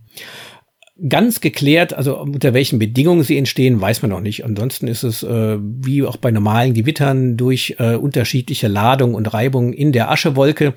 Ganz 1.08 1.40
geklärt, 1.40 1.92
also 1.92 2.20
unter 2.20 2.54
welchen 2.54 2.78
Bedingungen 2.78 3.24
sie 3.24 3.36
entstehen, 3.36 3.80
weiß 3.80 4.02
man 4.02 4.12
noch 4.12 4.20
nicht. 4.20 4.44
Ansonsten 4.44 4.86
ist 4.86 5.02
es 5.02 5.24
äh, 5.24 5.58
wie 5.58 6.04
auch 6.04 6.16
bei 6.16 6.30
normalen 6.30 6.72
Gewittern 6.72 7.36
durch 7.36 7.74
äh, 7.80 7.96
unterschiedliche 7.96 8.68
Ladung 8.68 9.14
und 9.14 9.34
Reibung 9.34 9.72
in 9.72 9.90
der 9.90 10.12
Aschewolke. 10.12 10.74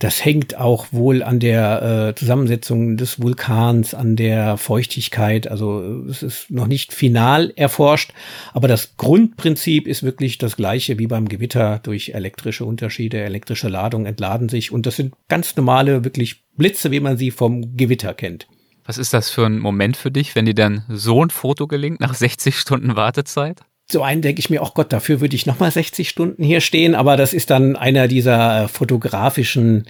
Das 0.00 0.22
hängt 0.22 0.58
auch 0.58 0.88
wohl 0.90 1.22
an 1.22 1.40
der 1.40 2.10
äh, 2.10 2.14
Zusammensetzung 2.14 2.98
des 2.98 3.22
Vulkans, 3.22 3.94
an 3.94 4.16
der 4.16 4.58
Feuchtigkeit. 4.58 5.50
Also 5.50 5.82
äh, 5.82 6.10
es 6.10 6.22
ist 6.22 6.50
noch 6.50 6.66
nicht 6.66 6.92
final 6.92 7.50
erforscht, 7.56 8.12
aber 8.52 8.68
das 8.68 8.98
Grundprinzip 8.98 9.86
ist 9.88 10.02
wirklich 10.02 10.36
das 10.36 10.56
gleiche 10.56 10.98
wie 10.98 11.06
beim 11.06 11.26
Gewitter. 11.26 11.80
Durch 11.82 12.10
elektrische 12.10 12.66
Unterschiede, 12.66 13.22
elektrische 13.22 13.68
Ladung 13.68 14.04
entladen 14.04 14.50
sich 14.50 14.72
und 14.72 14.84
das 14.84 14.96
sind 14.96 15.14
ganz 15.28 15.56
normale, 15.56 16.04
wirklich 16.04 16.42
Blitze, 16.54 16.90
wie 16.90 17.00
man 17.00 17.16
sie 17.16 17.30
vom 17.30 17.78
Gewitter 17.78 18.12
kennt. 18.12 18.46
Was 18.84 18.98
ist 18.98 19.14
das 19.14 19.30
für 19.30 19.46
ein 19.46 19.58
Moment 19.58 19.96
für 19.96 20.10
dich, 20.10 20.34
wenn 20.34 20.46
dir 20.46 20.54
dann 20.54 20.84
so 20.88 21.24
ein 21.24 21.30
Foto 21.30 21.66
gelingt 21.66 22.00
nach 22.00 22.14
60 22.14 22.58
Stunden 22.58 22.96
Wartezeit? 22.96 23.62
So 23.90 24.02
einen 24.02 24.22
denke 24.22 24.40
ich 24.40 24.50
mir, 24.50 24.62
auch 24.62 24.74
Gott, 24.74 24.92
dafür 24.92 25.20
würde 25.20 25.36
ich 25.36 25.46
nochmal 25.46 25.70
60 25.70 26.08
Stunden 26.08 26.42
hier 26.42 26.60
stehen, 26.60 26.94
aber 26.94 27.16
das 27.16 27.34
ist 27.34 27.50
dann 27.50 27.76
einer 27.76 28.08
dieser 28.08 28.64
äh, 28.64 28.68
fotografischen, 28.68 29.86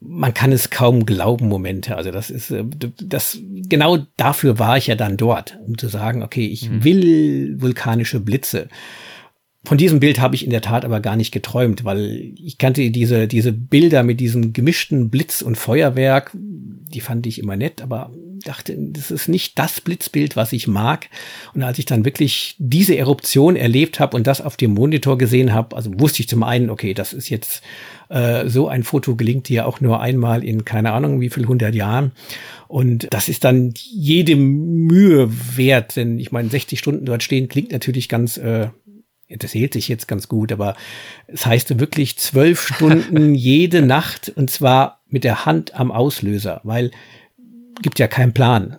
man 0.00 0.34
kann 0.34 0.52
es 0.52 0.70
kaum 0.70 1.06
glauben 1.06 1.48
Momente. 1.48 1.96
Also 1.96 2.10
das 2.10 2.30
ist, 2.30 2.50
äh, 2.50 2.64
das, 3.02 3.38
genau 3.42 3.98
dafür 4.16 4.58
war 4.58 4.76
ich 4.76 4.88
ja 4.88 4.94
dann 4.94 5.16
dort, 5.16 5.58
um 5.66 5.76
zu 5.76 5.88
sagen, 5.88 6.22
okay, 6.22 6.46
ich 6.46 6.84
will 6.84 7.60
vulkanische 7.60 8.20
Blitze. 8.20 8.68
Von 9.64 9.78
diesem 9.78 10.00
Bild 10.00 10.20
habe 10.20 10.34
ich 10.34 10.44
in 10.44 10.50
der 10.50 10.60
Tat 10.60 10.84
aber 10.84 11.00
gar 11.00 11.16
nicht 11.16 11.30
geträumt, 11.30 11.84
weil 11.84 12.32
ich 12.36 12.58
kannte 12.58 12.90
diese, 12.90 13.28
diese 13.28 13.52
Bilder 13.52 14.02
mit 14.02 14.18
diesem 14.18 14.52
gemischten 14.52 15.08
Blitz 15.08 15.40
und 15.40 15.56
Feuerwerk, 15.56 16.32
die 16.34 17.00
fand 17.00 17.26
ich 17.26 17.38
immer 17.38 17.56
nett, 17.56 17.80
aber 17.80 18.10
dachte, 18.44 18.76
das 18.76 19.10
ist 19.10 19.28
nicht 19.28 19.58
das 19.58 19.80
Blitzbild, 19.80 20.36
was 20.36 20.52
ich 20.52 20.66
mag. 20.66 21.08
Und 21.54 21.62
als 21.62 21.78
ich 21.78 21.84
dann 21.84 22.04
wirklich 22.04 22.56
diese 22.58 22.96
Eruption 22.96 23.56
erlebt 23.56 24.00
habe 24.00 24.16
und 24.16 24.26
das 24.26 24.40
auf 24.40 24.56
dem 24.56 24.74
Monitor 24.74 25.18
gesehen 25.18 25.54
habe, 25.54 25.76
also 25.76 25.90
wusste 25.98 26.20
ich 26.20 26.28
zum 26.28 26.42
einen, 26.42 26.70
okay, 26.70 26.94
das 26.94 27.12
ist 27.12 27.28
jetzt 27.28 27.62
äh, 28.08 28.48
so 28.48 28.68
ein 28.68 28.82
Foto 28.82 29.16
gelingt 29.16 29.48
dir 29.48 29.66
auch 29.66 29.80
nur 29.80 30.00
einmal 30.00 30.44
in 30.44 30.64
keine 30.64 30.92
Ahnung 30.92 31.20
wie 31.20 31.30
viel 31.30 31.46
hundert 31.46 31.74
Jahren. 31.74 32.12
Und 32.68 33.06
das 33.10 33.28
ist 33.28 33.44
dann 33.44 33.74
jede 33.74 34.34
Mühe 34.34 35.30
wert, 35.56 35.96
denn 35.96 36.18
ich 36.18 36.32
meine, 36.32 36.48
60 36.48 36.78
Stunden 36.78 37.04
dort 37.04 37.22
stehen 37.22 37.48
klingt 37.48 37.70
natürlich 37.70 38.08
ganz 38.08 38.38
äh, 38.38 38.68
das 39.38 39.54
hält 39.54 39.72
sich 39.72 39.88
jetzt 39.88 40.08
ganz 40.08 40.28
gut, 40.28 40.52
aber 40.52 40.76
es 41.26 41.46
heißt 41.46 41.78
wirklich 41.78 42.18
zwölf 42.18 42.66
Stunden 42.74 43.34
jede 43.34 43.82
Nacht 43.82 44.32
und 44.34 44.50
zwar 44.50 45.00
mit 45.08 45.24
der 45.24 45.44
Hand 45.46 45.74
am 45.74 45.92
Auslöser, 45.92 46.60
weil 46.64 46.90
gibt 47.80 47.98
ja 47.98 48.08
keinen 48.08 48.32
Plan. 48.32 48.78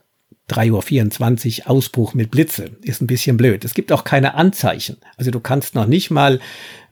3.24 0.50 1.62
Uhr 1.62 1.70
Ausbruch 1.70 2.14
mit 2.14 2.30
Blitze 2.30 2.72
ist 2.82 3.02
ein 3.02 3.08
bisschen 3.08 3.38
blöd. 3.38 3.64
Es 3.64 3.74
gibt 3.74 3.92
auch 3.92 4.04
keine 4.04 4.36
Anzeichen. 4.36 4.98
Also 5.16 5.32
du 5.32 5.40
kannst 5.40 5.74
noch 5.74 5.86
nicht 5.86 6.12
mal 6.12 6.42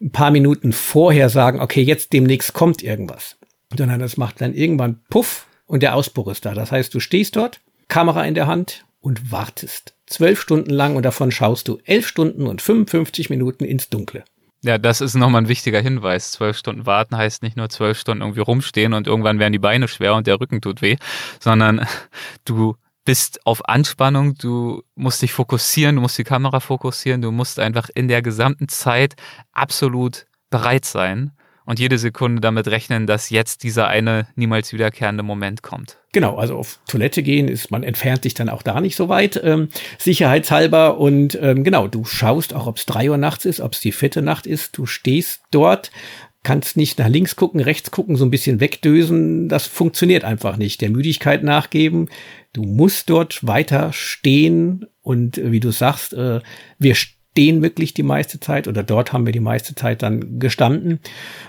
ein 0.01 0.11
paar 0.11 0.31
Minuten 0.31 0.71
vorher 0.71 1.29
sagen, 1.29 1.59
okay, 1.59 1.81
jetzt 1.81 2.13
demnächst 2.13 2.53
kommt 2.53 2.81
irgendwas. 2.81 3.37
Sondern 3.77 3.99
das 3.99 4.15
macht 4.15 4.39
dann 4.39 4.53
irgendwann 4.53 5.01
Puff 5.09 5.47
und 5.65 5.83
der 5.83 5.95
Ausbruch 5.95 6.29
ist 6.29 6.45
da. 6.45 6.53
Das 6.53 6.71
heißt, 6.71 6.93
du 6.93 6.99
stehst 6.99 7.35
dort, 7.35 7.59
Kamera 7.89 8.23
in 8.23 8.35
der 8.35 8.47
Hand 8.47 8.85
und 9.01 9.31
wartest. 9.31 9.95
Zwölf 10.05 10.39
Stunden 10.39 10.69
lang 10.69 10.95
und 10.95 11.03
davon 11.03 11.31
schaust 11.31 11.67
du 11.67 11.79
elf 11.83 12.07
Stunden 12.07 12.47
und 12.47 12.61
55 12.61 13.29
Minuten 13.29 13.65
ins 13.65 13.89
Dunkle. 13.89 14.23
Ja, 14.63 14.77
das 14.77 15.01
ist 15.01 15.15
nochmal 15.15 15.41
ein 15.41 15.47
wichtiger 15.47 15.81
Hinweis. 15.81 16.31
Zwölf 16.31 16.55
Stunden 16.55 16.85
warten 16.85 17.17
heißt 17.17 17.41
nicht 17.41 17.57
nur 17.57 17.69
zwölf 17.69 17.97
Stunden 17.97 18.21
irgendwie 18.21 18.41
rumstehen 18.41 18.93
und 18.93 19.07
irgendwann 19.07 19.39
werden 19.39 19.53
die 19.53 19.59
Beine 19.59 19.87
schwer 19.87 20.13
und 20.13 20.27
der 20.27 20.39
Rücken 20.39 20.61
tut 20.61 20.83
weh, 20.83 20.97
sondern 21.39 21.87
du 22.45 22.75
bist 23.03 23.45
auf 23.47 23.67
Anspannung, 23.67 24.35
du 24.35 24.83
musst 24.93 25.23
dich 25.23 25.33
fokussieren, 25.33 25.95
du 25.95 26.01
musst 26.01 26.19
die 26.19 26.23
Kamera 26.23 26.59
fokussieren, 26.59 27.23
du 27.23 27.31
musst 27.31 27.57
einfach 27.59 27.89
in 27.95 28.07
der 28.07 28.21
gesamten 28.21 28.67
Zeit 28.67 29.15
absolut 29.51 30.27
bereit 30.51 30.85
sein 30.85 31.31
und 31.71 31.79
jede 31.79 31.97
Sekunde 31.97 32.41
damit 32.41 32.67
rechnen, 32.67 33.07
dass 33.07 33.29
jetzt 33.29 33.63
dieser 33.63 33.87
eine 33.87 34.27
niemals 34.35 34.73
wiederkehrende 34.73 35.23
Moment 35.23 35.63
kommt. 35.63 35.99
Genau, 36.11 36.35
also 36.35 36.57
auf 36.57 36.81
Toilette 36.85 37.23
gehen 37.23 37.47
ist, 37.47 37.71
man 37.71 37.83
entfernt 37.83 38.23
sich 38.23 38.33
dann 38.33 38.49
auch 38.49 38.61
da 38.61 38.81
nicht 38.81 38.97
so 38.97 39.07
weit, 39.07 39.39
ähm, 39.41 39.69
sicherheitshalber. 39.97 40.97
Und 40.97 41.39
ähm, 41.41 41.63
genau, 41.63 41.87
du 41.87 42.03
schaust 42.03 42.53
auch, 42.53 42.67
ob 42.67 42.75
es 42.75 42.85
drei 42.85 43.09
Uhr 43.09 43.15
nachts 43.15 43.45
ist, 43.45 43.61
ob 43.61 43.71
es 43.71 43.79
die 43.79 43.93
vierte 43.93 44.21
Nacht 44.21 44.47
ist. 44.47 44.77
Du 44.77 44.85
stehst 44.85 45.43
dort, 45.49 45.91
kannst 46.43 46.75
nicht 46.75 46.99
nach 46.99 47.07
links 47.07 47.37
gucken, 47.37 47.61
rechts 47.61 47.89
gucken, 47.89 48.17
so 48.17 48.25
ein 48.25 48.31
bisschen 48.31 48.59
wegdösen. 48.59 49.47
Das 49.47 49.65
funktioniert 49.65 50.25
einfach 50.25 50.57
nicht. 50.57 50.81
Der 50.81 50.89
Müdigkeit 50.89 51.41
nachgeben. 51.41 52.09
Du 52.51 52.63
musst 52.63 53.09
dort 53.09 53.47
weiter 53.47 53.93
stehen. 53.93 54.87
Und 55.01 55.37
äh, 55.37 55.53
wie 55.53 55.61
du 55.61 55.71
sagst, 55.71 56.11
äh, 56.11 56.41
wir 56.79 56.95
wirklich 57.35 57.93
die 57.93 58.03
meiste 58.03 58.39
Zeit 58.39 58.67
oder 58.67 58.83
dort 58.83 59.13
haben 59.13 59.25
wir 59.25 59.33
die 59.33 59.39
meiste 59.39 59.73
Zeit 59.75 60.01
dann 60.01 60.39
gestanden, 60.39 60.99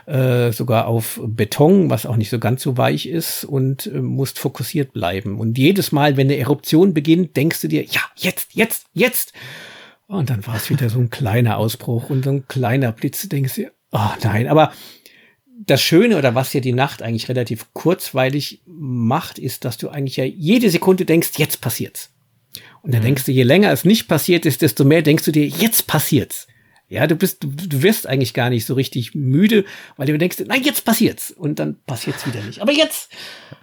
äh, 0.07 0.53
sogar 0.53 0.87
auf 0.87 1.21
Beton, 1.25 1.91
was 1.91 2.07
auch 2.07 2.17
nicht 2.17 2.31
so 2.31 2.39
ganz 2.39 2.63
so 2.63 2.77
weich 2.77 3.07
ist 3.07 3.45
und 3.45 3.87
äh, 3.87 4.01
musst 4.01 4.39
fokussiert 4.39 4.93
bleiben. 4.93 5.39
Und 5.39 5.59
jedes 5.59 5.93
Mal, 5.93 6.17
wenn 6.17 6.29
eine 6.29 6.39
Eruption 6.39 6.95
beginnt, 6.95 7.37
denkst 7.37 7.61
du 7.61 7.69
dir, 7.69 7.85
ja, 7.85 8.01
jetzt, 8.17 8.55
jetzt, 8.55 8.87
jetzt. 8.93 9.33
Und 10.07 10.31
dann 10.31 10.47
war 10.47 10.57
es 10.57 10.71
wieder 10.71 10.89
so 10.89 10.99
ein 10.99 11.11
kleiner 11.11 11.57
Ausbruch 11.59 12.11
und 12.11 12.25
so 12.25 12.31
ein 12.31 12.47
kleiner 12.47 12.93
Blitz, 12.93 13.23
du 13.23 13.29
denkst 13.29 13.55
dir, 13.55 13.73
oh 13.91 14.11
nein, 14.23 14.47
aber 14.47 14.73
das 15.65 15.83
Schöne 15.83 16.17
oder 16.17 16.35
was 16.35 16.53
ja 16.53 16.61
die 16.61 16.73
Nacht 16.73 17.03
eigentlich 17.03 17.29
relativ 17.29 17.73
kurzweilig 17.73 18.63
macht, 18.67 19.39
ist, 19.39 19.65
dass 19.65 19.79
du 19.79 19.89
eigentlich 19.89 20.17
ja 20.17 20.25
jede 20.25 20.71
Sekunde 20.71 21.05
denkst, 21.05 21.31
jetzt 21.37 21.61
passiert's. 21.61 22.11
Und 22.83 22.93
dann 22.93 23.01
Mhm. 23.01 23.07
denkst 23.07 23.25
du, 23.25 23.33
je 23.33 23.45
länger 23.45 23.71
es 23.73 23.85
nicht 23.85 24.09
passiert 24.09 24.45
ist, 24.45 24.63
desto 24.63 24.85
mehr 24.85 25.03
denkst 25.03 25.25
du 25.25 25.33
dir, 25.33 25.47
jetzt 25.47 25.87
passiert's. 25.87 26.47
Ja, 26.89 27.07
du 27.07 27.17
bist, 27.17 27.43
du, 27.43 27.49
du 27.49 27.83
wirst 27.83 28.07
eigentlich 28.07 28.35
gar 28.35 28.51
nicht 28.51 28.67
so 28.67 28.75
richtig 28.75 29.15
müde, 29.15 29.65
weil 29.97 30.07
du 30.09 30.19
denkst, 30.19 30.43
nein, 30.47 30.63
jetzt 30.63 30.85
passiert's. 30.85 31.31
Und 31.31 31.59
dann 31.59 31.77
passiert's 31.87 32.27
wieder 32.27 32.43
nicht. 32.43 32.61
Aber 32.61 32.73
jetzt! 32.73 33.11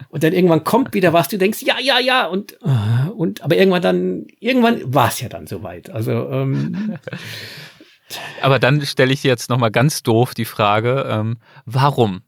Und 0.09 0.24
dann 0.24 0.34
irgendwann 0.34 0.63
kommt 0.63 0.95
wieder 0.95 1.13
was, 1.13 1.28
du 1.28 1.38
denkst, 1.38 1.61
ja, 1.61 1.76
ja, 1.80 1.99
ja, 1.99 2.26
und, 2.26 2.53
äh, 2.63 3.09
und, 3.15 3.41
aber 3.41 3.55
irgendwann 3.55 3.84
dann, 3.84 4.26
irgendwann 4.39 4.82
war 4.93 5.09
es 5.09 5.20
ja 5.22 5.30
dann 5.30 5.45
soweit. 5.45 5.91
Also, 5.91 6.11
ähm, 6.32 6.97
Aber 8.41 8.57
dann 8.57 8.84
stelle 8.86 9.13
ich 9.13 9.22
dir 9.22 9.28
jetzt 9.28 9.49
nochmal 9.49 9.70
ganz 9.70 10.01
doof 10.01 10.34
die 10.34 10.45
Frage, 10.45 11.05
ähm, 11.07 11.38
warum? 11.65 12.22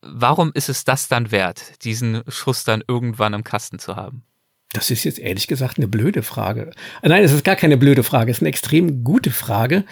Warum 0.00 0.52
ist 0.54 0.70
es 0.70 0.84
das 0.84 1.08
dann 1.08 1.30
wert, 1.30 1.84
diesen 1.84 2.22
Schuss 2.28 2.64
dann 2.64 2.82
irgendwann 2.86 3.34
im 3.34 3.44
Kasten 3.44 3.78
zu 3.78 3.96
haben? 3.96 4.22
Das 4.76 4.90
ist 4.90 5.04
jetzt 5.04 5.18
ehrlich 5.18 5.46
gesagt 5.46 5.78
eine 5.78 5.88
blöde 5.88 6.22
Frage. 6.22 6.70
Nein, 7.02 7.24
es 7.24 7.32
ist 7.32 7.44
gar 7.44 7.56
keine 7.56 7.78
blöde 7.78 8.02
Frage. 8.02 8.30
Es 8.30 8.38
ist 8.38 8.42
eine 8.42 8.50
extrem 8.50 9.04
gute 9.04 9.30
Frage. 9.30 9.84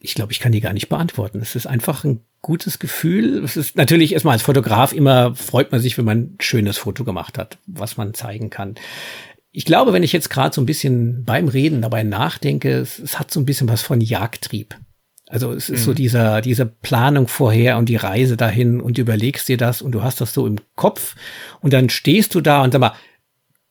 Ich 0.00 0.14
glaube, 0.14 0.32
ich 0.32 0.40
kann 0.40 0.52
die 0.52 0.62
gar 0.62 0.72
nicht 0.72 0.88
beantworten. 0.88 1.40
Es 1.42 1.54
ist 1.56 1.66
einfach 1.66 2.04
ein 2.04 2.20
gutes 2.40 2.78
Gefühl. 2.78 3.44
Es 3.44 3.58
ist 3.58 3.76
natürlich 3.76 4.14
erstmal 4.14 4.32
als 4.32 4.42
Fotograf 4.42 4.94
immer 4.94 5.34
freut 5.34 5.72
man 5.72 5.82
sich, 5.82 5.98
wenn 5.98 6.06
man 6.06 6.18
ein 6.18 6.36
schönes 6.40 6.78
Foto 6.78 7.04
gemacht 7.04 7.36
hat, 7.36 7.58
was 7.66 7.98
man 7.98 8.14
zeigen 8.14 8.48
kann. 8.48 8.76
Ich 9.52 9.66
glaube, 9.66 9.92
wenn 9.92 10.02
ich 10.02 10.12
jetzt 10.12 10.30
gerade 10.30 10.54
so 10.54 10.62
ein 10.62 10.66
bisschen 10.66 11.24
beim 11.26 11.48
Reden 11.48 11.82
dabei 11.82 12.02
nachdenke, 12.02 12.78
es, 12.78 12.98
es 12.98 13.18
hat 13.18 13.30
so 13.30 13.40
ein 13.40 13.46
bisschen 13.46 13.68
was 13.68 13.82
von 13.82 14.00
Jagdtrieb. 14.00 14.74
Also 15.28 15.52
es 15.52 15.68
ist 15.68 15.82
so 15.82 15.92
dieser, 15.92 16.40
diese 16.40 16.66
Planung 16.66 17.26
vorher 17.26 17.78
und 17.78 17.88
die 17.88 17.96
Reise 17.96 18.36
dahin 18.36 18.80
und 18.80 18.96
du 18.96 19.02
überlegst 19.02 19.48
dir 19.48 19.56
das 19.56 19.82
und 19.82 19.92
du 19.92 20.02
hast 20.02 20.20
das 20.20 20.32
so 20.32 20.46
im 20.46 20.58
Kopf 20.76 21.16
und 21.60 21.72
dann 21.72 21.88
stehst 21.90 22.34
du 22.36 22.40
da 22.40 22.62
und 22.62 22.72
sag 22.72 22.80
mal, 22.80 22.92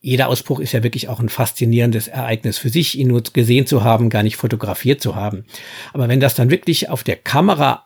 jeder 0.02 0.28
Ausbruch 0.28 0.60
ist 0.60 0.74
ja 0.74 0.84
wirklich 0.84 1.08
auch 1.08 1.20
ein 1.20 1.30
faszinierendes 1.30 2.10
Ereignis 2.10 2.58
für 2.58 2.70
sich, 2.70 3.00
ihn 3.00 3.08
nur 3.08 3.24
gesehen 3.24 3.66
zu 3.66 3.84
haben, 3.84 4.10
gar 4.10 4.22
nicht 4.22 4.36
fotografiert 4.36 5.02
zu 5.02 5.16
haben. 5.16 5.46
Aber 5.94 6.08
wenn 6.10 6.20
das 6.20 6.36
dann 6.36 6.52
wirklich 6.52 6.90
auf 6.90 7.04
der 7.04 7.16
Kamera 7.16 7.86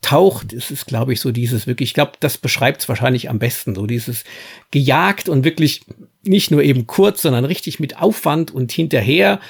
taucht, 0.00 0.52
ist 0.52 0.70
es, 0.70 0.86
glaube 0.86 1.12
ich, 1.12 1.20
so 1.20 1.32
dieses 1.32 1.66
wirklich, 1.66 1.90
ich 1.90 1.94
glaube, 1.94 2.12
das 2.20 2.38
beschreibt 2.38 2.80
es 2.82 2.88
wahrscheinlich 2.88 3.28
am 3.28 3.38
besten, 3.38 3.74
so 3.74 3.86
dieses 3.86 4.24
gejagt 4.70 5.28
und 5.28 5.44
wirklich 5.44 5.82
nicht 6.22 6.50
nur 6.50 6.62
eben 6.62 6.86
kurz, 6.86 7.22
sondern 7.22 7.44
richtig 7.44 7.80
mit 7.80 7.98
Aufwand 7.98 8.52
und 8.52 8.72
hinterher 8.72 9.40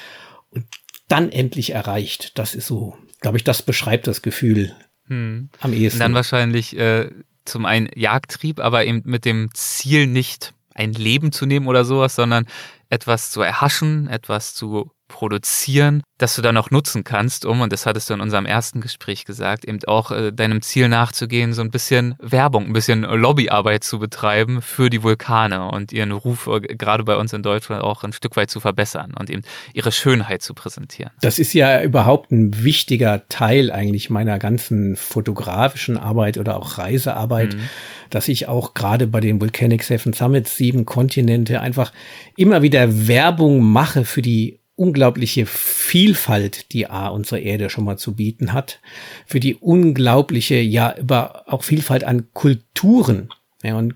und 0.49 0.65
dann 1.07 1.31
endlich 1.31 1.71
erreicht. 1.71 2.37
Das 2.37 2.55
ist 2.55 2.67
so, 2.67 2.95
glaube 3.21 3.37
ich, 3.37 3.43
das 3.43 3.61
beschreibt 3.61 4.07
das 4.07 4.21
Gefühl 4.21 4.75
hm. 5.07 5.49
am 5.59 5.73
ehesten. 5.73 5.97
Und 5.97 5.99
dann 6.01 6.13
wahrscheinlich 6.13 6.77
äh, 6.77 7.09
zum 7.45 7.65
einen 7.65 7.89
Jagdtrieb, 7.95 8.59
aber 8.59 8.85
eben 8.85 9.01
mit 9.05 9.25
dem 9.25 9.49
Ziel 9.53 10.07
nicht 10.07 10.53
ein 10.73 10.93
Leben 10.93 11.31
zu 11.31 11.45
nehmen 11.45 11.67
oder 11.67 11.85
sowas, 11.85 12.15
sondern 12.15 12.45
etwas 12.89 13.31
zu 13.31 13.41
erhaschen, 13.41 14.07
etwas 14.07 14.53
zu 14.53 14.91
produzieren, 15.11 16.01
das 16.17 16.35
du 16.35 16.41
dann 16.41 16.57
auch 16.57 16.71
nutzen 16.71 17.03
kannst, 17.03 17.45
um, 17.45 17.61
und 17.61 17.73
das 17.73 17.85
hattest 17.85 18.09
du 18.09 18.13
in 18.13 18.21
unserem 18.21 18.45
ersten 18.45 18.81
Gespräch 18.81 19.25
gesagt, 19.25 19.65
eben 19.65 19.79
auch 19.85 20.11
äh, 20.11 20.31
deinem 20.31 20.61
Ziel 20.61 20.87
nachzugehen, 20.87 21.53
so 21.53 21.61
ein 21.61 21.69
bisschen 21.69 22.15
Werbung, 22.19 22.65
ein 22.65 22.73
bisschen 22.73 23.01
Lobbyarbeit 23.01 23.83
zu 23.83 23.99
betreiben 23.99 24.61
für 24.61 24.89
die 24.89 25.03
Vulkane 25.03 25.69
und 25.69 25.91
ihren 25.91 26.11
Ruf 26.11 26.47
äh, 26.47 26.61
gerade 26.61 27.03
bei 27.03 27.17
uns 27.17 27.33
in 27.33 27.43
Deutschland 27.43 27.83
auch 27.83 28.03
ein 28.03 28.13
Stück 28.13 28.35
weit 28.37 28.49
zu 28.49 28.59
verbessern 28.59 29.13
und 29.17 29.29
eben 29.29 29.41
ihre 29.73 29.91
Schönheit 29.91 30.41
zu 30.41 30.53
präsentieren. 30.53 31.11
Das 31.21 31.39
ist 31.39 31.53
ja 31.53 31.83
überhaupt 31.83 32.31
ein 32.31 32.63
wichtiger 32.63 33.27
Teil 33.27 33.71
eigentlich 33.71 34.09
meiner 34.09 34.39
ganzen 34.39 34.95
fotografischen 34.95 35.97
Arbeit 35.97 36.37
oder 36.37 36.57
auch 36.57 36.77
Reisearbeit, 36.77 37.55
mhm. 37.55 37.69
dass 38.09 38.27
ich 38.27 38.47
auch 38.47 38.73
gerade 38.73 39.07
bei 39.07 39.19
den 39.19 39.41
Volcanic 39.41 39.83
Seven 39.83 40.13
Summits, 40.13 40.55
sieben 40.55 40.85
Kontinente, 40.85 41.59
einfach 41.59 41.91
immer 42.37 42.61
wieder 42.61 43.07
Werbung 43.07 43.61
mache 43.61 44.05
für 44.05 44.21
die 44.21 44.60
unglaubliche 44.81 45.45
Vielfalt, 45.45 46.73
die 46.73 46.87
A 46.87 47.09
unsere 47.09 47.39
Erde 47.39 47.69
schon 47.69 47.83
mal 47.85 47.97
zu 47.97 48.15
bieten 48.15 48.51
hat, 48.51 48.79
für 49.27 49.39
die 49.39 49.53
unglaubliche, 49.53 50.55
ja, 50.55 50.95
über 50.97 51.43
auch 51.45 51.63
Vielfalt 51.63 52.03
an 52.03 52.33
Kulturen. 52.33 53.29
Ja, 53.61 53.77
und 53.77 53.93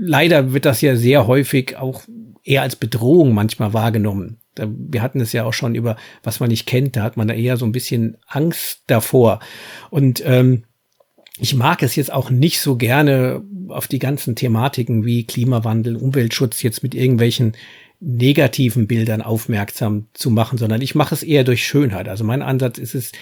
leider 0.00 0.54
wird 0.54 0.64
das 0.64 0.80
ja 0.80 0.96
sehr 0.96 1.26
häufig 1.26 1.76
auch 1.76 2.04
eher 2.42 2.62
als 2.62 2.76
Bedrohung 2.76 3.34
manchmal 3.34 3.74
wahrgenommen. 3.74 4.38
Wir 4.56 5.02
hatten 5.02 5.20
es 5.20 5.32
ja 5.32 5.44
auch 5.44 5.52
schon 5.52 5.74
über, 5.74 5.96
was 6.22 6.40
man 6.40 6.48
nicht 6.48 6.66
kennt, 6.66 6.96
da 6.96 7.02
hat 7.02 7.18
man 7.18 7.28
da 7.28 7.34
eher 7.34 7.58
so 7.58 7.66
ein 7.66 7.72
bisschen 7.72 8.16
Angst 8.26 8.84
davor. 8.86 9.40
Und 9.90 10.22
ähm, 10.24 10.64
ich 11.38 11.54
mag 11.54 11.82
es 11.82 11.96
jetzt 11.96 12.10
auch 12.10 12.30
nicht 12.30 12.62
so 12.62 12.76
gerne 12.76 13.44
auf 13.68 13.88
die 13.88 13.98
ganzen 13.98 14.36
Thematiken 14.36 15.04
wie 15.04 15.24
Klimawandel, 15.24 15.96
Umweltschutz 15.96 16.62
jetzt 16.62 16.82
mit 16.82 16.94
irgendwelchen 16.94 17.52
negativen 18.00 18.86
Bildern 18.86 19.22
aufmerksam 19.22 20.06
zu 20.14 20.30
machen, 20.30 20.58
sondern 20.58 20.80
ich 20.80 20.94
mache 20.94 21.14
es 21.14 21.22
eher 21.22 21.44
durch 21.44 21.66
Schönheit. 21.66 22.08
Also 22.08 22.24
mein 22.24 22.42
Ansatz 22.42 22.78
ist 22.78 22.94
es, 22.94 23.12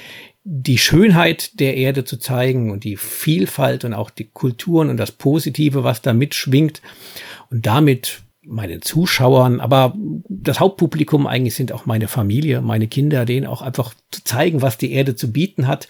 die 0.44 0.78
Schönheit 0.78 1.58
der 1.58 1.76
Erde 1.76 2.04
zu 2.04 2.18
zeigen 2.18 2.70
und 2.70 2.84
die 2.84 2.96
Vielfalt 2.96 3.84
und 3.84 3.94
auch 3.94 4.10
die 4.10 4.28
Kulturen 4.32 4.90
und 4.90 4.96
das 4.96 5.12
Positive, 5.12 5.82
was 5.82 6.02
da 6.02 6.12
mitschwingt 6.12 6.82
und 7.50 7.66
damit 7.66 8.22
meinen 8.42 8.80
Zuschauern, 8.80 9.60
aber 9.60 9.96
das 10.28 10.60
Hauptpublikum 10.60 11.26
eigentlich 11.26 11.56
sind 11.56 11.72
auch 11.72 11.84
meine 11.84 12.06
Familie, 12.06 12.60
meine 12.60 12.86
Kinder, 12.86 13.24
denen 13.24 13.46
auch 13.46 13.60
einfach 13.60 13.92
zu 14.12 14.22
zeigen, 14.22 14.62
was 14.62 14.78
die 14.78 14.92
Erde 14.92 15.16
zu 15.16 15.32
bieten 15.32 15.66
hat 15.66 15.88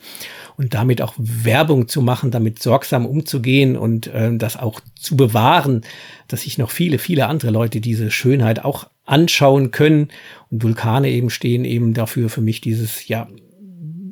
und 0.57 0.75
damit 0.75 1.03
auch 1.03 1.15
Werbung 1.19 1.89
zu 1.89 2.01
machen, 2.01 2.31
damit 2.31 2.63
sorgsam 2.63 3.07
umzugehen 3.07 3.77
und 3.77 4.07
äh, 4.09 4.37
das 4.37 4.57
auch 4.57 4.81
zu 4.95 5.17
bewahren, 5.17 5.83
dass 6.29 6.43
sich 6.43 6.59
noch 6.59 6.71
viele, 6.71 6.99
viele 6.99 7.27
andere 7.27 7.51
Leute 7.51 7.81
diese 7.81 8.11
Schönheit 8.11 8.65
auch 8.65 8.89
anschauen 9.05 9.71
können. 9.71 10.09
Und 10.51 10.63
Vulkane 10.63 11.11
eben 11.11 11.31
stehen 11.31 11.65
eben 11.65 11.95
dafür 11.95 12.29
für 12.29 12.41
mich 12.41 12.61
dieses, 12.61 13.07
ja, 13.09 13.29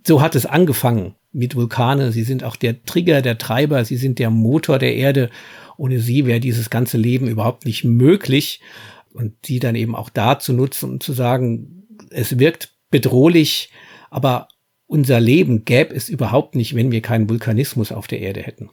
so 0.07 0.21
hat 0.21 0.35
es 0.35 0.47
angefangen 0.47 1.15
mit 1.33 1.57
Vulkane. 1.57 2.13
Sie 2.13 2.25
sind 2.25 2.45
auch 2.45 2.57
der 2.57 2.85
Trigger, 2.85 3.23
der 3.23 3.39
Treiber, 3.39 3.85
sie 3.85 3.97
sind 3.97 4.19
der 4.19 4.31
Motor 4.31 4.79
der 4.79 4.95
Erde. 4.95 5.31
Ohne 5.77 5.99
sie 5.99 6.27
wäre 6.27 6.41
dieses 6.41 6.71
ganze 6.71 6.99
Leben 6.99 7.27
überhaupt 7.27 7.65
nicht 7.65 7.85
möglich. 7.85 8.61
Und 9.13 9.33
sie 9.47 9.61
dann 9.61 9.77
eben 9.77 9.95
auch 9.95 10.11
da 10.11 10.39
zu 10.39 10.53
nutzen 10.53 10.91
und 10.91 11.03
zu 11.03 11.13
sagen, 11.13 11.85
es 12.11 12.39
wirkt 12.39 12.75
bedrohlich, 12.91 13.71
aber 14.11 14.49
unser 14.87 15.21
Leben 15.21 15.65
gäbe 15.65 15.95
es 15.95 16.09
überhaupt 16.09 16.55
nicht, 16.55 16.75
wenn 16.75 16.93
wir 16.93 17.01
keinen 17.01 17.29
Vulkanismus 17.29 17.93
auf 17.93 18.07
der 18.07 18.21
Erde 18.21 18.43
hätten. 18.43 18.71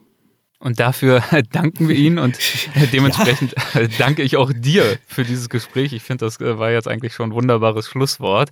Und 0.61 0.79
dafür 0.79 1.23
danken 1.51 1.89
wir 1.89 1.95
Ihnen 1.95 2.19
und 2.19 2.37
dementsprechend 2.93 3.55
ja. 3.73 3.87
danke 3.97 4.21
ich 4.21 4.37
auch 4.37 4.53
dir 4.53 4.97
für 5.07 5.23
dieses 5.23 5.49
Gespräch. 5.49 5.91
Ich 5.91 6.03
finde, 6.03 6.25
das 6.25 6.39
äh, 6.39 6.59
war 6.59 6.71
jetzt 6.71 6.87
eigentlich 6.87 7.13
schon 7.13 7.31
ein 7.31 7.33
wunderbares 7.33 7.87
Schlusswort. 7.87 8.49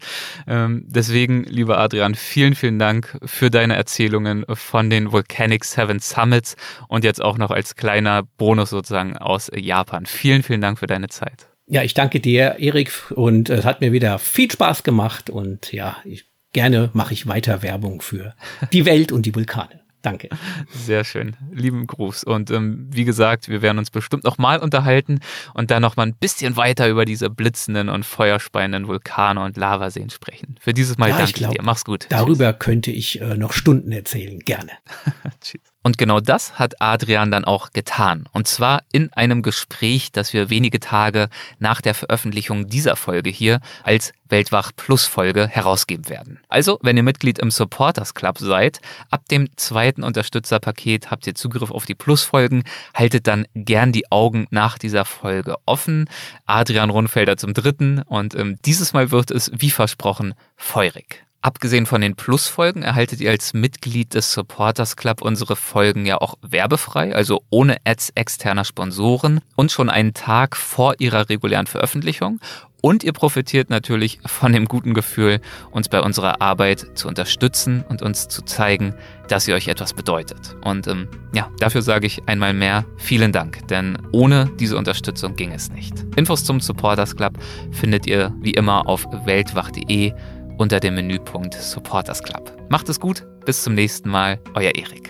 Ähm, 0.48 0.86
deswegen, 0.88 1.44
lieber 1.44 1.78
Adrian, 1.78 2.16
vielen, 2.16 2.56
vielen 2.56 2.80
Dank 2.80 3.20
für 3.24 3.52
deine 3.52 3.76
Erzählungen 3.76 4.44
von 4.52 4.90
den 4.90 5.12
Volcanic 5.12 5.64
Seven 5.64 6.00
Summits 6.00 6.56
und 6.88 7.04
jetzt 7.04 7.22
auch 7.22 7.38
noch 7.38 7.52
als 7.52 7.76
kleiner 7.76 8.24
Bonus 8.24 8.72
sozusagen 8.72 9.16
aus 9.16 9.52
Japan. 9.56 10.08
Vielen, 10.08 10.42
vielen 10.42 10.62
Dank 10.62 10.80
für 10.80 10.88
deine 10.88 11.10
Zeit. 11.10 11.48
Ja, 11.68 11.84
ich 11.84 11.94
danke 11.94 12.20
dir, 12.20 12.56
Erik, 12.58 12.92
und 13.12 13.52
es 13.52 13.64
hat 13.64 13.82
mir 13.82 13.92
wieder 13.92 14.18
viel 14.18 14.50
Spaß 14.50 14.82
gemacht 14.82 15.30
und 15.30 15.72
ja, 15.72 15.98
ich 16.04 16.29
gerne 16.54 16.90
mache 16.94 17.14
ich 17.14 17.28
weiter 17.28 17.62
Werbung 17.62 18.02
für 18.02 18.36
die 18.74 18.86
Welt 18.86 19.12
und 19.12 19.26
die 19.26 19.36
Vulkane. 19.36 19.82
Danke. 20.02 20.30
Sehr 20.72 21.04
schön. 21.04 21.36
Lieben 21.52 21.86
Gruß. 21.86 22.24
Und 22.24 22.52
ähm, 22.52 22.88
wie 22.90 23.04
gesagt, 23.04 23.50
wir 23.50 23.62
werden 23.62 23.80
uns 23.80 23.92
bestimmt 23.92 24.24
noch 24.24 24.38
mal 24.38 24.60
unterhalten 24.60 25.20
und 25.54 25.72
dann 25.72 25.82
noch 25.82 25.98
mal 25.98 26.04
ein 26.04 26.16
bisschen 26.16 26.56
weiter 26.56 26.88
über 26.88 27.04
diese 27.04 27.30
blitzenden 27.30 27.90
und 27.90 28.06
feuerspeienden 28.06 28.88
Vulkane 28.88 29.44
und 29.44 29.58
Lavaseen 29.58 30.10
sprechen. 30.10 30.56
Für 30.62 30.74
dieses 30.74 30.98
Mal 30.98 31.10
ja, 31.10 31.18
danke 31.18 31.32
ich 31.32 31.36
glaub, 31.36 31.54
dir. 31.54 31.64
Mach's 31.64 31.84
gut. 31.84 32.06
Darüber 32.10 32.52
Tschüss. 32.54 32.60
könnte 32.60 32.92
ich 32.92 33.20
äh, 33.20 33.36
noch 33.36 33.52
Stunden 33.52 33.92
erzählen. 33.92 34.40
Gerne. 34.40 34.72
Tschüss. 35.42 35.62
Und 35.82 35.98
genau 35.98 36.20
das 36.20 36.60
hat 36.60 36.82
Adrian 36.82 37.32
dann 37.32 37.46
auch 37.46 37.72
getan. 37.72 38.28
Und 38.34 38.48
zwar 38.48 38.84
in 38.92 39.14
einem 39.14 39.42
Gespräch, 39.42 40.12
das 40.12 40.34
wir 40.34 40.50
wenige 40.50 40.82
Tage 40.82 41.30
nach 41.58 41.80
der 41.80 41.96
Veröffentlichung 41.96 42.68
dieser 42.68 42.98
Folge 42.98 43.30
hier 43.30 43.62
als 43.84 44.12
Weltwach 44.28 44.72
Plus 44.76 45.06
Folge 45.06 45.48
herausgeben 45.48 46.10
werden. 46.10 46.40
Also, 46.50 46.80
wenn 46.82 46.98
ihr 46.98 47.04
Mitglied 47.04 47.40
im 47.40 47.50
Supporters 47.50 48.14
Club 48.14 48.40
seid, 48.40 48.82
ab 49.10 49.28
dem 49.32 49.56
zweiten 49.56 50.04
Unterstützerpaket 50.04 51.12
habt 51.12 51.26
ihr 51.28 51.36
Zugriff 51.36 51.72
auf 51.72 51.86
die 51.86 51.96
Plus-Folgen. 51.96 52.64
Haltet 52.94 53.28
dann 53.28 53.48
gern 53.56 53.94
die 53.94 54.12
Augen 54.12 54.48
nach 54.52 54.78
dieser 54.78 55.06
Folge 55.06 55.56
offen. 55.66 56.10
Adrian 56.46 56.90
Rundfelder 56.90 57.38
zum 57.38 57.54
dritten 57.54 58.02
und 58.02 58.36
ähm, 58.36 58.60
dieses 58.66 58.92
Mal 58.94 59.12
wird 59.12 59.32
es, 59.32 59.50
wie 59.56 59.72
versprochen, 59.72 60.34
feurig. 60.58 61.24
Abgesehen 61.42 61.86
von 61.86 62.02
den 62.02 62.16
Plus-Folgen 62.16 62.84
erhaltet 62.84 63.22
ihr 63.22 63.32
als 63.32 63.54
Mitglied 63.54 64.14
des 64.14 64.34
Supporters 64.34 64.98
Club 64.98 65.22
unsere 65.22 65.56
Folgen 65.56 66.06
ja 66.06 66.20
auch 66.20 66.36
werbefrei, 66.42 67.16
also 67.16 67.44
ohne 67.50 67.78
Ads 67.86 68.12
externer 68.16 68.66
Sponsoren 68.66 69.40
und 69.56 69.72
schon 69.72 69.90
einen 69.90 70.14
Tag 70.14 70.58
vor 70.58 70.96
ihrer 71.00 71.30
regulären 71.30 71.66
Veröffentlichung. 71.66 72.42
Und 72.82 73.04
ihr 73.04 73.14
profitiert 73.14 73.70
natürlich 73.70 74.20
von 74.26 74.54
dem 74.54 74.66
guten 74.66 74.94
Gefühl, 74.94 75.40
uns 75.72 75.90
bei 75.90 76.02
unserer 76.02 76.42
Arbeit 76.42 76.86
zu 76.96 77.08
unterstützen 77.08 77.84
und 77.88 78.02
uns 78.02 78.28
zu 78.28 78.42
zeigen, 78.42 78.94
dass 79.28 79.46
sie 79.46 79.54
euch 79.54 79.68
etwas 79.68 79.94
bedeutet. 79.94 80.56
Und 80.64 80.88
ähm, 80.88 81.08
ja, 81.34 81.50
dafür 81.60 81.82
sage 81.82 82.08
ich 82.08 82.28
einmal 82.28 82.54
mehr 82.54 82.86
vielen 82.98 83.32
Dank, 83.32 83.68
denn 83.68 83.98
ohne 84.12 84.50
diese 84.60 84.78
Unterstützung 84.78 85.36
ging 85.36 85.52
es 85.52 85.70
nicht. 85.70 85.94
Infos 86.16 86.44
zum 86.44 86.60
Supporters 86.62 87.16
Club 87.16 87.38
findet 87.72 88.08
ihr 88.08 88.34
wie 88.40 88.52
immer 88.52 88.88
auf 88.88 89.06
weltwach.de 89.26 90.14
unter 90.60 90.80
dem 90.82 90.96
Menüpunkt 90.96 91.54
Supporters 91.56 92.22
Club. 92.22 92.52
Macht 92.70 92.90
es 92.90 93.00
gut, 93.00 93.26
bis 93.46 93.64
zum 93.64 93.74
nächsten 93.74 94.10
Mal, 94.10 94.40
euer 94.56 94.76
Erik. 94.76 95.10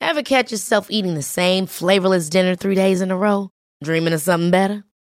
Ever 0.00 0.24
catch 0.24 0.50
yourself 0.50 0.90
eating 0.90 1.14
the 1.14 1.22
same 1.22 1.66
flavorless 1.66 2.28
dinner 2.28 2.56
three 2.56 2.74
days 2.74 3.00
in 3.00 3.12
a 3.12 3.16
row? 3.16 3.50
Dreaming 3.84 4.12
of 4.12 4.20
something 4.20 4.50
better? 4.50 4.82